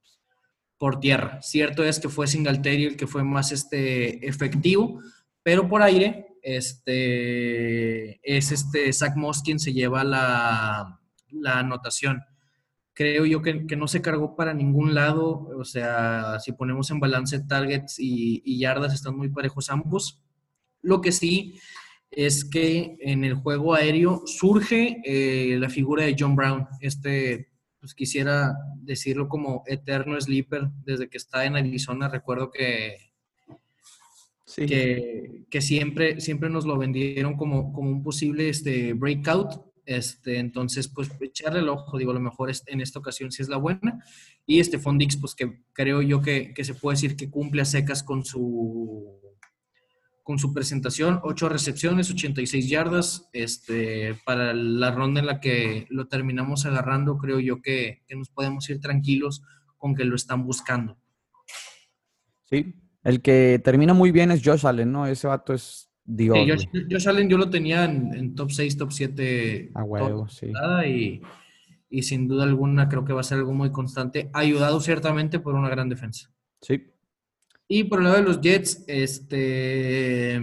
por 0.79 1.01
tierra. 1.01 1.41
Cierto 1.43 1.85
es 1.85 2.01
que 2.01 2.09
fue 2.09 2.27
Singletary 2.27 2.85
el 2.85 2.97
que 2.97 3.07
fue 3.07 3.25
más 3.25 3.53
este, 3.53 4.27
efectivo, 4.27 5.01
pero 5.43 5.69
por 5.69 5.83
aire 5.83 6.27
este, 6.43 8.21
es 8.23 8.53
este 8.53 8.93
Zach 8.93 9.17
Moss 9.17 9.43
quien 9.43 9.59
se 9.59 9.73
lleva 9.73 10.05
la, 10.05 11.01
la 11.31 11.59
anotación. 11.59 12.23
Creo 12.95 13.27
yo 13.27 13.43
que, 13.43 13.55
no 13.77 13.89
se 13.89 14.01
cargó 14.01 14.37
para 14.37 14.55
ningún 14.55 14.95
lado, 14.95 15.51
o 15.59 15.65
sea, 15.65 16.41
si 16.41 16.53
ponemos 16.53 16.91
en 16.91 16.99
balance 17.01 17.41
targets 17.41 17.97
y, 17.99 18.59
yardas 18.59 18.95
están 18.95 19.17
muy 19.17 19.29
parejos 19.29 19.69
ambos. 19.69 20.23
Lo 20.81 21.01
que 21.01 21.13
sí 21.13 21.59
es 22.17 22.47
que 22.47 22.97
en 23.01 23.25
el 23.25 23.35
juego 23.35 23.75
aéreo 23.75 24.23
surge 24.25 25.03
eh, 25.05 25.59
la 25.61 25.69
figura 25.69 26.03
de 26.05 26.17
John 26.19 26.35
Brown, 26.35 26.67
este 26.81 27.49
pues 27.79 27.95
quisiera 27.95 28.57
decirlo 28.81 29.29
como 29.29 29.63
eterno 29.67 30.19
sleeper 30.19 30.71
desde 30.85 31.09
que 31.09 31.19
está 31.19 31.45
en 31.45 31.57
Arizona. 31.57 32.09
Recuerdo 32.09 32.51
que, 32.51 32.97
que, 34.57 35.61
siempre, 35.61 36.21
siempre 36.21 36.49
nos 36.49 36.65
lo 36.65 36.79
vendieron 36.79 37.37
como, 37.37 37.73
como 37.73 37.91
un 37.91 38.03
posible 38.03 38.49
este, 38.49 38.95
breakout. 38.95 39.61
Este, 39.85 40.39
entonces, 40.39 40.89
pues 40.89 41.11
echarle 41.21 41.61
el 41.61 41.69
ojo, 41.69 41.97
digo, 41.97 42.11
a 42.11 42.15
lo 42.15 42.21
mejor 42.21 42.51
en 42.67 42.81
esta 42.81 42.99
ocasión 42.99 43.31
sí 43.31 43.43
es 43.43 43.49
la 43.49 43.59
buena. 43.59 44.03
Y 44.47 44.59
este 44.59 44.81
Fondix, 44.81 45.17
pues 45.17 45.35
que 45.37 45.61
creo 45.73 46.03
yo 46.03 46.23
que, 46.23 46.55
que 46.55 46.65
se 46.65 46.75
puede 46.75 46.97
decir 46.97 47.15
que 47.15 47.31
cumple 47.31 47.63
a 47.63 47.67
secas 47.67 48.03
con 48.03 48.25
su 48.25 49.26
con 50.27 50.41
su 50.41 50.53
presentación, 50.53 51.21
8 51.23 51.49
recepciones, 51.49 52.11
86 52.11 52.69
yardas. 52.69 53.29
Este, 53.33 54.19
para 54.25 54.53
la 54.55 54.91
ronda 54.91 55.21
en 55.21 55.27
la 55.27 55.39
que 55.39 55.87
lo 55.89 56.09
terminamos 56.09 56.67
agarrando, 56.67 57.17
creo 57.17 57.39
yo 57.39 57.63
que, 57.63 58.03
nos 58.11 58.29
podemos 58.31 58.69
ir 58.69 58.81
tranquilos 58.81 59.45
con 59.77 59.95
que 59.95 60.05
lo 60.05 60.17
están 60.17 60.45
buscando. 60.45 60.99
Sí, 62.43 62.75
el 63.05 63.23
que 63.23 63.61
termina 63.63 63.95
muy 63.95 64.11
bien 64.11 64.33
es 64.33 64.43
Josh 64.45 64.67
Allen, 64.67 64.91
¿no? 64.91 65.07
Ese 65.07 65.29
vato 65.29 65.55
es 65.55 65.93
Dios. 66.03 66.37
Josh, 66.91 67.09
Allen 67.09 67.29
yo 67.29 67.39
lo 67.39 67.49
tenía 67.49 67.85
en, 67.85 68.35
top 68.35 68.51
6, 68.51 68.79
top 68.79 68.91
7. 68.91 69.71
A 69.75 69.85
huevo, 69.85 70.27
sí. 70.27 70.51
Y, 70.89 71.23
y 71.89 72.03
sin 72.03 72.27
duda 72.27 72.43
alguna 72.43 72.89
creo 72.89 73.05
que 73.05 73.13
va 73.13 73.21
a 73.21 73.23
ser 73.23 73.39
algo 73.39 73.55
muy 73.55 73.71
constante, 73.71 74.29
ayudado 74.33 74.81
ciertamente 74.81 75.39
por 75.39 75.55
una 75.55 75.69
gran 75.69 75.89
defensa. 75.89 76.33
Sí, 76.61 76.83
y 77.69 77.85
por 77.85 77.99
el 77.99 78.05
lado 78.05 78.17
de 78.17 78.23
los 78.23 78.41
Jets, 78.41 78.85
este, 78.87 80.41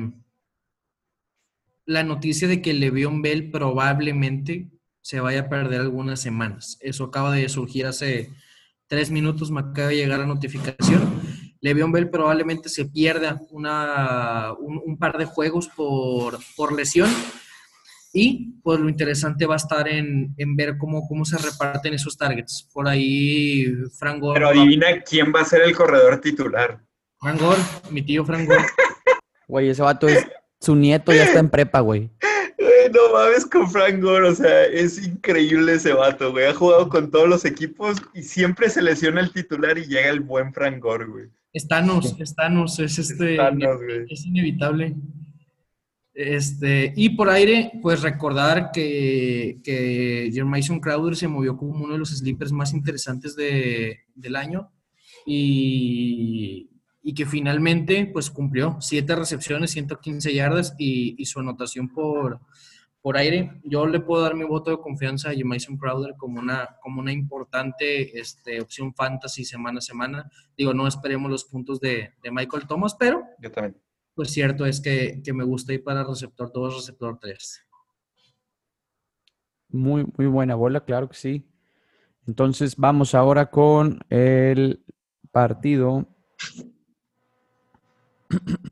la 1.86 2.04
noticia 2.04 2.48
de 2.48 2.62
que 2.62 2.74
Le'Veon 2.74 3.22
Bell 3.22 3.50
probablemente 3.52 4.70
se 5.02 5.20
vaya 5.20 5.42
a 5.42 5.50
perder 5.50 5.82
algunas 5.82 6.22
semanas. 6.22 6.78
Eso 6.82 7.06
acaba 7.06 7.34
de 7.34 7.48
surgir 7.50 7.86
hace 7.86 8.30
tres 8.88 9.10
minutos, 9.10 9.52
me 9.52 9.62
acaba 9.62 9.90
de 9.90 9.98
llegar 9.98 10.20
la 10.20 10.26
notificación. 10.26 11.22
Le'Veon 11.62 11.94
Bell 11.94 12.10
probablemente 12.10 12.68
se 12.68 12.86
pierda 12.86 13.40
una, 13.50 14.54
un, 14.60 14.98
par 14.98 15.18
de 15.18 15.26
juegos 15.26 15.70
por, 15.70 16.38
por, 16.58 16.74
lesión. 16.74 17.10
Y 18.12 18.60
pues 18.62 18.80
lo 18.80 18.90
interesante 18.90 19.46
va 19.46 19.56
a 19.56 19.58
estar 19.58 19.88
en, 19.88 20.36
en, 20.38 20.56
ver 20.58 20.78
cómo, 20.78 21.08
cómo 21.08 21.24
se 21.24 21.38
reparten 21.38 21.94
esos 21.94 22.18
targets. 22.18 22.70
Por 22.74 22.88
ahí, 22.88 23.66
Frank 23.98 24.20
Gore. 24.20 24.40
Pero 24.40 24.50
adivina 24.50 25.02
quién 25.02 25.34
va 25.34 25.42
a 25.42 25.46
ser 25.46 25.62
el 25.62 25.74
corredor 25.74 26.20
titular. 26.20 26.84
Frank 27.24 27.40
Gore, 27.40 27.62
mi 27.90 28.02
tío 28.02 28.26
Frank 28.26 28.48
Gore. 28.48 28.66
Güey, 29.48 29.70
ese 29.70 29.82
vato 29.82 30.08
es. 30.08 30.26
Su 30.60 30.76
nieto 30.76 31.14
ya 31.14 31.24
está 31.26 31.40
en 31.40 31.50
prepa, 31.50 31.80
güey. 31.80 32.10
No 32.94 33.14
mames 33.14 33.46
con 33.46 33.70
Frank 33.70 34.02
Gore, 34.02 34.30
o 34.30 34.36
sea, 34.36 34.66
es 34.66 35.06
increíble 35.06 35.74
ese 35.74 35.94
vato, 35.94 36.32
güey. 36.32 36.46
Ha 36.46 36.54
jugado 36.54 36.90
con 36.90 37.12
todos 37.12 37.28
los 37.28 37.46
equipos 37.46 38.02
y 38.14 38.24
siempre 38.24 38.70
se 38.70 38.82
lesiona 38.82 39.22
el 39.22 39.32
titular 39.32 39.78
y 39.78 39.86
llega 39.86 40.10
el 40.10 40.22
buen 40.22 40.54
Frank 40.54 40.80
Gore, 40.80 41.06
güey. 41.06 41.26
Estanos, 41.52 42.16
Estanos, 42.20 42.80
es 42.80 42.98
este. 43.00 43.38
es 44.10 44.26
inevitable. 44.26 44.96
Este, 46.14 46.94
y 46.96 47.10
por 47.10 47.30
aire, 47.30 47.72
pues 47.82 48.02
recordar 48.02 48.72
que, 48.72 49.60
que 49.64 50.30
Jermason 50.34 50.80
Crowder 50.80 51.16
se 51.16 51.28
movió 51.28 51.58
como 51.58 51.84
uno 51.84 51.94
de 51.94 52.00
los 52.00 52.10
sleepers 52.10 52.52
más 52.52 52.74
interesantes 52.74 53.36
de, 53.36 54.00
del 54.16 54.36
año. 54.36 54.72
Y 55.26 56.70
y 57.04 57.14
que 57.14 57.26
finalmente 57.26 58.10
pues 58.12 58.32
cumplió 58.32 58.78
siete 58.80 59.16
recepciones, 59.16 59.72
115 59.72 60.34
yardas 60.34 60.74
y, 60.78 61.24
su 61.26 61.42
anotación 61.42 61.90
por, 61.90 62.40
por 63.02 63.18
aire. 63.18 63.60
Yo 63.66 63.86
le 63.86 64.00
puedo 64.00 64.24
dar 64.24 64.36
mi 64.36 64.46
voto 64.46 64.72
de 64.72 64.78
confianza 64.78 65.30
a 65.30 65.34
Mason 65.44 65.78
Crowder 65.78 66.16
como 66.18 66.40
una, 66.40 66.78
como 66.82 67.02
una 67.02 67.12
importante 67.12 68.18
este, 68.18 68.62
opción 68.62 68.94
fantasy 68.96 69.44
semana 69.44 69.80
a 69.80 69.82
semana. 69.82 70.32
Digo, 70.58 70.74
no 70.74 70.88
esperemos 70.88 71.30
los 71.30 71.44
puntos 71.44 71.82
de, 71.82 72.14
Michael 72.32 72.68
Thomas, 72.68 72.96
pero 72.98 73.22
yo 73.40 73.52
también. 73.52 73.78
Pues 74.16 74.32
cierto 74.32 74.66
es 74.66 74.80
que, 74.80 75.22
me 75.34 75.44
gusta 75.44 75.74
ir 75.74 75.84
para 75.84 76.04
receptor 76.04 76.52
2, 76.54 76.76
receptor 76.76 77.20
3. 77.20 77.68
Muy, 79.70 80.06
muy 80.18 80.28
buena 80.28 80.56
bola, 80.56 80.86
claro 80.86 81.10
que 81.10 81.18
sí. 81.18 81.50
Entonces 82.28 82.78
vamos 82.78 83.16
ahora 83.16 83.50
con 83.50 84.00
el 84.10 84.86
partido 85.32 86.08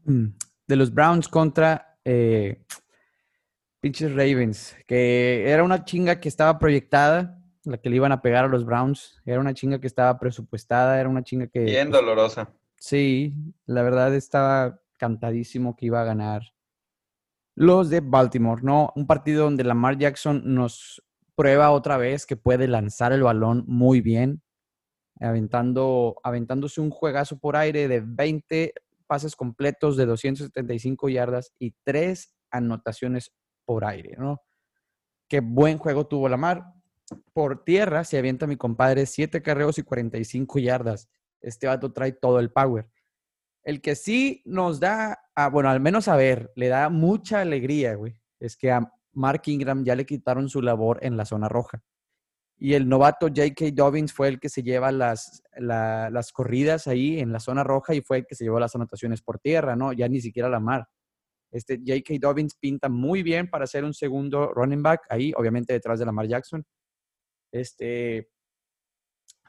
de 0.06 0.76
los 0.76 0.94
Browns 0.94 1.28
contra 1.28 1.98
eh, 2.06 2.64
pinches 3.80 4.12
Ravens, 4.12 4.76
que 4.88 5.50
era 5.50 5.64
una 5.64 5.84
chinga 5.84 6.20
que 6.20 6.30
estaba 6.30 6.60
proyectada, 6.60 7.40
la 7.64 7.78
que 7.78 7.90
le 7.90 7.98
iban 7.98 8.12
a 8.12 8.22
pegar 8.22 8.46
a 8.46 8.48
los 8.48 8.66
Browns, 8.66 9.22
era 9.26 9.40
una 9.40 9.54
chinga 9.54 9.80
que 9.80 9.88
estaba 9.88 10.18
presupuestada, 10.20 11.00
era 11.00 11.10
una 11.10 11.24
chinga 11.24 11.48
que... 11.48 11.62
Bien 11.62 11.92
dolorosa. 11.92 12.54
Sí, 12.78 13.34
la 13.66 13.84
verdad 13.84 14.16
estaba 14.16 14.82
cantadísimo 14.98 15.76
que 15.76 15.88
iba 15.88 16.02
a 16.02 16.06
ganar 16.06 16.44
los 17.56 17.90
de 17.90 18.00
Baltimore, 18.00 18.62
¿no? 18.64 18.92
Un 18.96 19.06
partido 19.06 19.44
donde 19.44 19.64
Lamar 19.64 19.98
Jackson 19.98 20.42
nos 20.46 21.04
prueba 21.36 21.72
otra 21.72 21.98
vez 21.98 22.26
que 22.26 22.38
puede 22.38 22.68
lanzar 22.68 23.14
el 23.14 23.24
balón 23.24 23.64
muy 23.68 24.02
bien, 24.02 24.42
aventando, 25.20 26.18
aventándose 26.24 26.82
un 26.82 26.90
juegazo 26.90 27.40
por 27.40 27.56
aire 27.56 27.88
de 27.88 28.02
20 28.02 28.74
pases 29.12 29.36
completos 29.36 29.98
de 29.98 30.06
275 30.06 31.10
yardas 31.10 31.52
y 31.60 31.76
tres 31.84 32.34
anotaciones 32.50 33.34
por 33.66 33.84
aire, 33.84 34.16
¿no? 34.18 34.40
Qué 35.28 35.42
buen 35.42 35.78
juego 35.78 36.08
tuvo 36.08 36.30
Lamar. 36.30 36.64
Por 37.34 37.66
tierra 37.66 38.06
se 38.06 38.18
avienta 38.18 38.48
mi 38.48 38.56
compadre, 38.56 39.06
siete 39.06 39.42
carreos 39.42 39.78
y 39.78 39.84
45 39.84 40.60
yardas. 40.60 41.10
Este 41.42 41.68
vato 41.68 41.92
trae 41.92 42.14
todo 42.14 42.40
el 42.40 42.54
power. 42.54 42.90
El 43.64 43.82
que 43.82 43.98
sí 43.98 44.44
nos 44.46 44.80
da, 44.80 45.20
bueno, 45.52 45.70
al 45.70 45.82
menos 45.82 46.08
a 46.08 46.16
ver, 46.16 46.50
le 46.56 46.70
da 46.70 46.88
mucha 46.88 47.42
alegría, 47.42 47.96
güey, 47.96 48.18
es 48.40 48.56
que 48.56 48.72
a 48.72 48.94
Mark 49.12 49.42
Ingram 49.48 49.84
ya 49.84 49.98
le 49.98 50.06
quitaron 50.06 50.48
su 50.48 50.62
labor 50.62 51.00
en 51.02 51.18
la 51.18 51.26
zona 51.26 51.50
roja. 51.50 51.84
Y 52.64 52.76
el 52.76 52.88
novato 52.88 53.26
J.K. 53.26 53.72
Dobbins 53.74 54.14
fue 54.14 54.28
el 54.28 54.40
que 54.40 54.48
se 54.48 54.62
lleva 54.62 54.92
las, 54.92 55.42
las 55.58 56.32
corridas 56.32 56.86
ahí 56.86 57.20
en 57.20 57.32
la 57.32 57.40
zona 57.40 57.64
roja 57.64 57.96
y 57.96 58.02
fue 58.02 58.20
el 58.20 58.28
que 58.28 58.36
se 58.36 58.44
llevó 58.44 58.60
las 58.60 58.76
anotaciones 58.76 59.24
por 59.24 59.40
tierra, 59.40 59.76
¿no? 59.76 59.94
Ya 59.94 60.08
ni 60.08 60.22
siquiera 60.22 60.48
la 60.48 60.60
mar. 60.60 60.88
Este 61.52 61.80
J.K. 61.80 62.14
Dobbins 62.22 62.54
pinta 62.54 62.88
muy 62.88 63.24
bien 63.24 63.50
para 63.50 63.66
ser 63.66 63.84
un 63.84 63.96
segundo 63.96 64.54
running 64.54 64.84
back 64.84 65.02
ahí, 65.10 65.34
obviamente 65.36 65.74
detrás 65.74 65.98
de 65.98 66.06
Lamar 66.06 66.28
Jackson. 66.28 66.64
Este, 67.52 68.30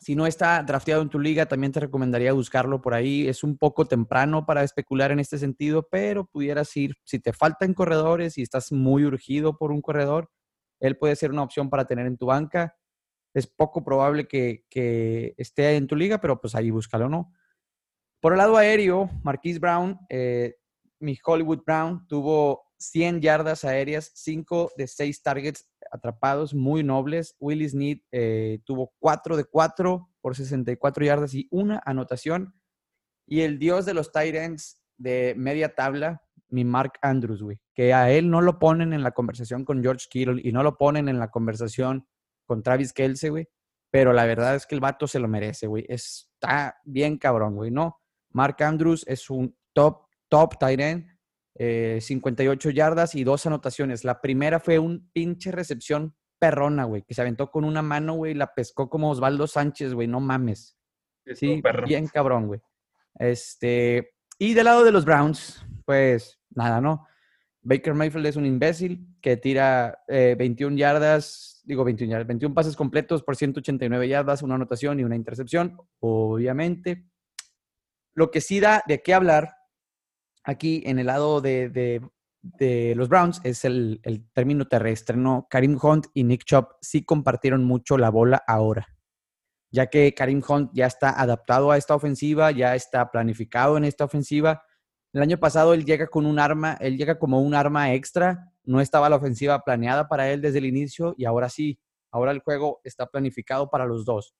si 0.01 0.15
no 0.15 0.27
está 0.27 0.63
drafteado 0.63 1.03
en 1.03 1.11
tu 1.11 1.19
liga, 1.19 1.45
también 1.45 1.71
te 1.71 1.81
recomendaría 1.81 2.33
buscarlo 2.33 2.81
por 2.81 2.95
ahí. 2.95 3.29
Es 3.29 3.45
un 3.45 3.59
poco 3.59 3.85
temprano 3.85 4.47
para 4.47 4.65
especular 4.65 5.11
en 5.13 5.19
este 5.21 5.37
sentido, 5.37 5.87
pero 5.91 6.25
pudieras 6.25 6.75
ir, 6.79 6.95
si 7.05 7.19
te 7.19 7.35
faltan 7.35 7.75
corredores 7.75 8.39
y 8.39 8.43
estás 8.43 8.73
muy 8.73 9.05
urgido 9.05 9.59
por 9.59 9.71
un 9.71 9.83
corredor, 9.83 10.31
él 10.81 10.97
puede 10.97 11.15
ser 11.15 11.31
una 11.31 11.43
opción 11.43 11.69
para 11.69 11.85
tener 11.85 12.07
en 12.07 12.17
tu 12.17 12.25
banca 12.25 12.75
es 13.35 13.47
poco 13.47 13.85
probable 13.85 14.27
que, 14.27 15.35
esté 15.37 15.77
en 15.77 15.87
tu 15.87 15.97
liga, 15.97 16.21
pero 16.21 16.41
pues 16.41 16.55
ahí 16.55 16.71
búscalo, 16.71 17.09
¿no? 17.09 17.33
Por 18.21 18.33
el 18.33 18.39
lado 18.39 18.57
aéreo, 18.57 19.11
Marquise 19.23 19.59
Brown, 19.59 19.99
eh, 20.09 20.57
mi 21.01 21.19
Hollywood 21.25 21.63
Brown, 21.65 22.07
tuvo 22.07 22.63
100 22.79 23.21
yardas 23.21 23.65
aéreas, 23.65 24.13
5 24.15 24.73
de 24.77 24.87
6 24.87 25.23
targets 25.23 25.69
atrapados, 25.91 26.55
muy 26.55 26.83
nobles. 26.83 27.37
Willis 27.41 27.75
Need 27.75 27.99
eh, 28.13 28.61
tuvo 28.65 28.93
4 28.99 29.37
de 29.37 29.45
4 29.45 30.09
por 30.21 30.37
64 30.37 31.05
yardas 31.05 31.35
y 31.35 31.49
una 31.51 31.83
anotación. 31.85 32.55
Y 33.27 33.41
el 33.41 33.59
dios 33.59 33.85
de 33.87 33.95
los 33.95 34.13
tight 34.13 34.35
ends 34.35 34.83
de 34.97 35.35
media 35.37 35.75
tabla, 35.75 36.23
mi 36.49 36.65
Mark 36.65 36.93
Andrews, 37.03 37.43
güey, 37.43 37.61
que 37.75 37.95
a 37.95 38.11
él 38.11 38.31
no 38.31 38.41
lo 38.41 38.59
ponen 38.59 38.93
en 38.93 39.03
la 39.03 39.13
conversación 39.13 39.65
con 39.65 39.83
George 39.83 40.07
Kittle 40.11 40.41
y 40.45 40.53
no 40.53 40.63
lo 40.63 40.77
ponen 40.77 41.09
en 41.09 41.19
la 41.19 41.31
conversación 41.31 42.07
con 42.53 42.63
Travis 42.63 42.93
Kelsey, 42.93 43.31
güey. 43.31 43.49
Pero 43.91 44.13
la 44.13 44.27
verdad 44.27 44.55
es 44.55 44.67
que 44.67 44.75
el 44.75 44.83
vato 44.83 45.07
se 45.07 45.19
lo 45.19 45.27
merece, 45.27 45.67
güey. 45.67 45.87
Está 45.89 46.77
bien 46.85 47.17
cabrón, 47.17 47.57
güey, 47.57 47.71
¿no? 47.71 47.99
Mark 48.31 48.63
Andrews 48.63 49.07
es 49.09 49.31
un 49.31 49.57
top, 49.73 50.07
top 50.29 50.59
tight 50.59 50.81
end. 50.81 51.07
58 51.59 52.69
eh, 52.69 52.75
yardas 52.75 53.15
y 53.15 53.25
dos 53.25 53.47
anotaciones. 53.47 54.05
La 54.05 54.21
primera 54.21 54.61
fue 54.61 54.79
un 54.79 55.11
pinche 55.13 55.51
recepción 55.51 56.15
perrona, 56.39 56.85
güey, 56.85 57.03
que 57.03 57.15
se 57.15 57.23
aventó 57.23 57.51
con 57.51 57.65
una 57.65 57.81
mano, 57.81 58.15
güey, 58.15 58.35
la 58.35 58.53
pescó 58.53 58.91
como 58.91 59.11
Osvaldo 59.11 59.47
Sánchez, 59.47 59.95
güey, 59.95 60.09
no 60.09 60.21
mames. 60.21 60.77
Sí, 61.35 61.63
bien 61.87 62.07
cabrón, 62.09 62.49
güey. 62.49 62.61
Este, 63.15 64.15
y 64.39 64.53
del 64.53 64.65
lado 64.67 64.85
de 64.85 64.93
los 64.93 65.07
Browns, 65.07 65.65
pues 65.87 66.39
nada, 66.51 66.83
¿no? 66.83 67.07
Baker 67.63 67.95
Mayfield 67.95 68.27
es 68.27 68.37
un 68.37 68.47
imbécil 68.47 69.07
que 69.21 69.37
tira 69.37 70.03
21 70.09 70.75
eh, 70.75 70.79
yardas, 70.79 71.63
digo 71.65 71.85
21 71.85 72.11
yardas, 72.11 72.27
21 72.27 72.55
pases 72.55 72.77
completos 72.77 73.23
por 73.23 73.37
189 73.37 74.09
yardas, 74.09 74.43
una 74.43 74.57
anotación 74.57 74.99
y 74.99 75.05
una 75.05 75.15
intercepción, 75.15 75.79
obviamente. 76.01 77.07
Lo 78.15 78.31
que 78.31 78.41
sí 78.41 78.59
da 78.59 78.83
de 78.87 79.01
qué 79.01 79.15
hablar 79.15 79.55
aquí 80.43 80.83
en 80.87 80.99
el 80.99 81.07
lado 81.07 81.41
de, 81.41 82.03
los 82.97 83.09
Browns 83.09 83.41
es 83.45 83.65
el, 83.65 84.01
el, 84.03 84.29
término 84.33 84.67
terrestre, 84.67 85.17
¿no? 85.17 85.47
Karim 85.49 85.79
Hunt 85.81 86.07
y 86.15 86.25
Nick 86.25 86.45
Chubb 86.45 86.67
sí 86.81 87.05
compartieron 87.05 87.63
mucho 87.63 87.97
la 87.97 88.11
bola 88.11 88.43
ahora, 88.45 88.89
ya 89.71 89.87
que 89.87 90.13
Karim 90.15 90.43
Hunt 90.47 90.73
ya 90.75 90.87
está 90.87 91.11
adaptado 91.11 91.71
a 91.71 91.79
esta 91.79 91.95
ofensiva, 91.95 92.51
ya 92.51 92.75
está 92.75 93.13
planificado 93.13 93.77
en 93.77 93.85
esta 93.85 94.05
ofensiva 94.05 94.65
el 95.13 95.23
año 95.23 95.39
pasado 95.39 95.75
él 95.75 95.85
llega 95.85 96.07
con 96.07 96.25
un 96.27 96.39
arma, 96.39 96.77
él 96.81 96.97
llega 96.97 97.19
como 97.19 97.41
un 97.41 97.55
arma 97.55 97.93
extra, 97.93 98.53
no 98.65 98.81
estaba 98.81 99.09
la 99.11 99.17
ofensiva 99.17 99.63
planeada 99.63 100.09
para 100.09 100.31
él 100.31 100.41
desde 100.41 100.59
el 100.59 100.65
inicio 100.65 101.15
y 101.19 101.25
ahora 101.25 101.49
sí, 101.49 101.79
ahora 102.11 102.33
el 102.33 102.41
juego 102.41 102.81
está 102.85 103.07
planificado 103.07 103.69
para 103.69 103.85
los 103.85 104.05
dos. 104.05 104.35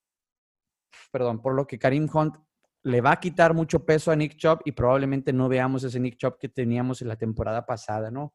Perdón, 1.11 1.43
por 1.43 1.55
lo 1.55 1.67
que 1.67 1.79
Karim 1.79 2.09
Hunt 2.13 2.37
le 2.85 3.01
va 3.01 3.13
a 3.13 3.21
quitar 3.21 3.55
mucho 3.55 3.85
peso 3.85 4.11
a 4.11 4.17
Nick 4.17 4.37
Chubb 4.37 4.61
y 4.65 4.73
probablemente 4.73 5.33
no 5.33 5.49
veamos 5.49 5.85
ese 5.85 6.01
Nick 6.01 6.17
Chubb 6.17 6.39
que 6.39 6.49
teníamos 6.49 7.03
en 7.03 7.09
la 7.09 7.17
temporada 7.17 7.65
pasada, 7.67 8.11
¿no? 8.11 8.35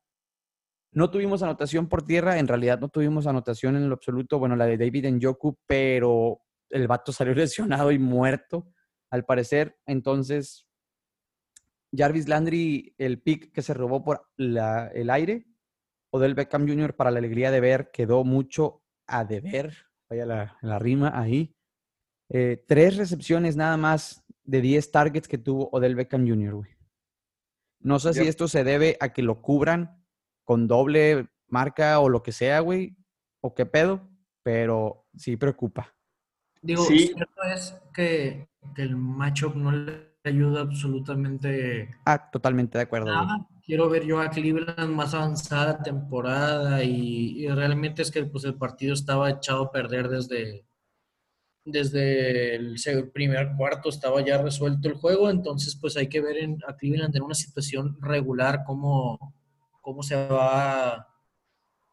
No 0.93 1.09
tuvimos 1.09 1.43
anotación 1.43 1.89
por 1.89 2.03
tierra, 2.03 2.39
en 2.39 2.47
realidad 2.47 2.79
no 2.79 2.89
tuvimos 2.89 3.27
anotación 3.27 3.75
en 3.75 3.89
lo 3.89 3.95
absoluto, 3.95 4.39
bueno, 4.39 4.55
la 4.55 4.65
de 4.65 4.77
David 4.77 5.09
Njoku, 5.11 5.57
pero 5.65 6.41
el 6.69 6.88
vato 6.88 7.11
salió 7.11 7.33
lesionado 7.35 7.91
y 7.91 7.99
muerto, 7.99 8.67
al 9.09 9.25
parecer, 9.25 9.77
entonces 9.85 10.66
Jarvis 11.95 12.27
Landry, 12.27 12.93
el 12.97 13.21
pick 13.21 13.51
que 13.51 13.61
se 13.61 13.73
robó 13.73 14.03
por 14.03 14.29
el 14.38 15.09
aire, 15.09 15.47
o 16.11 16.19
del 16.19 16.35
Beckham 16.35 16.67
Jr. 16.67 16.95
para 16.95 17.11
la 17.11 17.19
alegría 17.19 17.51
de 17.51 17.59
ver, 17.59 17.91
quedó 17.91 18.23
mucho 18.23 18.83
a 19.07 19.25
deber. 19.25 19.75
Vaya 20.09 20.25
la, 20.25 20.79
rima 20.79 21.19
ahí. 21.19 21.55
Eh, 22.29 22.63
tres 22.67 22.97
recepciones 22.97 23.55
nada 23.55 23.77
más 23.77 24.25
de 24.43 24.61
10 24.61 24.91
targets 24.91 25.27
que 25.27 25.38
tuvo 25.38 25.69
Odell 25.71 25.95
Beckham 25.95 26.27
Jr., 26.27 26.67
No 27.79 27.99
sé 27.99 28.13
si 28.13 28.27
esto 28.27 28.47
se 28.47 28.63
debe 28.63 28.97
a 28.99 29.13
que 29.13 29.21
lo 29.21 29.41
cubran 29.41 30.03
con 30.43 30.67
doble 30.67 31.27
marca 31.47 31.99
o 31.99 32.09
lo 32.09 32.23
que 32.23 32.31
sea, 32.31 32.61
güey, 32.61 32.97
o 33.41 33.53
qué 33.53 33.65
pedo, 33.65 34.09
pero 34.43 35.07
sí 35.15 35.38
preocupa. 35.38 35.93
Digo, 36.61 36.83
cierto 36.85 37.43
es 37.53 37.79
que, 37.93 38.49
que 38.75 38.81
el 38.81 38.95
matchup 38.95 39.55
no 39.55 39.71
le 39.71 40.16
ayuda 40.28 40.61
absolutamente. 40.61 41.89
Ah, 42.05 42.30
totalmente 42.30 42.78
de 42.78 42.84
acuerdo. 42.84 43.11
Quiero 43.65 43.89
ver 43.89 44.05
yo 44.05 44.21
a 44.21 44.30
Cleveland 44.30 44.95
más 44.95 45.13
avanzada 45.13 45.82
temporada 45.84 46.84
y, 46.84 47.47
realmente 47.49 48.01
es 48.01 48.11
que 48.11 48.23
pues, 48.23 48.45
el 48.45 48.55
partido 48.55 48.93
estaba 48.93 49.30
echado 49.30 49.63
a 49.63 49.71
perder 49.71 50.07
desde, 50.07 50.65
desde 51.65 52.55
el 52.55 53.11
primer 53.11 53.55
cuarto, 53.57 53.89
estaba 53.89 54.21
ya 54.21 54.41
resuelto 54.41 54.88
el 54.88 54.95
juego, 54.95 55.30
entonces 55.30 55.75
pues 55.75 55.97
hay 55.97 56.07
que 56.07 56.21
ver 56.21 56.38
en, 56.38 56.59
a 56.65 56.78
Cleveland 56.78 57.15
en 57.15 57.23
una 57.23 57.36
situación 57.36 57.97
regular 58.01 58.63
cómo, 58.65 59.34
cómo 59.82 60.01
se 60.01 60.15
va 60.15 61.09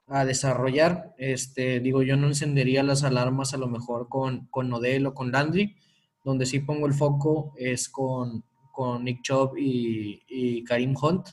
a, 0.07 0.25
desarrollar. 0.27 1.15
Este, 1.19 1.81
digo, 1.81 2.03
yo 2.03 2.17
no 2.17 2.29
encendería 2.29 2.83
las 2.83 3.03
alarmas 3.03 3.53
a 3.55 3.57
lo 3.57 3.67
mejor 3.67 4.09
con, 4.09 4.47
con 4.47 4.69
Nodel 4.69 5.07
o 5.07 5.15
con 5.15 5.33
Landry 5.33 5.77
donde 6.25 6.47
sí 6.47 6.61
pongo 6.61 6.87
el 6.87 6.95
foco 6.95 7.53
es 7.57 7.89
con, 7.89 8.43
Nick 9.03 9.23
Chubb 9.23 9.55
y, 9.57 10.65
Karim 10.65 10.95
Hunt, 11.01 11.29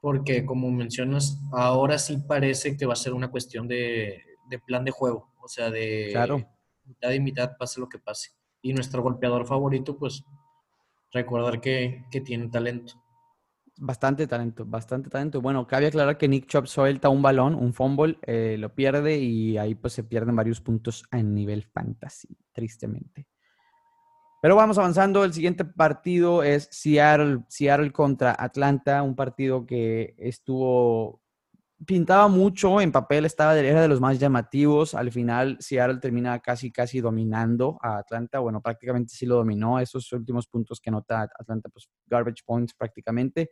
porque 0.00 0.44
como 0.44 0.70
mencionas, 0.70 1.38
ahora 1.52 1.98
sí 1.98 2.16
parece 2.26 2.76
que 2.76 2.86
va 2.86 2.94
a 2.94 2.96
ser 2.96 3.12
una 3.12 3.30
cuestión 3.30 3.68
de, 3.68 4.22
plan 4.66 4.84
de 4.84 4.90
juego, 4.90 5.30
o 5.40 5.48
sea, 5.48 5.70
de 5.70 6.12
mitad 6.84 7.10
y 7.12 7.20
mitad, 7.20 7.56
pase 7.56 7.78
lo 7.78 7.88
que 7.88 7.98
pase. 7.98 8.30
Y 8.62 8.72
nuestro 8.72 9.02
golpeador 9.02 9.46
favorito, 9.46 9.96
pues, 9.96 10.24
recordar 11.12 11.60
que, 11.60 12.04
tiene 12.24 12.48
talento. 12.48 12.94
Bastante 13.78 14.26
talento, 14.26 14.64
bastante 14.64 15.10
talento. 15.10 15.42
Bueno, 15.42 15.66
cabe 15.66 15.86
aclarar 15.86 16.16
que 16.16 16.28
Nick 16.28 16.46
Chubb 16.46 16.66
suelta 16.66 17.10
un 17.10 17.20
balón, 17.20 17.54
un 17.54 17.74
fumble, 17.74 18.18
eh, 18.22 18.56
lo 18.58 18.74
pierde 18.74 19.18
y 19.18 19.58
ahí 19.58 19.74
pues 19.74 19.92
se 19.92 20.02
pierden 20.02 20.34
varios 20.34 20.62
puntos 20.62 21.04
a 21.10 21.22
nivel 21.22 21.62
fantasy, 21.62 22.38
tristemente. 22.52 23.26
Pero 24.40 24.56
vamos 24.56 24.78
avanzando. 24.78 25.24
El 25.24 25.32
siguiente 25.32 25.64
partido 25.64 26.42
es 26.42 26.68
Seattle, 26.70 27.40
Seattle 27.48 27.92
contra 27.92 28.36
Atlanta, 28.38 29.02
un 29.02 29.16
partido 29.16 29.66
que 29.66 30.14
estuvo 30.18 31.22
pintaba 31.84 32.28
mucho 32.28 32.80
en 32.80 32.90
papel, 32.90 33.26
estaba 33.26 33.58
era 33.58 33.82
de 33.82 33.88
los 33.88 34.00
más 34.00 34.18
llamativos. 34.18 34.94
Al 34.94 35.12
final, 35.12 35.56
Seattle 35.60 35.98
termina 35.98 36.38
casi, 36.40 36.72
casi 36.72 37.00
dominando 37.00 37.78
a 37.82 37.98
Atlanta. 37.98 38.38
Bueno, 38.38 38.62
prácticamente 38.62 39.14
sí 39.14 39.26
lo 39.26 39.36
dominó. 39.36 39.78
Esos 39.78 40.10
últimos 40.12 40.46
puntos 40.46 40.80
que 40.80 40.90
nota 40.90 41.28
Atlanta, 41.38 41.68
pues 41.68 41.88
garbage 42.06 42.42
points 42.44 42.74
prácticamente. 42.74 43.50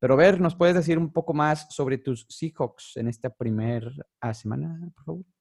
Pero 0.00 0.16
ver, 0.16 0.40
¿nos 0.40 0.54
puedes 0.54 0.76
decir 0.76 0.98
un 0.98 1.12
poco 1.12 1.34
más 1.34 1.66
sobre 1.70 1.98
tus 1.98 2.26
Seahawks 2.28 2.96
en 2.96 3.08
esta 3.08 3.30
primera 3.30 3.90
semana, 4.32 4.78
por 4.94 5.04
favor? 5.04 5.37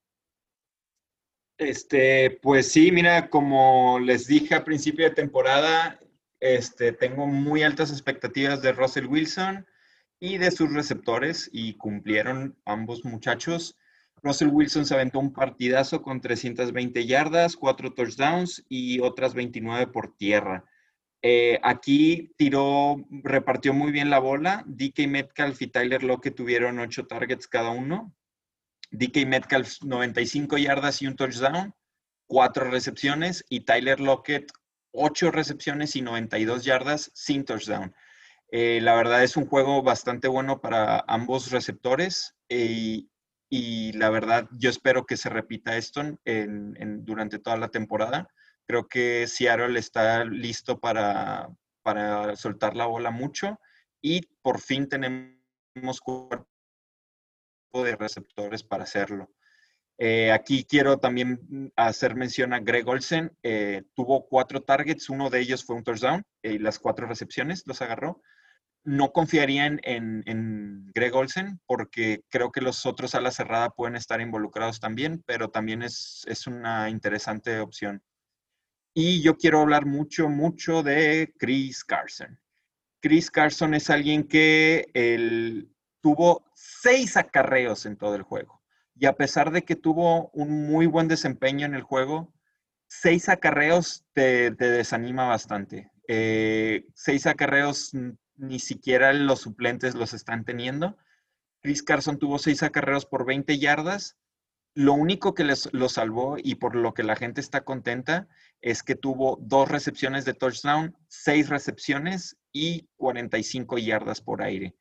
Este, 1.58 2.40
pues 2.42 2.72
sí, 2.72 2.92
mira, 2.92 3.30
como 3.30 4.00
les 4.00 4.28
dije 4.28 4.54
a 4.54 4.64
principio 4.64 5.06
de 5.06 5.16
temporada, 5.16 6.00
este, 6.40 6.92
tengo 6.92 7.26
muy 7.26 7.64
altas 7.64 7.92
expectativas 7.92 8.62
de 8.62 8.74
Russell 8.74 9.08
Wilson 9.08 9.66
y 10.20 10.38
de 10.38 10.52
sus 10.52 10.72
receptores 10.72 11.50
y 11.52 11.74
cumplieron 11.74 12.56
ambos 12.66 13.06
muchachos. 13.06 13.76
Russell 14.22 14.50
Wilson 14.50 14.86
se 14.86 14.94
aventó 14.94 15.20
un 15.20 15.34
partidazo 15.34 16.04
con 16.04 16.22
320 16.22 17.06
yardas, 17.08 17.56
cuatro 17.56 17.92
touchdowns 17.94 18.64
y 18.70 19.00
otras 19.00 19.34
29 19.34 19.88
por 19.88 20.16
tierra. 20.16 20.64
Eh, 21.24 21.60
aquí 21.64 22.34
tiró, 22.38 22.98
repartió 23.10 23.74
muy 23.74 23.92
bien 23.92 24.10
la 24.12 24.20
bola. 24.20 24.64
DK 24.68 25.08
Metcalf 25.08 25.62
y 25.62 25.68
Tyler 25.68 26.04
Lockett 26.04 26.36
tuvieron 26.36 26.80
ocho 26.80 27.08
targets 27.08 27.48
cada 27.48 27.72
uno. 27.72 28.14
DK 28.92 29.26
Metcalf 29.26 29.82
95 29.84 30.58
yardas 30.58 31.02
y 31.02 31.08
un 31.08 31.16
touchdown, 31.16 31.74
cuatro 32.26 32.70
recepciones 32.70 33.46
y 33.50 33.62
Tyler 33.62 34.00
Lockett 34.00 34.52
8 34.98 35.32
recepciones 35.32 35.96
y 35.96 36.02
92 36.02 36.64
yardas 36.64 37.12
sin 37.14 37.46
touchdown. 37.46 37.94
Eh, 38.52 38.80
la 38.82 38.96
verdad 38.96 39.24
es 39.24 39.38
un 39.38 39.46
juego 39.46 39.84
bastante 39.84 40.28
bueno 40.28 40.62
para 40.62 41.04
ambos 41.08 41.52
receptores 41.52 42.36
eh, 42.50 43.04
y, 43.50 43.92
la 43.94 44.10
verdad 44.10 44.48
yo 44.52 44.70
espero 44.70 45.06
que 45.06 45.18
se 45.18 45.30
repita 45.30 45.78
esto 45.78 46.02
durante 46.26 47.40
toda 47.40 47.58
la 47.58 47.70
temporada. 47.70 48.28
Creo 48.66 48.88
que 48.88 49.28
Seattle 49.28 49.78
está 49.80 50.26
listo 50.26 50.80
para, 50.80 51.50
para 51.84 52.36
soltar 52.36 52.76
la 52.76 52.86
bola 52.86 53.12
mucho 53.12 53.60
y 54.02 54.22
por 54.42 54.60
fin 54.60 54.90
tenemos 54.90 56.02
de 57.84 57.96
receptores 57.96 58.64
para 58.64 58.84
hacerlo. 58.84 59.32
Eh, 60.00 60.32
aquí 60.32 60.64
quiero 60.64 61.00
también 61.00 61.72
hacer 61.76 62.16
mención 62.16 62.54
a 62.54 62.60
Greg 62.60 62.88
Olsen. 62.88 63.36
Eh, 63.42 63.84
tuvo 63.96 64.28
cuatro 64.28 64.62
targets, 64.62 65.10
uno 65.10 65.30
de 65.30 65.40
ellos 65.40 65.64
fue 65.64 65.76
un 65.76 65.84
touchdown 65.84 66.24
y 66.44 66.56
eh, 66.56 66.60
las 66.60 66.78
cuatro 66.80 67.08
recepciones 67.08 67.64
los 67.66 67.82
agarró. 67.82 68.22
No 68.84 69.12
confiaría 69.12 69.66
en, 69.66 69.82
en, 69.84 70.92
Greg 70.94 71.14
Olsen 71.14 71.60
porque 71.66 72.22
creo 72.30 72.52
que 72.52 72.62
los 72.62 72.86
otros 72.86 73.16
a 73.16 73.22
la 73.22 73.32
cerrada 73.32 73.72
pueden 73.72 73.96
estar 73.96 74.22
involucrados 74.22 74.80
también, 74.80 75.24
pero 75.26 75.50
también 75.50 75.82
es, 75.82 76.24
es 76.28 76.48
una 76.48 76.90
interesante 76.90 77.60
opción. 77.60 78.02
Y 78.94 79.22
yo 79.22 79.36
quiero 79.36 79.62
hablar 79.62 79.86
mucho, 79.86 80.30
mucho 80.30 80.84
de 80.84 81.34
Chris 81.38 81.84
Carson. 81.84 82.40
Chris 83.02 83.30
Carson 83.30 83.74
es 83.74 83.90
alguien 83.90 84.28
que 84.28 84.90
el, 84.94 85.70
tuvo 86.02 86.46
seis 86.54 87.18
acarreos 87.18 87.86
en 87.86 87.98
todo 87.98 88.16
el 88.16 88.24
juego. 88.24 88.62
Y 88.96 89.06
a 89.06 89.14
pesar 89.14 89.52
de 89.52 89.64
que 89.64 89.76
tuvo 89.76 90.30
un 90.30 90.68
muy 90.68 90.88
buen 90.88 91.08
desempeño 91.08 91.66
en 91.66 91.76
el 91.76 91.84
juego, 91.84 92.34
seis 92.88 93.30
acarreos 93.30 94.06
te, 94.14 94.52
desanima 94.52 95.28
bastante. 95.28 95.92
Eh, 96.08 96.86
seis 96.96 97.28
acarreos 97.28 97.92
ni 98.36 98.60
siquiera 98.60 99.14
los 99.14 99.42
suplentes 99.42 99.96
los 99.96 100.14
están 100.14 100.46
teniendo. 100.46 100.98
Chris 101.62 101.84
Carson 101.84 102.18
tuvo 102.18 102.40
seis 102.40 102.64
acarreos 102.64 103.06
por 103.06 103.26
20 103.26 103.58
yardas. 103.60 104.18
Lo 104.74 104.94
único 104.94 105.34
que 105.34 105.44
les, 105.44 105.70
lo 105.74 105.90
salvó 105.90 106.38
y 106.38 106.56
por 106.56 106.76
lo 106.76 106.94
que 106.94 107.04
la 107.04 107.16
gente 107.16 107.42
está 107.42 107.62
contenta 107.62 108.28
es 108.62 108.84
que 108.84 108.96
tuvo 108.96 109.38
dos 109.42 109.70
recepciones 109.70 110.24
de 110.26 110.34
touchdown, 110.34 110.96
seis 111.08 111.50
recepciones 111.50 112.38
y 112.52 112.88
45 112.98 113.80
yardas 113.80 114.22
por 114.22 114.42
aire. 114.42 114.76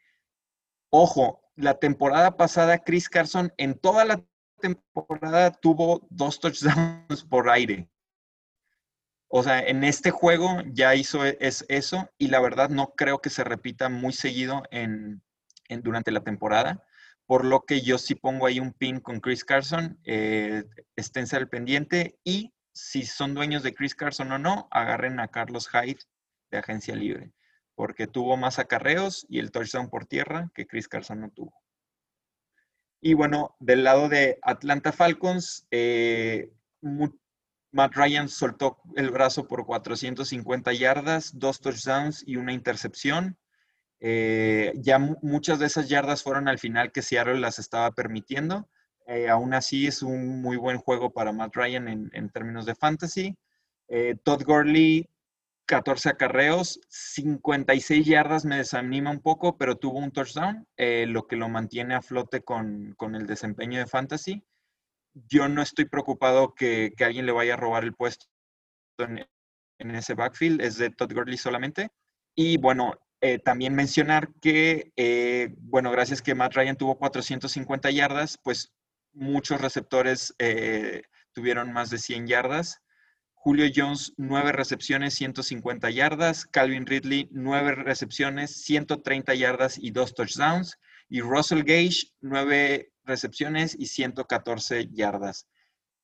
Ojo, 0.90 1.42
la 1.56 1.78
temporada 1.78 2.36
pasada 2.36 2.78
Chris 2.78 3.08
Carson 3.08 3.52
en 3.56 3.78
toda 3.78 4.04
la 4.04 4.22
temporada 4.60 5.50
tuvo 5.52 6.06
dos 6.10 6.40
touchdowns 6.40 7.24
por 7.28 7.48
aire. 7.50 7.88
O 9.28 9.42
sea, 9.42 9.60
en 9.60 9.84
este 9.84 10.10
juego 10.10 10.62
ya 10.72 10.94
hizo 10.94 11.26
e, 11.26 11.36
es 11.40 11.64
eso 11.68 12.08
y 12.16 12.28
la 12.28 12.40
verdad 12.40 12.68
no 12.70 12.94
creo 12.96 13.20
que 13.20 13.30
se 13.30 13.44
repita 13.44 13.88
muy 13.88 14.12
seguido 14.12 14.62
en, 14.70 15.22
durante 15.68 16.12
la 16.12 16.20
temporada, 16.20 16.84
por 17.26 17.44
lo 17.44 17.62
que 17.62 17.80
yo 17.80 17.98
sí 17.98 18.14
pongo 18.14 18.46
ahí 18.46 18.60
un 18.60 18.72
pin 18.72 19.00
con 19.00 19.20
Chris 19.20 19.44
Carson, 19.44 19.98
eh, 20.04 20.64
esténse 20.94 21.36
al 21.36 21.48
pendiente 21.48 22.18
y 22.22 22.52
si 22.72 23.04
son 23.04 23.34
dueños 23.34 23.62
de 23.62 23.74
Chris 23.74 23.94
Carson 23.94 24.30
o 24.30 24.38
no, 24.38 24.68
agarren 24.70 25.18
a 25.18 25.28
Carlos 25.28 25.68
Hyde 25.68 25.98
de 26.50 26.58
agencia 26.58 26.94
libre, 26.94 27.32
porque 27.76 28.08
tuvo 28.08 28.36
más 28.36 28.58
acarreos 28.58 29.24
y 29.28 29.38
el 29.38 29.52
touchdown 29.52 29.88
por 29.88 30.06
tierra 30.06 30.50
que 30.54 30.66
Chris 30.66 30.88
Carson 30.88 31.20
no 31.20 31.30
tuvo. 31.30 31.54
Y 33.00 33.14
bueno, 33.14 33.54
del 33.60 33.84
lado 33.84 34.08
de 34.08 34.38
Atlanta 34.42 34.90
Falcons, 34.90 35.68
eh, 35.70 36.50
Matt 37.70 37.94
Ryan 37.94 38.28
soltó 38.28 38.78
el 38.96 39.10
brazo 39.10 39.46
por 39.46 39.66
450 39.66 40.72
yardas, 40.72 41.38
dos 41.38 41.60
touchdowns 41.60 42.24
y 42.26 42.36
una 42.36 42.52
intercepción. 42.52 43.36
Eh, 44.00 44.72
ya 44.76 44.98
muchas 44.98 45.58
de 45.58 45.66
esas 45.66 45.88
yardas 45.88 46.22
fueron 46.22 46.48
al 46.48 46.58
final 46.58 46.90
que 46.90 47.02
Seattle 47.02 47.38
las 47.38 47.58
estaba 47.58 47.90
permitiendo. 47.92 48.68
Eh, 49.06 49.28
aún 49.28 49.54
así 49.54 49.86
es 49.86 50.02
un 50.02 50.40
muy 50.42 50.56
buen 50.56 50.78
juego 50.78 51.12
para 51.12 51.32
Matt 51.32 51.54
Ryan 51.54 52.10
en, 52.12 52.30
términos 52.30 52.66
de 52.66 52.74
fantasy. 52.74 53.36
Eh, 53.88 54.16
Todd 54.24 54.42
Gurley, 54.44 55.08
14 55.66 56.10
acarreos, 56.10 56.80
56 56.88 58.06
yardas 58.06 58.44
me 58.44 58.56
desanima 58.56 59.10
un 59.10 59.20
poco, 59.20 59.58
pero 59.58 59.76
tuvo 59.76 59.98
un 59.98 60.12
touchdown, 60.12 60.66
lo 60.78 61.26
que 61.26 61.36
lo 61.36 61.48
mantiene 61.48 61.94
a 61.94 62.02
flote 62.02 62.42
con, 62.42 62.94
con 62.96 63.14
el 63.14 63.26
desempeño 63.26 63.78
de 63.78 63.86
fantasy 63.86 64.44
yo 65.28 65.48
no 65.48 65.62
estoy 65.62 65.86
preocupado 65.86 66.54
que, 66.54 66.92
alguien 67.00 67.26
le 67.26 67.32
vaya 67.32 67.54
a 67.54 67.56
robar 67.56 67.84
el 67.84 67.94
puesto 67.94 68.26
en, 68.98 69.26
ese 69.94 70.14
backfield, 70.14 70.60
es 70.60 70.76
de 70.76 70.90
Todd 70.90 71.12
Gurley 71.12 71.36
solamente. 71.36 71.90
Y 72.34 72.58
bueno, 72.58 72.94
eh, 73.20 73.38
también 73.38 73.74
mencionar 73.74 74.28
que, 74.40 74.92
eh, 74.96 75.54
bueno, 75.58 75.90
gracias 75.90 76.22
que 76.22 76.34
Matt 76.34 76.54
Ryan 76.54 76.76
tuvo 76.76 76.98
450 76.98 77.90
yardas, 77.90 78.38
pues 78.42 78.72
muchos 79.12 79.60
receptores 79.60 80.34
eh, 80.38 81.02
tuvieron 81.32 81.72
más 81.72 81.90
de 81.90 81.98
100 81.98 82.26
yardas. 82.26 82.82
Julio 83.46 83.70
Jones, 83.72 84.12
9 84.16 84.50
recepciones, 84.50 85.14
150 85.14 85.88
yardas. 85.90 86.46
Calvin 86.46 86.84
Ridley, 86.84 87.28
9 87.30 87.76
recepciones, 87.76 88.50
130 88.64 89.36
yardas 89.36 89.78
y 89.78 89.92
2 89.92 90.14
touchdowns. 90.16 90.80
Y 91.08 91.20
Russell 91.20 91.62
Gage, 91.62 92.08
9 92.22 92.90
recepciones 93.04 93.76
y 93.78 93.86
114 93.86 94.88
yardas. 94.90 95.46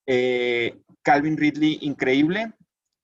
Eh, 0.06 0.78
Calvin 1.02 1.36
Ridley, 1.36 1.78
increíble 1.80 2.52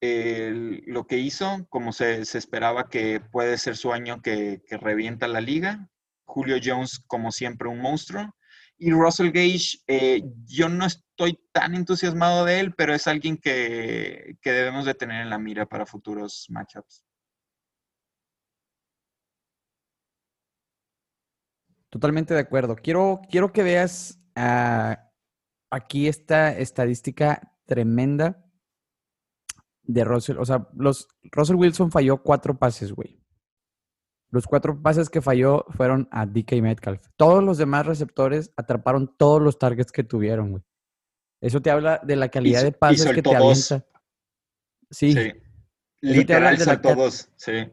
lo 0.01 1.09
que 1.09 1.19
hizo, 1.19 1.67
como 1.69 1.93
se, 1.93 2.21
esperaba 2.21 2.89
que 2.89 3.19
puede 3.19 3.59
ser 3.59 3.77
su 3.77 3.93
año 3.93 4.23
que, 4.23 4.63
revienta 4.71 5.27
la 5.27 5.41
liga. 5.41 5.91
Julio 6.27 6.59
Jones, 6.63 7.01
como 7.09 7.33
siempre, 7.33 7.69
un 7.69 7.81
monstruo. 7.81 8.33
Y 8.79 8.93
Russell 8.93 9.33
Gage, 9.33 9.79
eh, 9.89 10.23
yo 10.47 10.69
no 10.69 10.87
estoy 10.87 11.39
tan 11.53 11.75
entusiasmado 11.75 12.45
de 12.45 12.61
él, 12.61 12.75
pero 12.75 12.95
es 12.95 13.09
alguien 13.09 13.37
que, 13.37 14.37
que 14.41 14.53
debemos 14.53 14.85
de 14.85 14.95
tener 14.95 15.23
en 15.23 15.31
la 15.31 15.39
mira 15.39 15.67
para 15.67 15.85
futuros 15.85 16.47
matchups. 16.49 17.05
Totalmente 21.91 22.35
de 22.35 22.41
acuerdo. 22.41 22.77
Quiero, 22.77 23.21
quiero 23.31 23.53
que 23.53 23.63
veas 23.63 24.21
ah, 24.37 25.11
aquí 25.71 26.07
esta 26.07 26.57
estadística 26.57 27.57
tremenda 27.67 28.45
de 29.83 30.05
Russell. 30.05 30.39
O 30.39 30.45
sea, 30.45 30.69
los, 30.77 31.09
Russell 31.33 31.57
Wilson 31.57 31.91
falló 31.91 32.23
cuatro 32.23 32.59
pases, 32.59 32.93
güey. 32.93 33.19
Los 34.31 34.47
cuatro 34.47 34.81
pases 34.81 35.09
que 35.09 35.23
falló 35.23 35.65
fueron 35.71 36.09
a 36.11 36.27
DK 36.27 36.61
Metcalf. 36.61 37.07
Todos 37.17 37.43
los 37.43 37.57
demás 37.57 37.87
receptores 37.87 38.53
atraparon 38.57 39.17
todos 39.17 39.41
los 39.41 39.59
targets 39.59 39.91
que 39.91 40.05
tuvieron, 40.05 40.51
güey. 40.51 40.63
Eso 41.41 41.63
te 41.63 41.71
habla 41.71 42.01
de 42.03 42.17
la 42.17 42.29
calidad 42.29 42.63
de 42.63 42.73
pases 42.73 43.13
que 43.13 43.23
te 43.23 43.35
avienta. 43.35 43.87
Sí. 44.91 45.13
sí. 45.13 45.33
Literal, 46.01 46.59
saltó 46.59 46.95
dos. 46.95 47.31
Sí. 47.37 47.71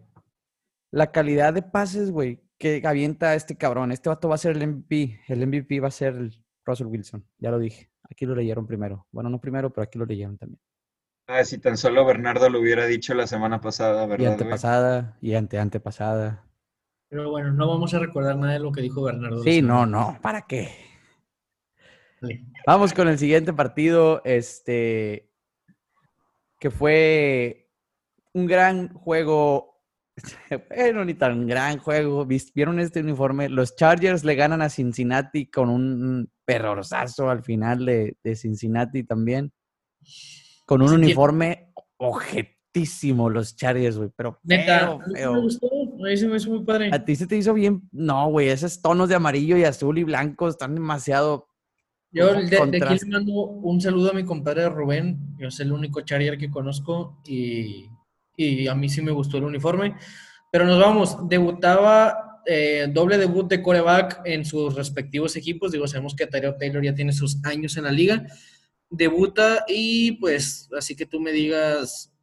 La 0.92 1.12
calidad 1.12 1.54
de 1.54 1.62
pases, 1.62 2.12
güey, 2.12 2.42
que 2.58 2.82
avienta 2.86 3.36
este 3.36 3.58
cabrón. 3.58 3.92
Este 3.92 4.10
vato 4.10 4.30
va 4.30 4.36
a 4.36 4.40
ser 4.40 4.56
el 4.56 4.68
MVP. 4.68 5.22
El 5.28 5.46
MVP 5.46 5.80
va 5.80 5.90
a 5.90 5.92
ser 5.92 6.30
Russell 6.66 6.88
Wilson. 6.88 7.28
Ya 7.38 7.52
lo 7.52 7.60
dije. 7.60 7.90
Aquí 8.10 8.26
lo 8.26 8.36
leyeron 8.36 8.68
primero. 8.68 9.08
Bueno, 9.12 9.30
no 9.30 9.42
primero, 9.42 9.74
pero 9.74 9.84
aquí 9.84 9.98
lo 9.98 10.06
leyeron 10.06 10.38
también. 10.38 10.60
Ah, 11.28 11.44
si 11.44 11.58
tan 11.58 11.78
solo 11.78 12.06
Bernardo 12.06 12.50
lo 12.50 12.60
hubiera 12.60 12.86
dicho 12.86 13.14
la 13.14 13.28
semana 13.28 13.60
pasada, 13.60 14.06
¿verdad? 14.06 14.24
Y 14.24 14.28
antepasada, 14.28 15.18
y 15.22 15.34
ante 15.34 15.58
antepasada. 15.58 16.44
Pero 17.10 17.30
bueno, 17.32 17.52
no 17.52 17.68
vamos 17.68 17.94
a 17.94 18.00
recordar 18.00 18.36
nada 18.38 18.54
de 18.54 18.60
lo 18.60 18.72
que 18.72 18.82
dijo 18.82 19.04
Bernardo. 19.04 19.42
Sí, 19.44 19.62
no, 19.62 19.86
no, 19.86 20.20
¿para 20.22 20.44
qué? 20.44 20.70
Vamos 22.66 22.94
con 22.94 23.08
el 23.08 23.18
siguiente 23.18 23.54
partido, 23.54 24.22
este, 24.24 25.32
que 26.60 26.72
fue 26.72 27.70
un 28.34 28.46
gran 28.48 28.94
juego 28.94 29.76
bueno, 30.70 31.06
ni 31.06 31.14
tan 31.14 31.48
gran 31.48 31.78
juego. 31.78 32.26
¿Vieron 32.26 32.80
este 32.80 33.02
uniforme? 33.02 33.50
Los 33.50 33.76
Chargers 33.76 34.24
le 34.24 34.36
ganan 34.36 34.62
a 34.62 34.70
Cincinnati 34.70 35.48
con 35.48 35.70
un 35.70 36.32
perrorazo 36.46 37.30
al 37.30 37.44
final 37.44 37.86
de, 37.86 38.36
Cincinnati 38.36 39.04
también. 39.04 39.52
Con 40.66 40.82
un 40.82 40.94
uniforme 40.94 41.72
objetísimo 41.98 43.30
los 43.30 43.56
Chargers, 43.56 43.98
güey. 43.98 44.10
Pero 44.16 44.40
Neta, 44.44 44.98
me 45.08 45.28
gustó. 45.28 45.70
me 45.98 46.14
hizo 46.14 46.28
muy 46.50 46.64
padre. 46.64 46.90
¿A 46.92 47.04
ti 47.04 47.16
se 47.16 47.28
te 47.28 47.38
hizo 47.38 47.54
bien? 47.54 47.88
No, 47.92 48.30
güey. 48.30 48.50
Esos 48.50 48.82
tonos 48.82 49.10
de 49.10 49.16
amarillo 49.16 49.58
y 49.58 49.64
azul 49.64 49.98
y 49.98 50.04
blanco 50.04 50.50
están 50.50 50.76
demasiado... 50.76 51.48
Yo 52.12 52.34
de, 52.34 52.46
de, 52.46 52.58
aquí 52.58 52.98
le 53.04 53.12
mando 53.12 53.34
un 53.34 53.82
saludo 53.82 54.12
a 54.12 54.14
mi 54.14 54.24
compadre 54.24 54.70
Rubén. 54.70 55.36
Yo 55.38 55.52
soy 55.52 55.66
el 55.66 55.74
único 55.74 56.00
Charger 56.00 56.38
que 56.38 56.50
conozco 56.50 57.22
y 57.26 57.90
y 58.38 58.68
a 58.68 58.76
mí 58.76 58.90
sí 58.90 59.02
me 59.02 59.12
gustó 59.12 59.38
el 59.38 59.44
uniforme. 59.44 59.96
Pero 60.52 60.66
nos 60.66 60.80
vamos, 60.80 61.18
debutaba 61.28 62.42
eh, 62.46 62.88
doble 62.92 63.18
debut 63.18 63.48
de 63.50 63.62
coreback 63.62 64.22
en 64.26 64.46
sus 64.46 64.76
respectivos 64.76 65.36
equipos. 65.36 65.72
Digo, 65.72 65.88
sabemos 65.88 66.16
que 66.16 66.28
Tyrell 66.28 66.58
Taylor 66.58 66.84
ya 66.84 66.96
tiene 66.96 67.12
sus 67.12 67.44
años 67.44 67.76
en 67.78 67.84
la 67.84 67.92
liga. 67.92 68.26
Debuta 68.90 69.66
y 69.68 70.14
pues, 70.14 70.70
así 70.78 70.96
que 70.96 71.06
tú 71.06 71.20
me 71.20 71.32
digas, 71.32 72.14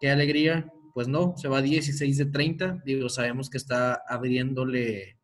qué 0.00 0.10
alegría. 0.10 0.72
Pues 0.94 1.08
no, 1.08 1.34
se 1.38 1.48
va 1.48 1.62
16 1.62 2.18
de 2.18 2.26
30. 2.26 2.82
Digo, 2.84 3.08
sabemos 3.08 3.48
que 3.48 3.56
está 3.56 4.02
abriéndole 4.06 5.16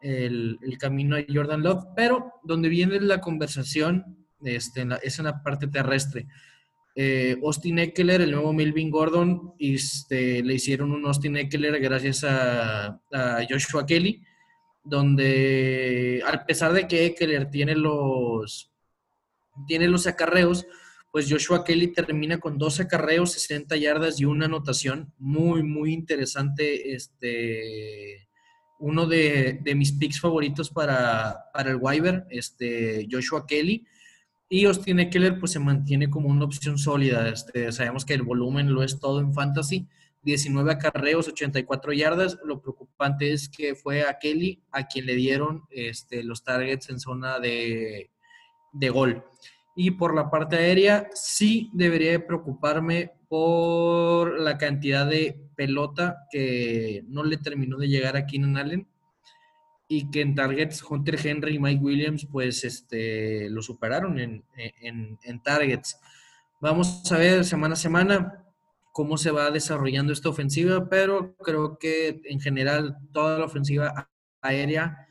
el, 0.00 0.58
camino 0.78 1.16
a 1.16 1.24
Jordan 1.28 1.62
Love, 1.62 1.84
pero 1.94 2.32
donde 2.44 2.68
viene 2.68 3.00
la 3.00 3.20
conversación 3.20 4.26
este, 4.42 4.86
es 5.02 5.18
en 5.18 5.24
la 5.24 5.42
parte 5.42 5.66
terrestre. 5.66 6.26
Eh, 6.94 7.36
Austin 7.42 7.78
Eckler, 7.78 8.22
el 8.22 8.30
nuevo 8.30 8.52
Melvin 8.52 8.90
Gordon, 8.90 9.52
este, 9.58 10.42
le 10.42 10.54
hicieron 10.54 10.92
un 10.92 11.04
Austin 11.04 11.36
Eckler 11.36 11.78
gracias 11.80 12.24
a, 12.24 13.00
Joshua 13.50 13.84
Kelly, 13.84 14.22
donde 14.82 16.22
a 16.26 16.46
pesar 16.46 16.72
de 16.72 16.88
que 16.88 17.06
Eckler 17.06 17.50
tiene 17.50 17.74
los, 17.74 18.72
tiene 19.66 19.88
los 19.88 20.06
acarreos, 20.06 20.66
pues 21.16 21.30
Joshua 21.30 21.64
Kelly 21.64 21.94
termina 21.94 22.38
con 22.38 22.58
dos 22.58 22.78
acarreos, 22.78 23.32
60 23.32 23.76
yardas 23.76 24.20
y 24.20 24.26
una 24.26 24.46
anotación. 24.46 25.14
Muy, 25.18 25.62
muy 25.62 25.94
interesante. 25.94 26.94
Este, 26.94 28.28
uno 28.78 29.06
de, 29.06 29.60
mis 29.74 29.92
picks 29.92 30.20
favoritos 30.20 30.68
para, 30.68 31.46
para 31.54 31.70
el 31.70 31.78
Wyver, 31.80 32.26
este, 32.28 33.08
Joshua 33.10 33.46
Kelly. 33.46 33.86
Y 34.48 34.66
Austin 34.66 35.00
Eckler 35.00 35.40
pues 35.40 35.52
se 35.52 35.58
mantiene 35.58 36.10
como 36.10 36.28
una 36.28 36.44
opción 36.44 36.78
sólida. 36.78 37.28
Este, 37.28 37.72
sabemos 37.72 38.04
que 38.04 38.14
el 38.14 38.22
volumen 38.22 38.72
lo 38.72 38.82
es 38.82 39.00
todo 39.00 39.20
en 39.20 39.32
fantasy. 39.32 39.88
19 40.22 40.70
acarreos, 40.70 41.28
84 41.28 41.92
yardas. 41.94 42.38
Lo 42.44 42.60
preocupante 42.60 43.32
es 43.32 43.48
que 43.48 43.74
fue 43.74 44.02
a 44.02 44.18
Kelly 44.18 44.62
a 44.70 44.86
quien 44.86 45.06
le 45.06 45.14
dieron 45.14 45.62
este, 45.70 46.22
los 46.22 46.44
targets 46.44 46.90
en 46.90 47.00
zona 47.00 47.40
de, 47.40 48.10
de 48.78 48.90
gol. 48.90 49.24
Y 49.74 49.92
por 49.92 50.14
la 50.14 50.30
parte 50.30 50.56
aérea, 50.56 51.08
sí 51.12 51.70
debería 51.74 52.26
preocuparme 52.26 53.12
por 53.28 54.40
la 54.40 54.56
cantidad 54.56 55.06
de 55.06 55.38
pelota 55.56 56.26
que 56.30 57.04
no 57.08 57.24
le 57.24 57.36
terminó 57.36 57.76
de 57.76 57.88
llegar 57.88 58.16
a 58.16 58.26
Keenan 58.26 58.56
Allen 58.56 58.88
y 59.88 60.10
que 60.10 60.20
en 60.20 60.34
targets 60.34 60.82
Hunter 60.82 61.18
Henry 61.22 61.56
y 61.56 61.58
Mike 61.58 61.82
Williams 61.82 62.26
pues 62.30 62.64
este, 62.64 63.48
lo 63.50 63.62
superaron 63.62 64.18
en, 64.18 64.44
en, 64.56 65.42
targets. 65.42 65.98
Vamos 66.60 67.10
a 67.12 67.18
ver 67.18 67.44
semana 67.44 67.74
a 67.74 67.76
semana 67.76 68.44
cómo 68.92 69.18
se 69.18 69.30
va 69.30 69.50
desarrollando 69.50 70.12
esta 70.12 70.28
ofensiva, 70.28 70.88
pero 70.88 71.36
creo 71.36 71.78
que 71.78 72.20
en 72.24 72.40
general 72.40 72.96
toda 73.12 73.38
la 73.38 73.44
ofensiva 73.44 74.10
aérea 74.40 75.05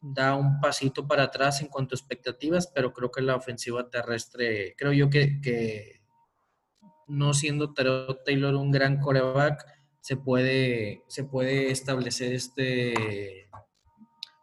da 0.00 0.34
un 0.34 0.60
pasito 0.60 1.06
para 1.06 1.24
atrás 1.24 1.60
en 1.60 1.68
cuanto 1.68 1.94
a 1.94 1.98
expectativas, 1.98 2.66
pero 2.66 2.92
creo 2.92 3.10
que 3.10 3.20
la 3.20 3.36
ofensiva 3.36 3.88
terrestre, 3.90 4.74
creo 4.76 4.92
yo 4.92 5.10
que, 5.10 6.00
no 7.06 7.34
siendo 7.34 7.72
Taylor 7.72 8.54
un 8.54 8.70
gran 8.70 8.98
coreback, 9.00 9.66
se 10.00 10.16
puede, 10.16 11.02
se 11.08 11.24
puede 11.24 11.70
establecer 11.70 12.32
este 12.32 13.48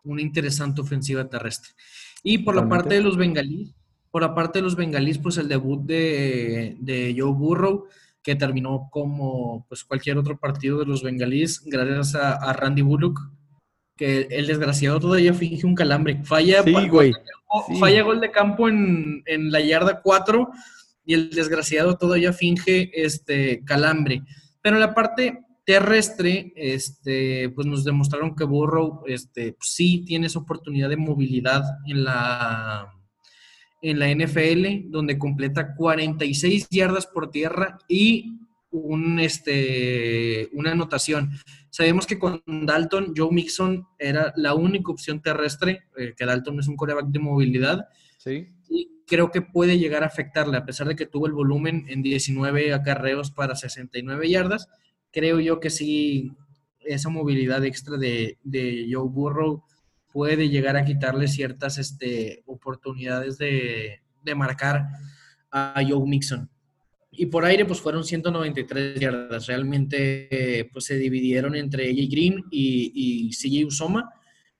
una 0.03 0.21
interesante 0.21 0.79
ofensiva 0.79 1.27
terrestre. 1.27 1.71
Y 2.23 2.39
por 2.39 2.55
la 2.55 2.69
parte 2.69 2.95
de 2.95 3.01
los 3.01 3.17
bengalíes, 3.17 3.73
por 4.09 4.21
la 4.21 4.33
parte 4.33 4.59
de 4.59 4.63
los 4.63 4.75
bengalíes, 4.75 5.17
pues 5.17 5.37
el 5.37 5.49
debut 5.49 5.81
de, 5.81 6.77
de 6.79 7.13
Joe 7.17 7.33
Burrow, 7.33 7.87
que 8.23 8.35
terminó 8.35 8.87
como 8.89 9.65
pues 9.67 9.83
cualquier 9.83 10.17
otro 10.17 10.37
partido 10.37 10.79
de 10.79 10.85
los 10.85 11.03
bengalíes, 11.03 11.61
gracias 11.65 12.15
a 12.15 12.53
Randy 12.53 12.83
Bullock, 12.83 13.19
que 13.97 14.27
el 14.29 14.47
desgraciado 14.47 14.99
todavía 14.99 15.33
finge 15.33 15.65
un 15.65 15.75
calambre. 15.75 16.23
Falla, 16.23 16.63
falla 17.79 18.03
gol 18.03 18.21
de 18.21 18.31
campo 18.31 18.69
en, 18.69 19.23
la 19.51 19.59
yarda 19.59 20.01
4 20.01 20.49
y 21.05 21.13
el 21.13 21.29
desgraciado 21.31 21.97
todavía 21.97 22.31
finge 22.31 22.91
este 22.93 23.63
calambre. 23.65 24.21
Pero 24.61 24.75
en 24.75 24.81
la 24.81 24.93
parte 24.93 25.39
terrestre, 25.65 26.53
este, 26.55 27.49
pues 27.49 27.67
nos 27.67 27.83
demostraron 27.83 28.35
que 28.35 28.45
Burrow 28.45 29.03
este, 29.05 29.57
sí 29.59 30.03
tiene 30.05 30.27
esa 30.27 30.39
oportunidad 30.39 30.87
de 30.87 30.97
movilidad 30.97 31.63
en 31.85 32.05
la, 32.05 32.93
en 33.81 33.99
la 33.99 34.09
NFL, 34.09 34.89
donde 34.89 35.17
completa 35.17 35.75
46 35.75 36.69
yardas 36.69 37.05
por 37.05 37.31
tierra 37.31 37.77
y 37.87 38.37
un, 38.71 39.19
este, 39.19 40.49
una 40.53 40.71
anotación. 40.71 41.31
Sabemos 41.77 42.07
que 42.07 42.17
con 42.17 42.41
Dalton, 42.47 43.13
Joe 43.15 43.31
Mixon 43.31 43.85
era 43.99 44.33
la 44.35 44.55
única 44.55 44.91
opción 44.91 45.21
terrestre, 45.21 45.83
eh, 45.95 46.15
que 46.17 46.25
Dalton 46.25 46.59
es 46.59 46.67
un 46.67 46.75
coreback 46.75 47.05
de 47.05 47.19
movilidad. 47.19 47.87
Sí. 48.17 48.47
Y 48.67 49.03
creo 49.05 49.29
que 49.29 49.43
puede 49.43 49.77
llegar 49.77 50.01
a 50.01 50.07
afectarle, 50.07 50.57
a 50.57 50.65
pesar 50.65 50.87
de 50.87 50.95
que 50.95 51.05
tuvo 51.05 51.27
el 51.27 51.33
volumen 51.33 51.85
en 51.87 52.01
19 52.01 52.73
acarreos 52.73 53.29
para 53.29 53.55
69 53.55 54.27
yardas. 54.27 54.67
Creo 55.11 55.39
yo 55.39 55.59
que 55.59 55.69
sí, 55.69 56.31
esa 56.79 57.09
movilidad 57.09 57.63
extra 57.63 57.95
de, 57.95 58.39
de 58.43 58.89
Joe 58.91 59.07
Burrow 59.07 59.63
puede 60.11 60.49
llegar 60.49 60.77
a 60.77 60.83
quitarle 60.83 61.27
ciertas 61.27 61.77
este, 61.77 62.41
oportunidades 62.47 63.37
de, 63.37 64.01
de 64.23 64.33
marcar 64.33 64.87
a 65.51 65.79
Joe 65.87 66.07
Mixon. 66.07 66.49
Y 67.19 67.25
por 67.25 67.45
aire, 67.45 67.65
pues 67.65 67.81
fueron 67.81 68.03
193 68.03 68.99
yardas. 68.99 69.47
Realmente, 69.47 70.69
pues 70.71 70.85
se 70.85 70.97
dividieron 70.97 71.55
entre 71.55 71.89
AJ 71.89 72.09
Green 72.11 72.43
y, 72.51 72.91
y 72.93 73.29
CJ 73.31 73.65
Usoma. 73.65 74.13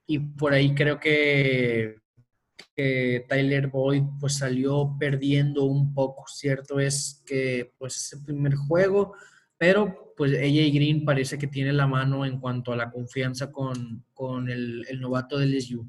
Y 0.08 0.18
por 0.18 0.53
ahí 0.53 0.74
creo 0.74 0.99
que, 0.99 1.97
Tyler 2.76 3.68
Boyd 3.68 4.03
pues 4.20 4.38
salió 4.38 4.95
perdiendo 4.99 5.66
un 5.66 5.93
poco. 5.93 6.26
Cierto 6.28 6.80
es 6.80 7.24
que 7.26 7.74
pues 7.78 8.14
es 8.14 8.24
primer 8.24 8.55
juego, 8.55 9.14
pero 9.58 10.14
pues 10.16 10.32
AJ 10.34 10.74
Green 10.74 11.05
parece 11.05 11.38
que 11.38 11.47
tiene 11.47 11.74
la 11.74 11.86
mano 11.86 12.26
en 12.26 12.39
cuanto 12.39 12.74
a 12.74 12.76
la 12.76 12.89
confianza 12.91 13.51
con, 13.51 14.49
el, 14.49 14.86
el 14.89 14.99
novato 14.99 15.38
del 15.38 15.55
LSU. 15.55 15.88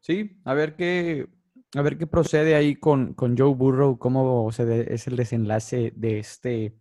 Sí, 0.00 0.38
a 0.44 0.54
ver 0.54 0.76
qué, 0.76 1.26
a 1.74 1.82
ver 1.82 1.98
qué 1.98 2.06
procede 2.06 2.54
ahí 2.54 2.74
con, 2.76 3.14
con 3.14 3.36
Joe 3.36 3.54
Burrow, 3.54 3.98
cómo 3.98 4.50
se 4.52 4.92
es 4.92 5.06
el 5.06 5.16
desenlace 5.16 5.92
de 5.94 6.18
este 6.18 6.76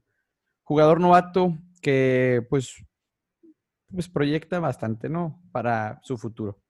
jugador 0.63 0.99
novato 0.99 1.57
que 1.81 2.45
pues, 2.49 2.83
pues 3.91 4.09
proyecta 4.09 4.59
bastante, 4.59 5.09
¿no? 5.09 5.41
Para 5.51 5.99
su 6.03 6.17
futuro. 6.17 6.61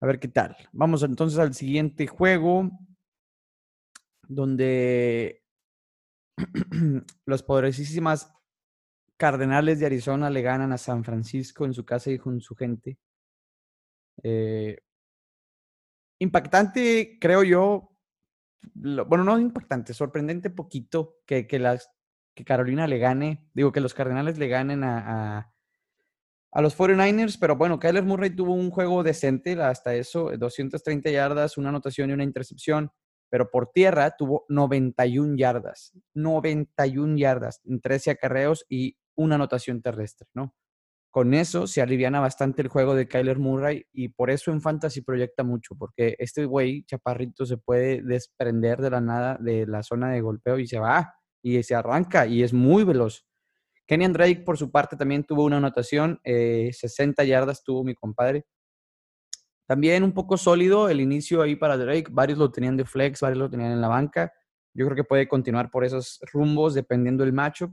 A 0.00 0.06
ver 0.06 0.20
qué 0.20 0.28
tal. 0.28 0.56
Vamos 0.72 1.02
entonces 1.02 1.38
al 1.38 1.54
siguiente 1.54 2.06
juego, 2.06 2.70
donde 4.28 5.42
los 7.26 7.42
poderosísimas 7.42 8.30
Cardenales 9.16 9.78
de 9.78 9.86
Arizona 9.86 10.28
le 10.28 10.42
ganan 10.42 10.72
a 10.72 10.78
San 10.78 11.04
Francisco 11.04 11.64
en 11.64 11.72
su 11.72 11.84
casa 11.84 12.10
y 12.10 12.18
con 12.18 12.40
su 12.40 12.54
gente. 12.56 12.98
Eh, 14.22 14.78
impactante, 16.18 17.18
creo 17.20 17.42
yo. 17.42 17.96
bueno, 18.74 19.24
no 19.24 19.38
impactante, 19.38 19.94
sorprendente 19.94 20.50
poquito 20.50 21.16
que, 21.26 21.46
que, 21.46 21.58
las, 21.58 21.90
que 22.34 22.44
Carolina 22.44 22.86
le 22.86 22.98
gane, 22.98 23.48
digo 23.54 23.72
que 23.72 23.80
los 23.80 23.94
Cardenales 23.94 24.38
le 24.38 24.48
ganen 24.48 24.84
a, 24.84 25.52
a, 26.52 26.62
los 26.62 26.76
49ers, 26.76 27.38
pero 27.38 27.56
bueno, 27.56 27.78
Kyler 27.78 28.04
Murray 28.04 28.30
tuvo 28.30 28.54
un 28.54 28.70
juego 28.70 29.02
decente 29.02 29.60
hasta 29.60 29.94
eso, 29.94 30.30
230 30.36 31.10
yardas, 31.10 31.58
una 31.58 31.70
anotación 31.70 32.10
y 32.10 32.12
una 32.12 32.24
intercepción, 32.24 32.90
pero 33.28 33.50
por 33.50 33.70
tierra 33.72 34.14
tuvo 34.16 34.44
91 34.48 35.36
yardas, 35.36 35.92
91 36.14 37.16
yardas 37.16 37.60
en 37.64 37.80
13 37.80 38.12
acarreos 38.12 38.64
y 38.68 38.96
una 39.16 39.34
anotación 39.34 39.82
terrestre, 39.82 40.28
¿no? 40.34 40.54
Con 41.14 41.32
eso 41.32 41.68
se 41.68 41.80
aliviana 41.80 42.18
bastante 42.18 42.60
el 42.60 42.66
juego 42.66 42.96
de 42.96 43.06
Kyler 43.06 43.38
Murray 43.38 43.86
y 43.92 44.08
por 44.08 44.30
eso 44.30 44.50
en 44.50 44.60
Fantasy 44.60 45.00
proyecta 45.00 45.44
mucho, 45.44 45.76
porque 45.78 46.16
este 46.18 46.44
güey, 46.44 46.82
chaparrito, 46.86 47.46
se 47.46 47.56
puede 47.56 48.02
desprender 48.02 48.80
de 48.80 48.90
la 48.90 49.00
nada 49.00 49.38
de 49.38 49.64
la 49.64 49.84
zona 49.84 50.10
de 50.10 50.20
golpeo 50.20 50.58
y 50.58 50.66
se 50.66 50.80
va 50.80 51.14
y 51.40 51.62
se 51.62 51.76
arranca 51.76 52.26
y 52.26 52.42
es 52.42 52.52
muy 52.52 52.82
veloz. 52.82 53.24
Kenyan 53.86 54.12
Drake, 54.12 54.42
por 54.44 54.58
su 54.58 54.72
parte, 54.72 54.96
también 54.96 55.22
tuvo 55.22 55.44
una 55.44 55.58
anotación, 55.58 56.18
60 56.24 57.22
eh, 57.22 57.26
yardas 57.28 57.62
tuvo 57.62 57.84
mi 57.84 57.94
compadre. 57.94 58.44
También 59.68 60.02
un 60.02 60.14
poco 60.14 60.36
sólido 60.36 60.88
el 60.88 61.00
inicio 61.00 61.42
ahí 61.42 61.54
para 61.54 61.76
Drake, 61.76 62.08
varios 62.10 62.40
lo 62.40 62.50
tenían 62.50 62.76
de 62.76 62.86
flex, 62.86 63.20
varios 63.20 63.38
lo 63.38 63.48
tenían 63.48 63.70
en 63.70 63.80
la 63.80 63.86
banca. 63.86 64.32
Yo 64.74 64.84
creo 64.86 64.96
que 64.96 65.04
puede 65.04 65.28
continuar 65.28 65.70
por 65.70 65.84
esos 65.84 66.18
rumbos 66.32 66.74
dependiendo 66.74 67.22
del 67.22 67.32
matchup. 67.32 67.72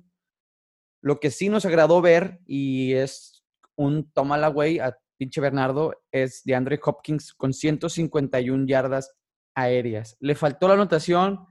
Lo 1.02 1.20
que 1.20 1.32
sí 1.32 1.49
nos 1.49 1.66
agradó 1.66 2.02
ver, 2.02 2.39
y 2.45 2.93
es 2.93 3.43
un 3.76 4.12
toma 4.12 4.38
la 4.38 4.47
güey 4.47 4.80
a 4.80 4.97
pinche 5.18 5.41
Bernardo, 5.41 5.93
es 6.12 6.43
de 6.45 6.56
Andre 6.56 6.80
Hopkins 6.84 7.34
con 7.34 7.54
151 7.54 8.66
yardas 8.68 9.16
aéreas. 9.56 10.18
Le 10.20 10.36
faltó 10.36 10.68
la 10.68 10.76
anotación, 10.76 11.45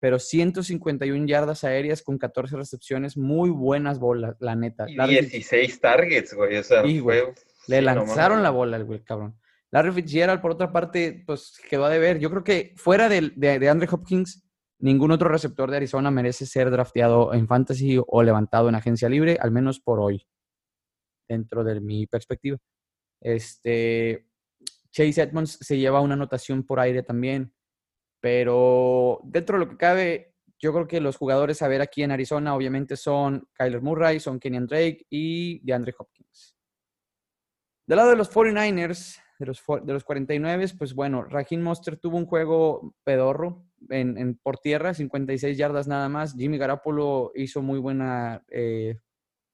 pero 0.00 0.18
151 0.18 1.26
yardas 1.26 1.64
aéreas 1.64 2.02
con 2.02 2.18
14 2.18 2.56
recepciones, 2.56 3.16
muy 3.16 3.50
buenas 3.50 3.98
bolas, 3.98 4.36
la 4.40 4.54
neta. 4.54 4.84
Y 4.88 4.96
16 4.96 5.80
targets, 5.80 6.34
güey. 6.34 6.56
O 6.58 6.62
sea, 6.62 6.82
Le 7.66 7.82
lanzaron 7.82 8.42
la 8.42 8.50
bola 8.50 8.76
el 8.76 8.84
güey, 8.84 9.02
cabrón. 9.02 9.38
Larry 9.70 9.92
Fitzgerald, 9.92 10.40
por 10.40 10.52
otra 10.52 10.72
parte, 10.72 11.24
pues 11.26 11.58
quedó 11.68 11.86
a 11.86 11.90
deber. 11.90 12.18
Yo 12.18 12.30
creo 12.30 12.44
que 12.44 12.74
fuera 12.76 13.08
de, 13.08 13.32
de, 13.34 13.58
de 13.58 13.68
Andre 13.68 13.88
Hopkins, 13.90 14.43
ningún 14.78 15.10
otro 15.10 15.28
receptor 15.28 15.70
de 15.70 15.78
Arizona 15.78 16.10
merece 16.10 16.46
ser 16.46 16.70
drafteado 16.70 17.32
en 17.34 17.46
fantasy 17.46 17.98
o 18.04 18.22
levantado 18.22 18.68
en 18.68 18.74
agencia 18.74 19.08
libre, 19.08 19.38
al 19.40 19.50
menos 19.50 19.80
por 19.80 20.00
hoy, 20.00 20.26
dentro 21.28 21.64
de 21.64 21.80
mi 21.80 22.06
perspectiva. 22.06 22.58
Este, 23.20 24.26
Chase 24.90 25.22
Edmonds 25.22 25.58
se 25.60 25.78
lleva 25.78 26.00
una 26.00 26.14
anotación 26.14 26.64
por 26.64 26.80
aire 26.80 27.02
también, 27.02 27.54
pero 28.20 29.20
dentro 29.24 29.58
de 29.58 29.64
lo 29.64 29.70
que 29.70 29.76
cabe, 29.76 30.34
yo 30.58 30.72
creo 30.72 30.86
que 30.86 31.00
los 31.00 31.16
jugadores 31.16 31.62
a 31.62 31.68
ver 31.68 31.80
aquí 31.80 32.02
en 32.02 32.12
Arizona 32.12 32.54
obviamente 32.54 32.96
son 32.96 33.48
Kyler 33.54 33.82
Murray, 33.82 34.20
son 34.20 34.38
Drake 34.38 35.06
y 35.10 35.64
DeAndre 35.64 35.94
Hopkins. 35.98 36.56
Del 37.86 37.96
lado 37.96 38.10
de 38.10 38.16
los 38.16 38.30
49ers, 38.30 39.20
de 39.38 39.46
los, 39.46 39.62
de 39.82 39.92
los 39.92 40.04
49, 40.04 40.66
pues 40.78 40.94
bueno, 40.94 41.24
Raheem 41.24 41.62
Monster 41.62 41.96
tuvo 41.96 42.16
un 42.16 42.26
juego 42.26 42.94
pedorro, 43.04 43.64
en, 43.90 44.38
por 44.42 44.58
tierra, 44.58 44.94
56 44.94 45.56
yardas 45.58 45.88
nada 45.88 46.08
más. 46.08 46.34
Jimmy 46.34 46.58
Garapolo 46.58 47.32
hizo 47.34 47.62
muy 47.62 47.78
buena, 47.78 48.44
eh, 48.48 49.00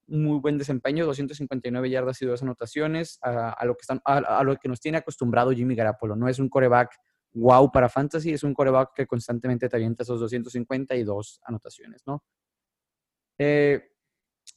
muy 0.06 0.38
buen 0.38 0.58
desempeño, 0.58 1.06
259 1.06 1.90
yardas 1.90 2.20
y 2.22 2.26
dos 2.26 2.42
anotaciones, 2.42 3.18
a, 3.22 3.64
lo 3.64 3.74
que 3.74 3.82
están, 3.82 4.00
a, 4.04 4.42
lo 4.44 4.56
que 4.56 4.68
nos 4.68 4.80
tiene 4.80 4.98
acostumbrado 4.98 5.52
Jimmy 5.52 5.74
Garapolo. 5.74 6.16
No 6.16 6.28
es 6.28 6.38
un 6.38 6.48
coreback 6.48 6.96
wow 7.32 7.70
para 7.70 7.88
fantasy, 7.88 8.32
es 8.32 8.42
un 8.42 8.54
coreback 8.54 8.94
que 8.94 9.06
constantemente 9.06 9.68
te 9.68 9.76
avienta 9.76 10.02
esos 10.02 10.20
252 10.20 11.40
anotaciones, 11.44 12.02
¿no? 12.06 12.24
Eh, 13.38 13.80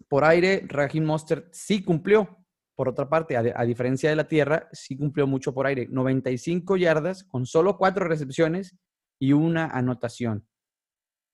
por 0.08 0.24
aire, 0.24 0.64
Raheem 0.68 1.06
Monster 1.06 1.48
sí 1.52 1.84
cumplió. 1.84 2.43
Por 2.76 2.90
otra 2.90 3.08
parte, 3.08 3.38
a, 3.38 3.64
diferencia 3.66 4.10
de 4.10 4.16
la 4.16 4.28
tierra, 4.28 4.68
sí 4.72 4.98
cumplió 4.98 5.28
mucho 5.28 5.54
por 5.54 5.68
aire. 5.68 5.88
95 5.90 6.78
yardas 6.78 7.24
con 7.24 7.46
solo 7.46 7.78
cuatro 7.78 8.06
recepciones 8.08 8.76
y 9.20 9.34
una 9.34 9.68
anotación. 9.68 10.48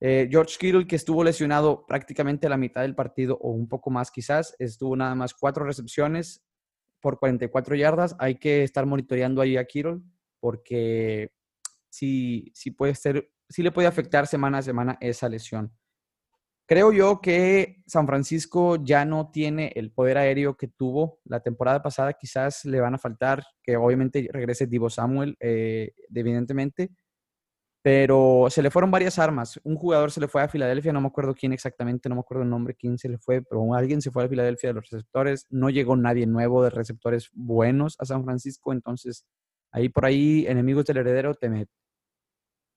Eh, 0.01 0.27
George 0.29 0.57
Kittle, 0.59 0.87
que 0.87 0.95
estuvo 0.95 1.23
lesionado 1.23 1.85
prácticamente 1.85 2.49
la 2.49 2.57
mitad 2.57 2.81
del 2.81 2.95
partido 2.95 3.37
o 3.41 3.51
un 3.51 3.67
poco 3.67 3.89
más 3.89 4.11
quizás, 4.11 4.55
estuvo 4.59 4.95
nada 4.95 5.15
más 5.15 5.33
cuatro 5.33 5.65
recepciones 5.65 6.43
por 6.99 7.19
44 7.19 7.75
yardas. 7.75 8.15
Hay 8.19 8.35
que 8.35 8.63
estar 8.63 8.85
monitoreando 8.85 9.41
ahí 9.41 9.57
a 9.57 9.65
Kittle 9.65 10.01
porque 10.39 11.31
sí, 11.89 12.51
sí 12.53 12.71
puede 12.71 12.95
ser, 12.95 13.31
sí 13.47 13.63
le 13.63 13.71
puede 13.71 13.87
afectar 13.87 14.27
semana 14.27 14.59
a 14.59 14.61
semana 14.61 14.97
esa 15.01 15.29
lesión. 15.29 15.73
Creo 16.69 16.91
yo 16.91 17.19
que 17.19 17.81
San 17.87 18.05
Francisco 18.05 18.75
ya 18.75 19.03
no 19.03 19.31
tiene 19.31 19.71
el 19.75 19.91
poder 19.91 20.19
aéreo 20.19 20.55
que 20.55 20.67
tuvo 20.67 21.19
la 21.25 21.39
temporada 21.39 21.81
pasada. 21.81 22.13
Quizás 22.13 22.63
le 22.63 22.79
van 22.79 22.93
a 22.93 22.99
faltar 22.99 23.43
que 23.63 23.75
obviamente 23.75 24.29
regrese 24.31 24.67
Divo 24.67 24.87
Samuel, 24.91 25.35
eh, 25.39 25.93
evidentemente. 26.13 26.91
Pero 27.81 28.49
se 28.51 28.61
le 28.61 28.69
fueron 28.69 28.91
varias 28.91 29.17
armas. 29.17 29.59
Un 29.63 29.77
jugador 29.77 30.11
se 30.11 30.19
le 30.21 30.27
fue 30.27 30.43
a 30.43 30.47
Filadelfia, 30.47 30.93
no 30.93 31.01
me 31.01 31.07
acuerdo 31.07 31.33
quién 31.33 31.53
exactamente, 31.53 32.07
no 32.07 32.13
me 32.13 32.21
acuerdo 32.21 32.43
el 32.43 32.49
nombre, 32.51 32.75
quién 32.75 32.99
se 32.99 33.09
le 33.09 33.17
fue, 33.17 33.41
pero 33.41 33.73
alguien 33.73 33.99
se 34.03 34.11
fue 34.11 34.25
a 34.25 34.29
Filadelfia 34.29 34.69
de 34.69 34.75
los 34.75 34.87
receptores. 34.91 35.47
No 35.49 35.71
llegó 35.71 35.95
nadie 35.95 36.27
nuevo 36.27 36.63
de 36.63 36.69
receptores 36.69 37.31
buenos 37.33 37.95
a 37.99 38.05
San 38.05 38.23
Francisco. 38.25 38.73
Entonces, 38.73 39.25
ahí 39.71 39.89
por 39.89 40.05
ahí, 40.05 40.45
enemigos 40.47 40.85
del 40.85 40.97
heredero, 40.97 41.33
te, 41.33 41.49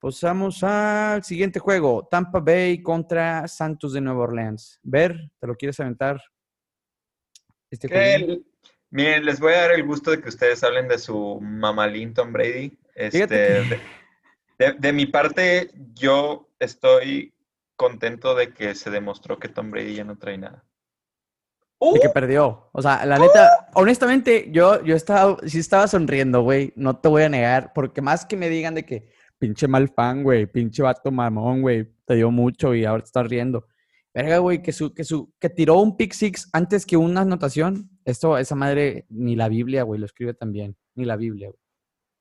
Pasamos 0.03 0.65
al 0.65 1.23
siguiente 1.23 1.61
juego, 1.61 2.09
Tampa 2.11 2.41
Bay 2.41 2.83
contra 2.83 3.47
Santos 3.47 3.93
de 3.93 4.01
Nueva 4.01 4.25
Orleans. 4.25 4.81
Ver, 4.83 5.31
¿te 5.39 5.47
lo 5.47 5.55
quieres 5.55 5.79
aventar? 5.79 6.21
Este 7.71 8.43
miren, 8.91 9.25
les 9.25 9.39
voy 9.39 9.53
a 9.53 9.61
dar 9.61 9.71
el 9.71 9.87
gusto 9.87 10.11
de 10.11 10.21
que 10.21 10.29
ustedes 10.29 10.65
hablen 10.65 10.89
de 10.89 10.99
su 10.99 11.39
mamalín 11.41 12.15
Tom 12.15 12.33
Brady. 12.33 12.77
Este, 12.97 13.81
de, 14.59 14.93
mi 14.93 15.07
parte, 15.07 15.71
yo 15.95 16.49
estoy 16.59 17.33
contento 17.77 18.35
de 18.35 18.53
que 18.53 18.75
se 18.75 18.91
demostró 18.91 19.39
que 19.39 19.49
Tom 19.49 19.71
Brady 19.71 19.95
ya 19.95 20.05
no 20.05 20.19
trae 20.19 20.37
nada. 20.37 20.65
De 21.81 22.01
que 22.01 22.09
perdió. 22.09 22.71
O 22.73 22.83
sea, 22.83 23.07
la 23.07 23.21
neta, 23.21 23.69
honestamente, 23.75 24.49
yo, 24.51 24.83
yo 24.83 24.97
estaba, 24.97 25.37
sí 25.47 25.61
estaba 25.61 25.87
sonriendo, 25.87 26.43
güey. 26.43 26.73
No 26.75 26.99
te 26.99 27.09
voy 27.09 27.23
a 27.23 27.29
negar, 27.29 27.73
porque 27.73 28.01
más 28.01 28.27
que 28.27 28.37
me 28.37 28.49
digan 28.49 28.75
de 28.75 28.85
que 28.85 29.22
pinche 29.43 29.67
mal 29.67 29.89
fan, 29.89 30.23
güey, 30.23 30.47
pinche 30.47 30.85
vato 30.85 31.11
mamón, 31.11 31.63
güey, 31.63 31.93
te 32.07 32.15
dio 32.15 32.31
mucho 32.31 32.77
y 32.77 32.85
ahora 32.85 33.03
te 33.03 33.07
estás 33.07 33.27
riendo. 33.27 33.67
Verga, 34.15 34.39
güey, 34.39 34.63
que, 34.63 34.71
su, 34.71 34.95
que, 34.95 35.03
su, 35.03 35.35
que 35.41 35.51
tiró 35.51 35.81
un 35.81 35.97
pick 35.97 36.13
six 36.13 36.49
antes 36.53 36.87
que 36.87 36.97
una 36.97 37.23
anotación. 37.23 37.91
Esto, 38.05 38.39
esa 38.39 38.55
madre, 38.55 39.05
ni 39.09 39.35
la 39.35 39.49
Biblia, 39.49 39.83
güey, 39.83 39.99
lo 39.99 40.07
escribe 40.07 40.33
también. 40.33 40.77
Ni 40.95 41.05
la 41.05 41.17
Biblia, 41.17 41.49
güey. 41.49 41.59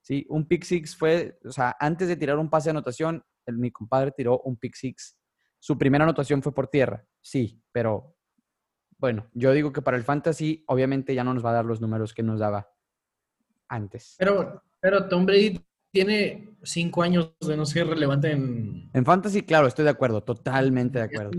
Sí, 0.02 0.26
un 0.30 0.48
pick 0.48 0.64
six 0.64 0.98
fue, 0.98 1.38
o 1.46 1.52
sea, 1.52 1.76
antes 1.80 2.08
de 2.08 2.16
tirar 2.16 2.40
un 2.40 2.50
pase 2.50 2.70
de 2.70 2.72
anotación, 2.72 3.24
el, 3.46 3.60
mi 3.60 3.70
compadre 3.70 4.14
tiró 4.18 4.40
un 4.40 4.58
pick 4.58 4.74
six. 4.74 5.16
Su 5.60 5.78
primera 5.78 6.04
anotación 6.04 6.42
fue 6.42 6.56
por 6.56 6.70
tierra, 6.70 7.06
sí, 7.22 7.62
pero 7.72 8.16
bueno, 8.98 9.30
yo 9.34 9.52
digo 9.52 9.72
que 9.72 9.84
para 9.84 9.96
el 9.96 10.04
fantasy, 10.04 10.64
obviamente 10.66 11.14
ya 11.14 11.24
no 11.24 11.36
nos 11.36 11.46
va 11.46 11.52
a 11.52 11.54
dar 11.54 11.66
los 11.66 11.82
números 11.82 12.16
que 12.16 12.24
nos 12.24 12.40
daba 12.40 12.68
antes. 13.68 14.16
Pero, 14.18 14.64
pero 14.80 15.08
Tom 15.08 15.28
Brady 15.28 15.64
tiene 15.92 16.50
cinco 16.64 17.04
años 17.04 17.34
de 17.40 17.58
no 17.58 17.66
ser 17.66 17.88
relevante 17.88 18.32
en... 18.32 18.90
En 18.94 19.06
fantasy, 19.06 19.44
claro, 19.44 19.68
estoy 19.68 19.86
de 19.86 19.92
acuerdo, 19.92 20.24
totalmente 20.24 21.00
de 21.00 21.06
acuerdo. 21.06 21.32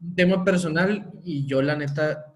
un 0.00 0.14
tema 0.14 0.44
personal 0.44 1.10
y 1.24 1.46
yo 1.46 1.62
la 1.62 1.76
neta 1.76 2.34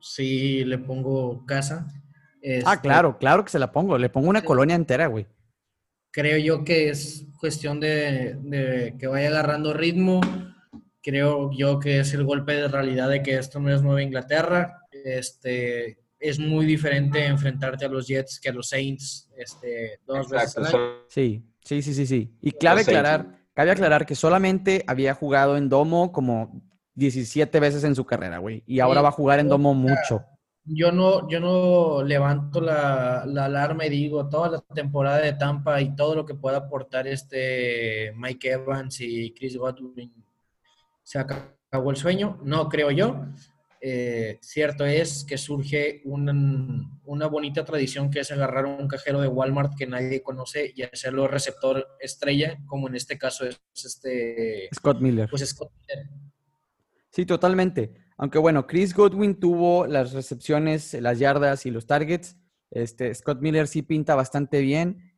sí 0.00 0.64
le 0.64 0.78
pongo 0.78 1.44
casa. 1.46 1.86
ah, 1.88 1.94
este, 2.42 2.80
claro, 2.80 3.18
claro 3.18 3.44
que 3.44 3.50
se 3.50 3.58
la 3.58 3.70
pongo, 3.72 3.98
le 3.98 4.08
pongo 4.08 4.28
una 4.28 4.42
colonia 4.42 4.76
entera, 4.76 5.06
güey. 5.06 5.26
Creo 6.10 6.38
yo 6.38 6.64
que 6.64 6.88
es 6.88 7.26
cuestión 7.38 7.78
de, 7.78 8.36
de 8.42 8.96
que 8.98 9.06
vaya 9.06 9.28
agarrando 9.28 9.72
ritmo. 9.72 10.20
Creo 11.02 11.50
yo 11.52 11.78
que 11.78 12.00
es 12.00 12.12
el 12.14 12.24
golpe 12.24 12.52
de 12.54 12.68
realidad 12.68 13.08
de 13.08 13.22
que 13.22 13.36
esto 13.36 13.60
no 13.60 13.72
es 13.72 13.82
Nueva 13.82 14.02
Inglaterra. 14.02 14.82
Este, 14.90 16.00
es 16.20 16.38
muy 16.38 16.66
diferente 16.66 17.24
enfrentarte 17.24 17.86
a 17.86 17.88
los 17.88 18.06
Jets 18.06 18.38
que 18.38 18.50
a 18.50 18.52
los 18.52 18.68
Saints 18.68 19.28
este, 19.36 19.98
dos 20.06 20.28
veces 20.28 20.54
Sí, 21.08 21.42
sí, 21.64 21.82
sí, 21.82 21.94
sí, 21.94 22.06
sí. 22.06 22.36
Y 22.42 22.52
clave 22.52 22.82
aclarar, 22.82 23.46
cabe 23.54 23.70
aclarar 23.70 24.06
que 24.06 24.14
solamente 24.14 24.84
había 24.86 25.14
jugado 25.14 25.56
en 25.56 25.68
domo 25.68 26.12
como 26.12 26.62
17 26.94 27.58
veces 27.58 27.84
en 27.84 27.94
su 27.94 28.04
carrera, 28.04 28.38
güey. 28.38 28.62
Y 28.66 28.80
ahora 28.80 29.00
va 29.00 29.08
a 29.08 29.12
jugar 29.12 29.40
en 29.40 29.48
domo 29.48 29.72
mucho. 29.74 30.24
Yo 30.64 30.92
no, 30.92 31.28
yo 31.28 31.40
no 31.40 32.02
levanto 32.04 32.60
la, 32.60 33.24
la, 33.26 33.46
alarma 33.46 33.86
y 33.86 33.90
digo 33.90 34.28
toda 34.28 34.50
la 34.50 34.60
temporada 34.74 35.18
de 35.18 35.32
Tampa 35.32 35.80
y 35.80 35.96
todo 35.96 36.14
lo 36.14 36.26
que 36.26 36.34
pueda 36.34 36.58
aportar 36.58 37.08
este 37.08 38.12
Mike 38.14 38.52
Evans 38.52 39.00
y 39.00 39.32
Chris 39.32 39.56
Godwin 39.56 40.12
se 41.02 41.18
acabó 41.18 41.90
el 41.90 41.96
sueño. 41.96 42.38
No 42.44 42.68
creo 42.68 42.90
yo. 42.90 43.26
Eh, 43.82 44.38
cierto 44.42 44.84
es 44.84 45.24
que 45.24 45.38
surge 45.38 46.02
una 46.04 47.26
bonita 47.28 47.64
tradición 47.64 48.10
que 48.10 48.20
es 48.20 48.30
agarrar 48.30 48.66
un 48.66 48.86
cajero 48.86 49.22
de 49.22 49.28
Walmart 49.28 49.72
que 49.78 49.86
nadie 49.86 50.22
conoce 50.22 50.70
y 50.76 50.82
hacerlo 50.82 51.26
receptor 51.28 51.86
estrella, 51.98 52.58
como 52.66 52.88
en 52.88 52.96
este 52.96 53.16
caso 53.16 53.46
es 53.46 53.58
este... 53.74 54.68
Scott 54.74 55.00
Miller. 55.00 55.28
Pues 55.30 55.48
Scott 55.48 55.72
Miller. 55.88 56.08
Sí, 57.10 57.24
totalmente. 57.24 57.94
Aunque 58.18 58.38
bueno, 58.38 58.66
Chris 58.66 58.94
Godwin 58.94 59.40
tuvo 59.40 59.86
las 59.86 60.12
recepciones, 60.12 60.92
las 60.94 61.18
yardas 61.18 61.64
y 61.64 61.70
los 61.70 61.86
targets. 61.86 62.36
Este, 62.70 63.14
Scott 63.14 63.40
Miller 63.40 63.66
sí 63.66 63.80
pinta 63.80 64.14
bastante 64.14 64.60
bien. 64.60 65.10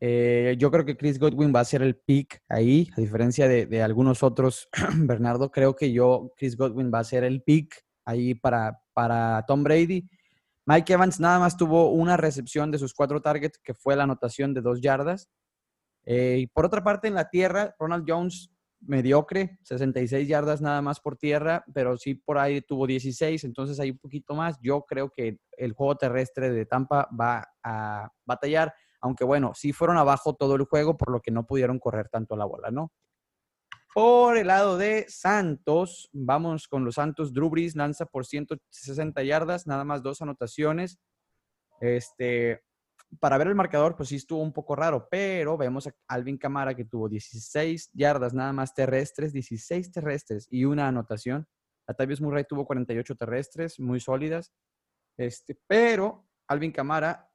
Eh, 0.00 0.56
yo 0.58 0.70
creo 0.70 0.84
que 0.84 0.98
Chris 0.98 1.18
Godwin 1.18 1.52
va 1.54 1.60
a 1.60 1.64
ser 1.64 1.80
el 1.80 1.96
pick 1.96 2.42
ahí, 2.48 2.90
a 2.96 3.00
diferencia 3.00 3.48
de, 3.48 3.64
de 3.64 3.82
algunos 3.82 4.22
otros. 4.22 4.68
Bernardo, 4.96 5.50
creo 5.50 5.74
que 5.74 5.92
yo, 5.92 6.32
Chris 6.36 6.56
Godwin 6.56 6.90
va 6.92 6.98
a 6.98 7.04
ser 7.04 7.24
el 7.24 7.40
pick 7.40 7.72
ahí 8.04 8.34
para, 8.34 8.80
para 8.92 9.44
Tom 9.46 9.62
Brady. 9.62 10.08
Mike 10.66 10.92
Evans 10.92 11.18
nada 11.18 11.38
más 11.38 11.56
tuvo 11.56 11.90
una 11.90 12.16
recepción 12.16 12.70
de 12.70 12.78
sus 12.78 12.94
cuatro 12.94 13.20
targets, 13.20 13.58
que 13.58 13.74
fue 13.74 13.96
la 13.96 14.04
anotación 14.04 14.54
de 14.54 14.60
dos 14.60 14.80
yardas. 14.80 15.28
Eh, 16.04 16.38
y 16.40 16.46
por 16.46 16.66
otra 16.66 16.82
parte, 16.82 17.08
en 17.08 17.14
la 17.14 17.28
tierra, 17.28 17.74
Ronald 17.78 18.04
Jones, 18.06 18.52
mediocre, 18.80 19.58
66 19.62 20.26
yardas 20.28 20.60
nada 20.60 20.82
más 20.82 21.00
por 21.00 21.16
tierra, 21.16 21.64
pero 21.72 21.96
sí 21.96 22.14
por 22.14 22.38
ahí 22.38 22.60
tuvo 22.60 22.86
16, 22.86 23.44
entonces 23.44 23.78
hay 23.80 23.90
un 23.90 23.98
poquito 23.98 24.34
más. 24.34 24.58
Yo 24.60 24.82
creo 24.82 25.10
que 25.10 25.38
el 25.56 25.72
juego 25.72 25.96
terrestre 25.96 26.50
de 26.50 26.66
Tampa 26.66 27.08
va 27.18 27.46
a 27.62 28.10
batallar, 28.24 28.74
aunque 29.00 29.24
bueno, 29.24 29.52
sí 29.54 29.72
fueron 29.72 29.98
abajo 29.98 30.34
todo 30.34 30.56
el 30.56 30.64
juego, 30.64 30.96
por 30.96 31.10
lo 31.10 31.20
que 31.20 31.30
no 31.30 31.46
pudieron 31.46 31.78
correr 31.78 32.08
tanto 32.08 32.36
la 32.36 32.44
bola, 32.44 32.70
¿no? 32.70 32.92
Por 33.94 34.38
el 34.38 34.46
lado 34.46 34.78
de 34.78 35.04
Santos, 35.08 36.08
vamos 36.12 36.66
con 36.66 36.84
los 36.84 36.94
Santos. 36.94 37.32
Drew 37.34 37.50
Brees 37.50 37.76
lanza 37.76 38.06
por 38.06 38.24
160 38.24 39.22
yardas, 39.22 39.66
nada 39.66 39.84
más 39.84 40.02
dos 40.02 40.22
anotaciones. 40.22 40.98
Este, 41.78 42.62
para 43.20 43.36
ver 43.36 43.48
el 43.48 43.54
marcador, 43.54 43.94
pues 43.94 44.08
sí 44.08 44.16
estuvo 44.16 44.40
un 44.40 44.52
poco 44.52 44.74
raro, 44.76 45.08
pero 45.10 45.58
vemos 45.58 45.86
a 45.86 45.94
Alvin 46.08 46.38
Camara 46.38 46.74
que 46.74 46.86
tuvo 46.86 47.06
16 47.06 47.90
yardas 47.92 48.32
nada 48.32 48.54
más 48.54 48.72
terrestres, 48.72 49.34
16 49.34 49.92
terrestres 49.92 50.48
y 50.50 50.64
una 50.64 50.88
anotación. 50.88 51.46
Atavius 51.86 52.22
Murray 52.22 52.44
tuvo 52.48 52.64
48 52.64 53.14
terrestres, 53.16 53.78
muy 53.78 54.00
sólidas. 54.00 54.54
Este, 55.18 55.60
pero 55.66 56.26
Alvin 56.46 56.72
Camara 56.72 57.30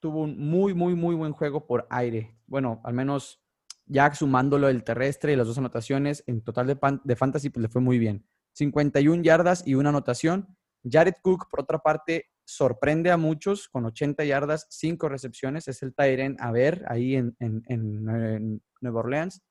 tuvo 0.00 0.22
un 0.22 0.38
muy, 0.38 0.72
muy, 0.72 0.94
muy 0.94 1.14
buen 1.14 1.32
juego 1.32 1.66
por 1.66 1.86
aire. 1.90 2.38
Bueno, 2.46 2.80
al 2.84 2.94
menos 2.94 3.42
ya 3.88 4.14
sumándolo 4.14 4.68
el 4.68 4.84
terrestre 4.84 5.32
y 5.32 5.36
las 5.36 5.46
dos 5.46 5.58
anotaciones, 5.58 6.22
en 6.26 6.42
total 6.42 6.66
de, 6.66 6.78
de 7.04 7.16
fantasy, 7.16 7.50
pues 7.50 7.62
le 7.62 7.68
fue 7.68 7.80
muy 7.80 7.98
bien. 7.98 8.26
51 8.52 9.22
yardas 9.22 9.66
y 9.66 9.74
una 9.74 9.90
anotación. 9.90 10.56
Jared 10.84 11.14
Cook, 11.22 11.48
por 11.50 11.60
otra 11.60 11.78
parte, 11.78 12.26
sorprende 12.44 13.10
a 13.10 13.16
muchos 13.16 13.68
con 13.68 13.84
80 13.84 14.24
yardas, 14.24 14.66
5 14.70 15.08
recepciones. 15.08 15.68
Es 15.68 15.82
el 15.82 15.94
Tyren 15.94 16.36
a 16.40 16.50
ver 16.50 16.84
ahí 16.88 17.16
en, 17.16 17.36
en, 17.38 18.62
Nueva 18.80 19.00
Orleans. 19.00 19.42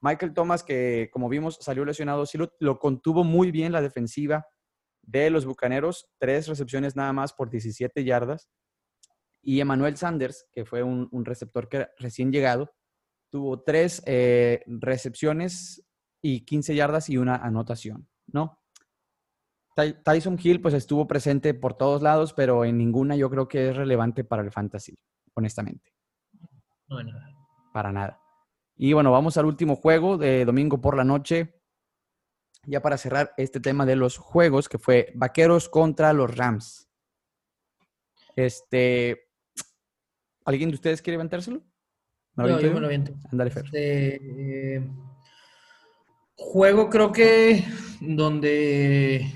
Michael 0.00 0.34
Thomas, 0.34 0.62
que 0.62 1.08
como 1.12 1.28
vimos 1.28 1.58
salió 1.60 1.84
lesionado, 1.84 2.26
sí 2.26 2.38
lo, 2.60 2.78
contuvo 2.78 3.24
muy 3.24 3.50
bien 3.50 3.72
la 3.72 3.82
defensiva 3.82 4.46
de 5.02 5.30
los 5.30 5.44
Bucaneros. 5.44 6.08
Tres 6.18 6.46
recepciones 6.46 6.94
nada 6.94 7.12
más 7.12 7.32
por 7.32 7.50
17 7.50 8.04
yardas. 8.04 8.48
Y 9.42 9.60
Emmanuel 9.60 9.96
Sanders, 9.96 10.46
que 10.52 10.64
fue 10.64 10.82
un, 10.82 11.08
un 11.12 11.24
receptor 11.24 11.68
que 11.68 11.88
recién 11.98 12.32
llegado, 12.32 12.75
tuvo 13.36 13.60
tres 13.60 14.02
eh, 14.06 14.62
recepciones 14.66 15.86
y 16.22 16.46
15 16.46 16.74
yardas 16.74 17.10
y 17.10 17.18
una 17.18 17.36
anotación, 17.36 18.08
¿no? 18.28 18.62
Tyson 20.02 20.38
Hill 20.42 20.62
pues 20.62 20.72
estuvo 20.72 21.06
presente 21.06 21.52
por 21.52 21.74
todos 21.74 22.00
lados, 22.00 22.32
pero 22.32 22.64
en 22.64 22.78
ninguna 22.78 23.14
yo 23.14 23.28
creo 23.28 23.46
que 23.46 23.68
es 23.68 23.76
relevante 23.76 24.24
para 24.24 24.40
el 24.40 24.50
fantasy, 24.50 24.98
honestamente. 25.34 25.92
No, 26.88 27.02
nada. 27.02 27.28
Para 27.74 27.92
nada. 27.92 28.18
Y 28.74 28.94
bueno, 28.94 29.12
vamos 29.12 29.36
al 29.36 29.44
último 29.44 29.76
juego 29.76 30.16
de 30.16 30.46
domingo 30.46 30.80
por 30.80 30.96
la 30.96 31.04
noche. 31.04 31.60
Ya 32.64 32.80
para 32.80 32.96
cerrar 32.96 33.34
este 33.36 33.60
tema 33.60 33.84
de 33.84 33.96
los 33.96 34.16
juegos, 34.16 34.70
que 34.70 34.78
fue 34.78 35.12
Vaqueros 35.14 35.68
contra 35.68 36.14
los 36.14 36.34
Rams. 36.34 36.88
Este, 38.34 39.28
¿alguien 40.46 40.70
de 40.70 40.76
ustedes 40.76 41.02
quiere 41.02 41.16
levantárselo? 41.16 41.62
No, 42.36 42.60
yo 42.60 42.72
me 42.72 42.80
lo 42.80 42.88
viento. 42.88 43.14
Andale, 43.30 43.50
Fer. 43.50 43.64
Este, 43.64 44.76
eh, 44.76 44.90
juego 46.34 46.88
creo 46.90 47.12
que 47.12 47.64
donde... 48.00 49.32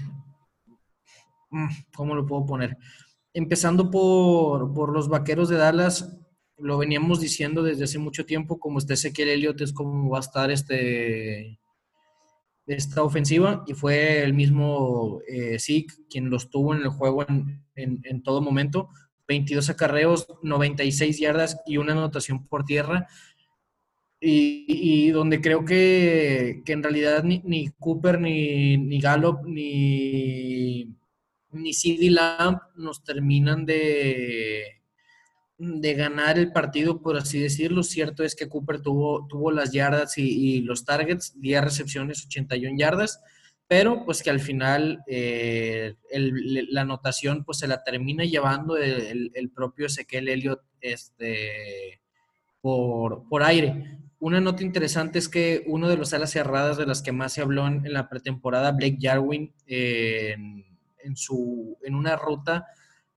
Mm, 1.50 1.68
¿Cómo 1.94 2.14
lo 2.14 2.26
puedo 2.26 2.46
poner? 2.46 2.76
Empezando 3.32 3.90
por, 3.90 4.72
por 4.72 4.92
los 4.92 5.08
Vaqueros 5.08 5.48
de 5.48 5.56
Dallas, 5.56 6.16
lo 6.58 6.78
veníamos 6.78 7.20
diciendo 7.20 7.62
desde 7.62 7.84
hace 7.84 7.98
mucho 7.98 8.26
tiempo, 8.26 8.58
como 8.58 8.78
está 8.78 8.94
Ezequiel 8.94 9.28
Elliott, 9.28 9.60
es 9.60 9.72
como 9.72 10.10
va 10.10 10.18
a 10.18 10.20
estar 10.20 10.50
este 10.50 11.58
esta 12.66 13.02
ofensiva 13.02 13.64
y 13.66 13.74
fue 13.74 14.22
el 14.22 14.32
mismo 14.32 15.20
eh, 15.26 15.58
Zeke 15.58 15.92
quien 16.08 16.30
los 16.30 16.50
tuvo 16.50 16.74
en 16.74 16.82
el 16.82 16.90
juego 16.90 17.26
en, 17.28 17.64
en, 17.74 18.22
todo 18.22 18.40
momento. 18.40 18.90
22 19.30 19.70
acarreos, 19.70 20.26
96 20.42 21.20
yardas 21.20 21.60
y 21.64 21.76
una 21.76 21.92
anotación 21.92 22.48
por 22.48 22.64
tierra. 22.64 23.06
Y, 24.20 25.08
donde 25.12 25.40
creo 25.40 25.64
que, 25.64 26.62
que 26.66 26.72
en 26.72 26.82
realidad 26.82 27.22
ni, 27.22 27.68
Cooper, 27.78 28.20
ni, 28.20 28.76
ni, 28.76 29.00
Gallup, 29.00 29.46
ni, 29.46 30.94
ni 31.52 31.72
CD 31.72 32.10
Lamb 32.10 32.58
nos 32.74 33.02
terminan 33.02 33.64
de, 33.64 34.82
de 35.56 35.94
ganar 35.94 36.38
el 36.38 36.52
partido, 36.52 37.00
por 37.00 37.16
así 37.16 37.38
decirlo. 37.38 37.84
Cierto 37.84 38.24
es 38.24 38.34
que 38.34 38.48
Cooper 38.48 38.82
tuvo, 38.82 39.26
tuvo 39.28 39.52
las 39.52 39.72
yardas 39.72 40.18
y, 40.18 40.60
los 40.62 40.84
targets, 40.84 41.40
10 41.40 41.62
recepciones, 41.64 42.26
81 42.26 42.76
yardas, 42.76 43.22
pero 43.70 44.04
pues 44.04 44.20
que 44.24 44.30
al 44.30 44.40
final 44.40 45.04
eh, 45.06 45.94
la 46.10 46.80
anotación 46.80 47.44
pues 47.44 47.58
se 47.58 47.68
la 47.68 47.84
termina 47.84 48.24
llevando 48.24 48.76
el, 48.76 49.52
propio 49.54 49.86
Ezequiel 49.86 50.28
Elliott 50.28 50.60
este, 50.80 52.00
por, 52.60 53.28
por, 53.28 53.44
aire. 53.44 54.00
Una 54.18 54.40
nota 54.40 54.64
interesante 54.64 55.20
es 55.20 55.28
que 55.28 55.62
uno 55.68 55.88
de 55.88 55.96
los 55.96 56.12
alas 56.12 56.32
cerradas 56.32 56.78
de 56.78 56.86
las 56.86 57.00
que 57.00 57.12
más 57.12 57.32
se 57.32 57.42
habló 57.42 57.68
en, 57.68 57.92
la 57.92 58.08
pretemporada, 58.08 58.72
Blake 58.72 58.98
Jarwin, 59.00 59.54
en, 59.68 60.66
su, 61.14 61.78
en 61.84 61.94
una 61.94 62.16
ruta 62.16 62.66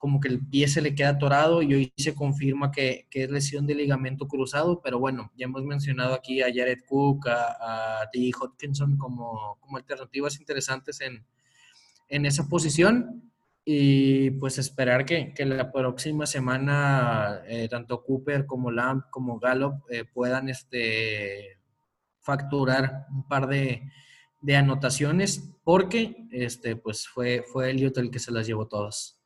como 0.03 0.19
que 0.19 0.27
el 0.27 0.45
pie 0.45 0.67
se 0.67 0.81
le 0.81 0.95
queda 0.95 1.11
atorado 1.11 1.61
y 1.61 1.73
hoy 1.73 1.93
se 1.95 2.13
confirma 2.13 2.73
que, 2.73 3.07
es 3.09 3.31
lesión 3.31 3.65
de 3.65 3.73
ligamento 3.73 4.27
cruzado, 4.27 4.81
pero 4.81 4.99
bueno, 4.99 5.31
ya 5.37 5.45
hemos 5.45 5.63
mencionado 5.63 6.13
aquí 6.13 6.41
a 6.41 6.47
Jared 6.53 6.79
Cook, 6.85 7.29
a, 7.29 8.01
a 8.01 8.09
T. 8.11 8.19
Hodkinson 8.37 8.97
como, 8.97 9.57
como 9.61 9.77
alternativas 9.77 10.37
interesantes 10.41 10.99
en, 10.99 12.25
esa 12.25 12.49
posición 12.49 13.31
y 13.63 14.31
pues 14.31 14.57
esperar 14.57 15.05
que, 15.05 15.33
la 15.45 15.71
próxima 15.71 16.25
semana 16.25 17.41
eh, 17.47 17.69
tanto 17.69 18.03
Cooper 18.03 18.45
como 18.45 18.71
Lamb 18.71 19.03
como 19.09 19.39
Gallup 19.39 19.89
eh, 19.89 20.03
puedan 20.03 20.49
este, 20.49 21.59
facturar 22.19 23.05
un 23.09 23.25
par 23.25 23.47
de, 23.47 23.89
anotaciones 24.53 25.49
porque 25.63 26.27
este, 26.29 26.75
pues 26.75 27.07
fue, 27.07 27.45
fue 27.53 27.71
Elliot 27.71 27.97
el 27.99 28.11
que 28.11 28.19
se 28.19 28.33
las 28.33 28.45
llevó 28.45 28.67
todas. 28.67 29.22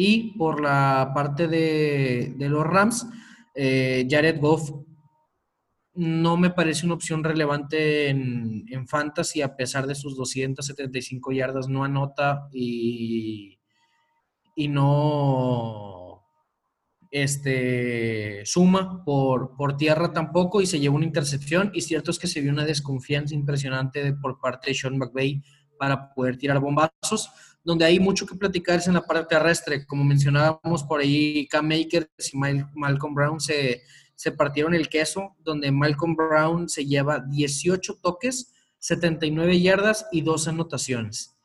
Y 0.00 0.38
por 0.38 0.60
la 0.60 1.10
parte 1.12 1.48
de, 1.48 2.32
los 2.38 2.64
Rams, 2.64 3.04
eh, 3.52 4.06
Jared 4.08 4.38
Goff 4.40 4.70
no 5.94 6.36
me 6.36 6.50
parece 6.50 6.86
una 6.86 6.94
opción 6.94 7.24
relevante 7.24 8.08
en, 8.08 8.86
fantasy, 8.86 9.42
a 9.42 9.56
pesar 9.56 9.88
de 9.88 9.96
sus 9.96 10.16
275 10.16 11.32
yardas, 11.32 11.68
no 11.68 11.82
anota 11.82 12.48
y, 12.52 13.58
y 14.54 14.68
no 14.68 16.22
este, 17.10 18.46
suma 18.46 19.04
por, 19.04 19.56
por 19.56 19.76
tierra 19.76 20.12
tampoco 20.12 20.60
y 20.62 20.66
se 20.66 20.78
lleva 20.78 20.94
una 20.94 21.06
intercepción. 21.06 21.72
Y 21.74 21.80
cierto 21.80 22.12
es 22.12 22.20
que 22.20 22.28
se 22.28 22.40
vio 22.40 22.52
una 22.52 22.64
desconfianza 22.64 23.34
impresionante 23.34 24.12
por 24.12 24.38
parte 24.38 24.70
de 24.70 24.76
Sean 24.76 24.96
McVay 24.96 25.42
para 25.76 26.14
poder 26.14 26.36
tirar 26.36 26.60
bombazos 26.60 27.32
donde 27.68 27.84
hay 27.84 28.00
mucho 28.00 28.24
que 28.24 28.34
platicar 28.34 28.78
es 28.78 28.86
en 28.86 28.94
la 28.94 29.02
parte 29.02 29.36
terrestre. 29.36 29.84
Como 29.84 30.02
mencionábamos 30.02 30.84
por 30.84 31.00
ahí, 31.00 31.46
Cam 31.48 31.68
Makers 31.68 32.08
y 32.32 32.38
Malcolm 32.74 33.14
Brown 33.14 33.38
se, 33.38 33.82
se 34.14 34.32
partieron 34.32 34.74
el 34.74 34.88
queso, 34.88 35.36
donde 35.40 35.70
Malcolm 35.70 36.16
Brown 36.16 36.70
se 36.70 36.86
lleva 36.86 37.20
18 37.20 37.98
toques, 38.00 38.54
79 38.78 39.60
yardas 39.60 40.06
y 40.10 40.22
dos 40.22 40.48
anotaciones. 40.48 41.36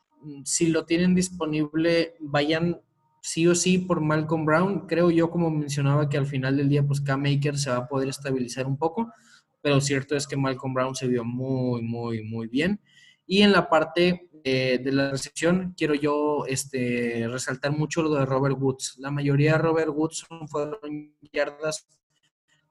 Si 0.46 0.68
lo 0.68 0.86
tienen 0.86 1.14
disponible, 1.14 2.14
vayan 2.20 2.80
sí 3.20 3.46
o 3.46 3.54
sí 3.54 3.76
por 3.76 4.00
Malcolm 4.00 4.46
Brown. 4.46 4.86
Creo 4.86 5.10
yo, 5.10 5.28
como 5.28 5.50
mencionaba, 5.50 6.08
que 6.08 6.16
al 6.16 6.24
final 6.24 6.56
del 6.56 6.70
día, 6.70 6.86
pues 6.86 7.02
Cam 7.02 7.20
Makers 7.20 7.64
se 7.64 7.70
va 7.70 7.76
a 7.76 7.86
poder 7.86 8.08
estabilizar 8.08 8.66
un 8.66 8.78
poco, 8.78 9.12
pero 9.60 9.78
cierto 9.78 10.16
es 10.16 10.26
que 10.26 10.38
Malcolm 10.38 10.72
Brown 10.72 10.94
se 10.94 11.06
vio 11.06 11.22
muy, 11.22 11.82
muy, 11.82 12.22
muy 12.22 12.46
bien. 12.46 12.80
Y 13.26 13.42
en 13.42 13.52
la 13.52 13.68
parte 13.68 14.28
eh, 14.44 14.78
de 14.82 14.92
la 14.92 15.10
recepción, 15.10 15.74
quiero 15.76 15.94
yo 15.94 16.44
este, 16.46 17.26
resaltar 17.28 17.72
mucho 17.72 18.02
lo 18.02 18.14
de 18.14 18.26
Robert 18.26 18.56
Woods. 18.58 18.96
La 18.98 19.10
mayoría 19.10 19.52
de 19.52 19.58
Robert 19.58 19.90
Woods 19.90 20.26
fueron 20.48 21.14
yardas 21.32 21.88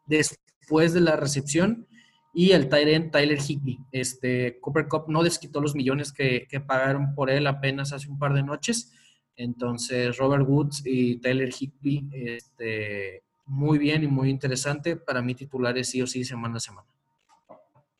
después 0.05 0.93
de 0.93 1.01
la 1.01 1.15
recepción 1.15 1.87
y 2.33 2.51
el 2.51 2.69
Tyrant 2.69 3.11
Tyler 3.11 3.39
Higby. 3.39 3.79
Este, 3.91 4.59
Cooper 4.59 4.87
Cup 4.87 5.05
no 5.07 5.23
desquitó 5.23 5.61
los 5.61 5.75
millones 5.75 6.11
que, 6.11 6.47
pagaron 6.65 7.15
por 7.15 7.29
él 7.29 7.47
apenas 7.47 7.93
hace 7.93 8.09
un 8.09 8.19
par 8.19 8.33
de 8.33 8.43
noches. 8.43 8.91
Entonces, 9.35 10.17
Robert 10.17 10.47
Woods 10.47 10.83
y 10.85 11.17
Tyler 11.21 11.49
Higby, 11.49 12.07
este, 12.11 13.23
muy 13.45 13.77
bien 13.77 14.03
y 14.03 14.07
muy 14.07 14.29
interesante. 14.29 14.95
Para 14.95 15.21
mí, 15.21 15.33
titulares 15.35 15.89
sí 15.89 16.01
o 16.01 16.07
sí, 16.07 16.23
semana 16.23 16.57
a 16.57 16.59
semana. 16.59 16.87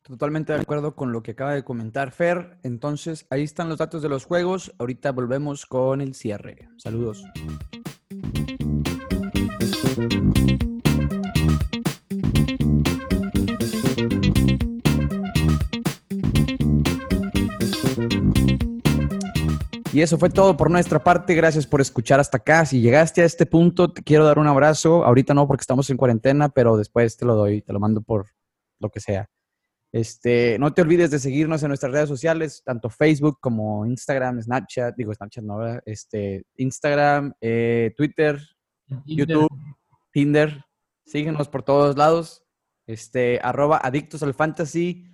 Totalmente 0.06 0.52
de 0.52 0.60
acuerdo 0.60 0.94
con 0.94 1.12
lo 1.12 1.22
que 1.22 1.30
acaba 1.30 1.54
de 1.54 1.64
comentar 1.64 2.10
Fer. 2.10 2.58
Entonces, 2.62 3.26
ahí 3.30 3.42
están 3.42 3.70
los 3.70 3.78
datos 3.78 4.02
de 4.02 4.10
los 4.10 4.26
juegos. 4.26 4.70
Ahorita 4.78 5.12
volvemos 5.12 5.64
con 5.64 6.02
el 6.02 6.14
cierre. 6.14 6.68
Saludos. 6.76 7.24
Y 19.90 20.02
eso 20.02 20.18
fue 20.18 20.28
todo 20.28 20.54
por 20.58 20.70
nuestra 20.70 21.02
parte. 21.02 21.34
Gracias 21.34 21.66
por 21.66 21.80
escuchar 21.80 22.20
hasta 22.20 22.36
acá. 22.36 22.66
Si 22.66 22.82
llegaste 22.82 23.22
a 23.22 23.24
este 23.24 23.46
punto, 23.46 23.90
te 23.90 24.02
quiero 24.02 24.26
dar 24.26 24.38
un 24.38 24.48
abrazo. 24.48 25.02
Ahorita 25.02 25.32
no 25.32 25.48
porque 25.48 25.62
estamos 25.62 25.88
en 25.88 25.96
cuarentena, 25.96 26.50
pero 26.50 26.76
después 26.76 27.16
te 27.16 27.24
lo 27.24 27.36
doy, 27.36 27.62
te 27.62 27.72
lo 27.72 27.80
mando 27.80 28.02
por 28.02 28.26
lo 28.80 28.90
que 28.90 29.00
sea. 29.00 29.30
Este, 29.94 30.58
no 30.58 30.74
te 30.74 30.82
olvides 30.82 31.12
de 31.12 31.20
seguirnos 31.20 31.62
en 31.62 31.68
nuestras 31.68 31.92
redes 31.92 32.08
sociales, 32.08 32.64
tanto 32.64 32.90
Facebook 32.90 33.38
como 33.40 33.86
Instagram, 33.86 34.42
Snapchat, 34.42 34.96
digo 34.96 35.14
Snapchat 35.14 35.44
no, 35.44 35.60
Este, 35.86 36.42
Instagram, 36.56 37.32
eh, 37.40 37.94
Twitter, 37.96 38.40
YouTube, 39.06 39.48
Tinder. 40.10 40.64
Síguenos 41.06 41.48
por 41.48 41.62
todos 41.62 41.96
lados. 41.96 42.42
Este, 42.88 43.38
arroba 43.40 43.76
adictos 43.76 44.24
al 44.24 44.34
fantasy. 44.34 45.04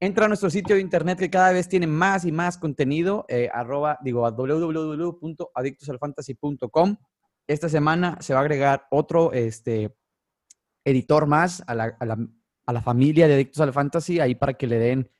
Entra 0.00 0.24
a 0.24 0.28
nuestro 0.28 0.48
sitio 0.48 0.76
de 0.76 0.80
internet 0.80 1.18
que 1.18 1.28
cada 1.28 1.52
vez 1.52 1.68
tiene 1.68 1.86
más 1.86 2.24
y 2.24 2.32
más 2.32 2.56
contenido, 2.56 3.26
eh, 3.28 3.50
arroba, 3.52 3.98
digo, 4.02 4.24
a 4.24 4.30
www.adictosalfantasy.com. 4.30 6.96
Esta 7.46 7.68
semana 7.68 8.16
se 8.22 8.32
va 8.32 8.40
a 8.40 8.42
agregar 8.42 8.86
otro 8.90 9.34
este, 9.34 9.94
editor 10.82 11.26
más 11.26 11.62
a 11.66 11.74
la, 11.74 11.94
a 12.00 12.06
la 12.06 12.16
a 12.68 12.72
la 12.74 12.82
familia 12.82 13.26
de 13.26 13.32
Adictos 13.32 13.62
al 13.62 13.72
Fantasy, 13.72 14.20
ahí 14.20 14.34
para 14.34 14.52
que 14.52 14.66
le 14.66 14.78
den, 14.78 15.10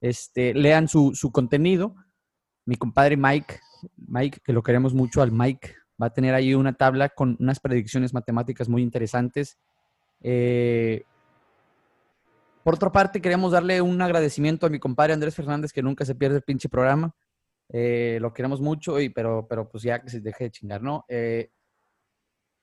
este, 0.00 0.54
lean 0.54 0.86
su, 0.86 1.12
contenido. 1.32 1.96
Mi 2.66 2.76
compadre 2.76 3.16
Mike, 3.16 3.58
Mike, 3.96 4.38
que 4.44 4.52
lo 4.52 4.62
queremos 4.62 4.94
mucho 4.94 5.20
al 5.20 5.32
Mike, 5.32 5.74
va 6.00 6.06
a 6.06 6.12
tener 6.12 6.36
ahí 6.36 6.54
una 6.54 6.72
tabla 6.74 7.08
con 7.08 7.36
unas 7.40 7.58
predicciones 7.58 8.14
matemáticas 8.14 8.68
muy 8.68 8.80
interesantes. 8.80 9.58
Eh, 10.20 11.02
por 12.62 12.76
otra 12.76 12.92
parte, 12.92 13.20
queremos 13.20 13.50
darle 13.50 13.82
un 13.82 14.00
agradecimiento 14.00 14.64
a 14.64 14.70
mi 14.70 14.78
compadre 14.78 15.14
Andrés 15.14 15.34
Fernández, 15.34 15.72
que 15.72 15.82
nunca 15.82 16.04
se 16.04 16.14
pierde 16.14 16.36
el 16.36 16.42
pinche 16.42 16.68
programa. 16.68 17.12
Eh, 17.70 18.18
lo 18.20 18.32
queremos 18.32 18.60
mucho, 18.60 19.00
y, 19.00 19.08
pero, 19.08 19.48
pero 19.48 19.68
pues 19.68 19.82
ya 19.82 20.00
que 20.00 20.10
se 20.10 20.20
deje 20.20 20.44
de 20.44 20.50
chingar, 20.52 20.80
¿no? 20.80 21.04
Eh, 21.08 21.50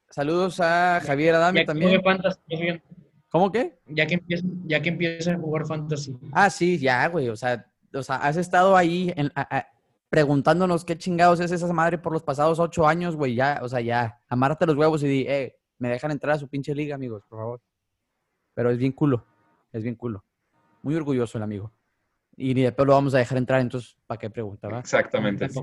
saludos 0.10 0.62
a 0.62 1.02
Javier 1.04 1.36
Adame 1.36 1.66
también. 1.66 2.02
¿Cómo 3.32 3.50
qué? 3.50 3.80
Ya 3.88 4.06
que 4.06 4.16
empieza, 4.16 4.46
ya 4.66 4.82
que 4.82 4.90
empieza 4.90 5.32
a 5.32 5.38
jugar 5.38 5.66
fantasy. 5.66 6.18
Ah, 6.34 6.50
sí, 6.50 6.78
ya, 6.78 7.08
güey. 7.08 7.30
O 7.30 7.36
sea, 7.38 7.66
o 7.94 8.04
sea, 8.04 8.18
has 8.18 8.36
estado 8.36 8.76
ahí 8.76 9.14
preguntándonos 10.10 10.84
qué 10.84 10.98
chingados 10.98 11.40
es 11.40 11.50
esa 11.52 11.72
madre 11.72 11.98
por 11.98 12.12
los 12.12 12.24
pasados 12.24 12.60
ocho 12.60 12.86
años, 12.86 13.16
güey. 13.16 13.36
Ya, 13.36 13.62
o 13.64 13.70
sea, 13.70 13.80
ya, 13.80 14.20
amárrate 14.28 14.66
los 14.66 14.76
huevos 14.76 15.02
y 15.04 15.08
di, 15.08 15.22
eh, 15.22 15.56
me 15.78 15.88
dejan 15.88 16.12
entrar 16.12 16.36
a 16.36 16.40
su 16.40 16.50
pinche 16.50 16.76
liga, 16.76 16.96
amigos, 16.96 17.24
por 17.30 17.40
favor. 17.40 17.62
Pero 18.54 18.70
es 18.70 18.78
bien 18.78 18.92
culo, 18.92 19.26
es 19.72 19.82
bien 19.82 19.96
culo. 19.96 20.26
Muy 20.84 20.96
orgulloso 20.96 21.38
el 21.38 21.46
amigo. 21.46 21.72
Y 22.36 22.54
ni 22.54 22.64
después 22.64 22.86
lo 22.86 22.94
vamos 22.94 23.14
a 23.16 23.20
dejar 23.20 23.38
entrar, 23.38 23.62
entonces, 23.62 23.96
¿para 24.08 24.20
qué 24.20 24.30
pregunta, 24.30 24.68
va? 24.68 24.80
Exactamente. 24.80 25.48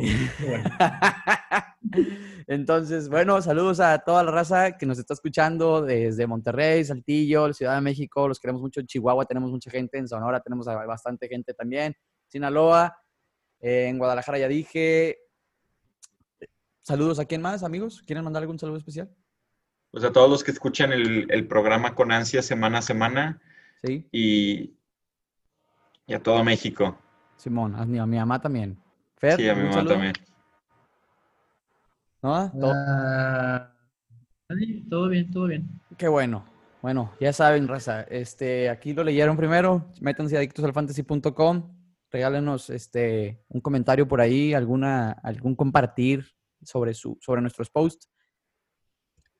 Entonces, 2.51 3.11
bueno, 3.11 3.43
saludos 3.43 3.79
a 3.79 3.99
toda 3.99 4.25
la 4.25 4.31
raza 4.31 4.79
que 4.79 4.87
nos 4.87 4.99
está 4.99 5.13
escuchando 5.13 5.83
desde 5.83 6.27
Monterrey, 6.27 6.83
Saltillo, 6.83 7.53
Ciudad 7.53 7.75
de 7.75 7.83
México, 7.83 8.27
los 8.27 8.41
queremos 8.41 8.63
mucho 8.63 8.81
en 8.81 8.87
Chihuahua, 8.87 9.27
tenemos 9.27 9.51
mucha 9.51 9.71
gente, 9.71 9.99
en 9.99 10.09
Sonora 10.09 10.41
tenemos 10.41 10.65
bastante 10.67 11.29
gente 11.29 11.53
también, 11.53 11.95
Sinaloa, 12.27 12.97
en 13.61 13.99
Guadalajara 13.99 14.39
ya 14.39 14.49
dije. 14.49 15.19
Saludos 16.81 17.19
a 17.19 17.27
quién 17.27 17.43
más, 17.43 17.63
amigos, 17.63 18.03
¿quieren 18.07 18.25
mandar 18.25 18.43
algún 18.43 18.59
saludo 18.59 18.79
especial? 18.79 19.11
Pues 19.91 20.03
a 20.05 20.11
todos 20.11 20.31
los 20.31 20.43
que 20.43 20.53
escuchan 20.53 20.91
el, 20.91 21.31
el 21.31 21.47
programa 21.47 21.95
con 21.95 22.11
ansia 22.13 22.41
semana 22.41 22.79
a 22.79 22.83
semana. 22.83 23.43
Sí. 23.85 24.09
Y 24.11 24.75
Y 26.07 26.15
a 26.15 26.23
todo 26.23 26.43
México. 26.45 26.99
Simón, 27.37 27.75
a 27.75 27.85
mi, 27.85 27.99
a 27.99 28.07
mi 28.07 28.17
mamá 28.17 28.41
también. 28.41 28.83
Fer, 29.19 29.37
Sí, 29.37 29.49
a 29.51 29.55
mi 29.55 29.65
mamá 29.65 29.75
saludo. 29.75 29.93
también. 29.93 30.15
¿No? 32.23 32.51
Todo- 32.53 32.73
Ah, 32.75 33.73
todo 34.89 35.09
bien, 35.09 35.31
todo 35.31 35.47
bien. 35.47 35.69
Qué 35.97 36.09
bueno. 36.09 36.45
Bueno, 36.81 37.13
ya 37.21 37.33
saben, 37.33 37.67
raza. 37.69 38.03
Este, 38.03 38.71
aquí 38.71 38.93
lo 38.93 39.03
leyeron 39.05 39.37
primero. 39.37 39.93
Métanse 40.01 40.37
a 40.37 40.39
adictosalfantasy.com. 40.39 41.77
Regálenos 42.11 42.71
este, 42.71 43.45
un 43.49 43.61
comentario 43.61 44.09
por 44.09 44.21
ahí, 44.21 44.55
alguna, 44.55 45.11
algún 45.11 45.55
compartir 45.55 46.25
sobre, 46.63 46.95
su, 46.95 47.19
sobre 47.21 47.43
nuestros 47.43 47.69
posts 47.69 48.09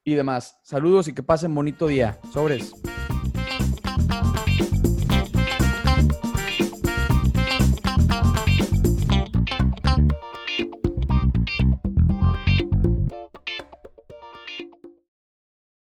y 0.05 0.15
demás. 0.15 0.59
Saludos 0.63 1.09
y 1.09 1.15
que 1.15 1.23
pasen 1.23 1.55
bonito 1.55 1.87
día. 1.87 2.19
Sobres. 2.33 2.75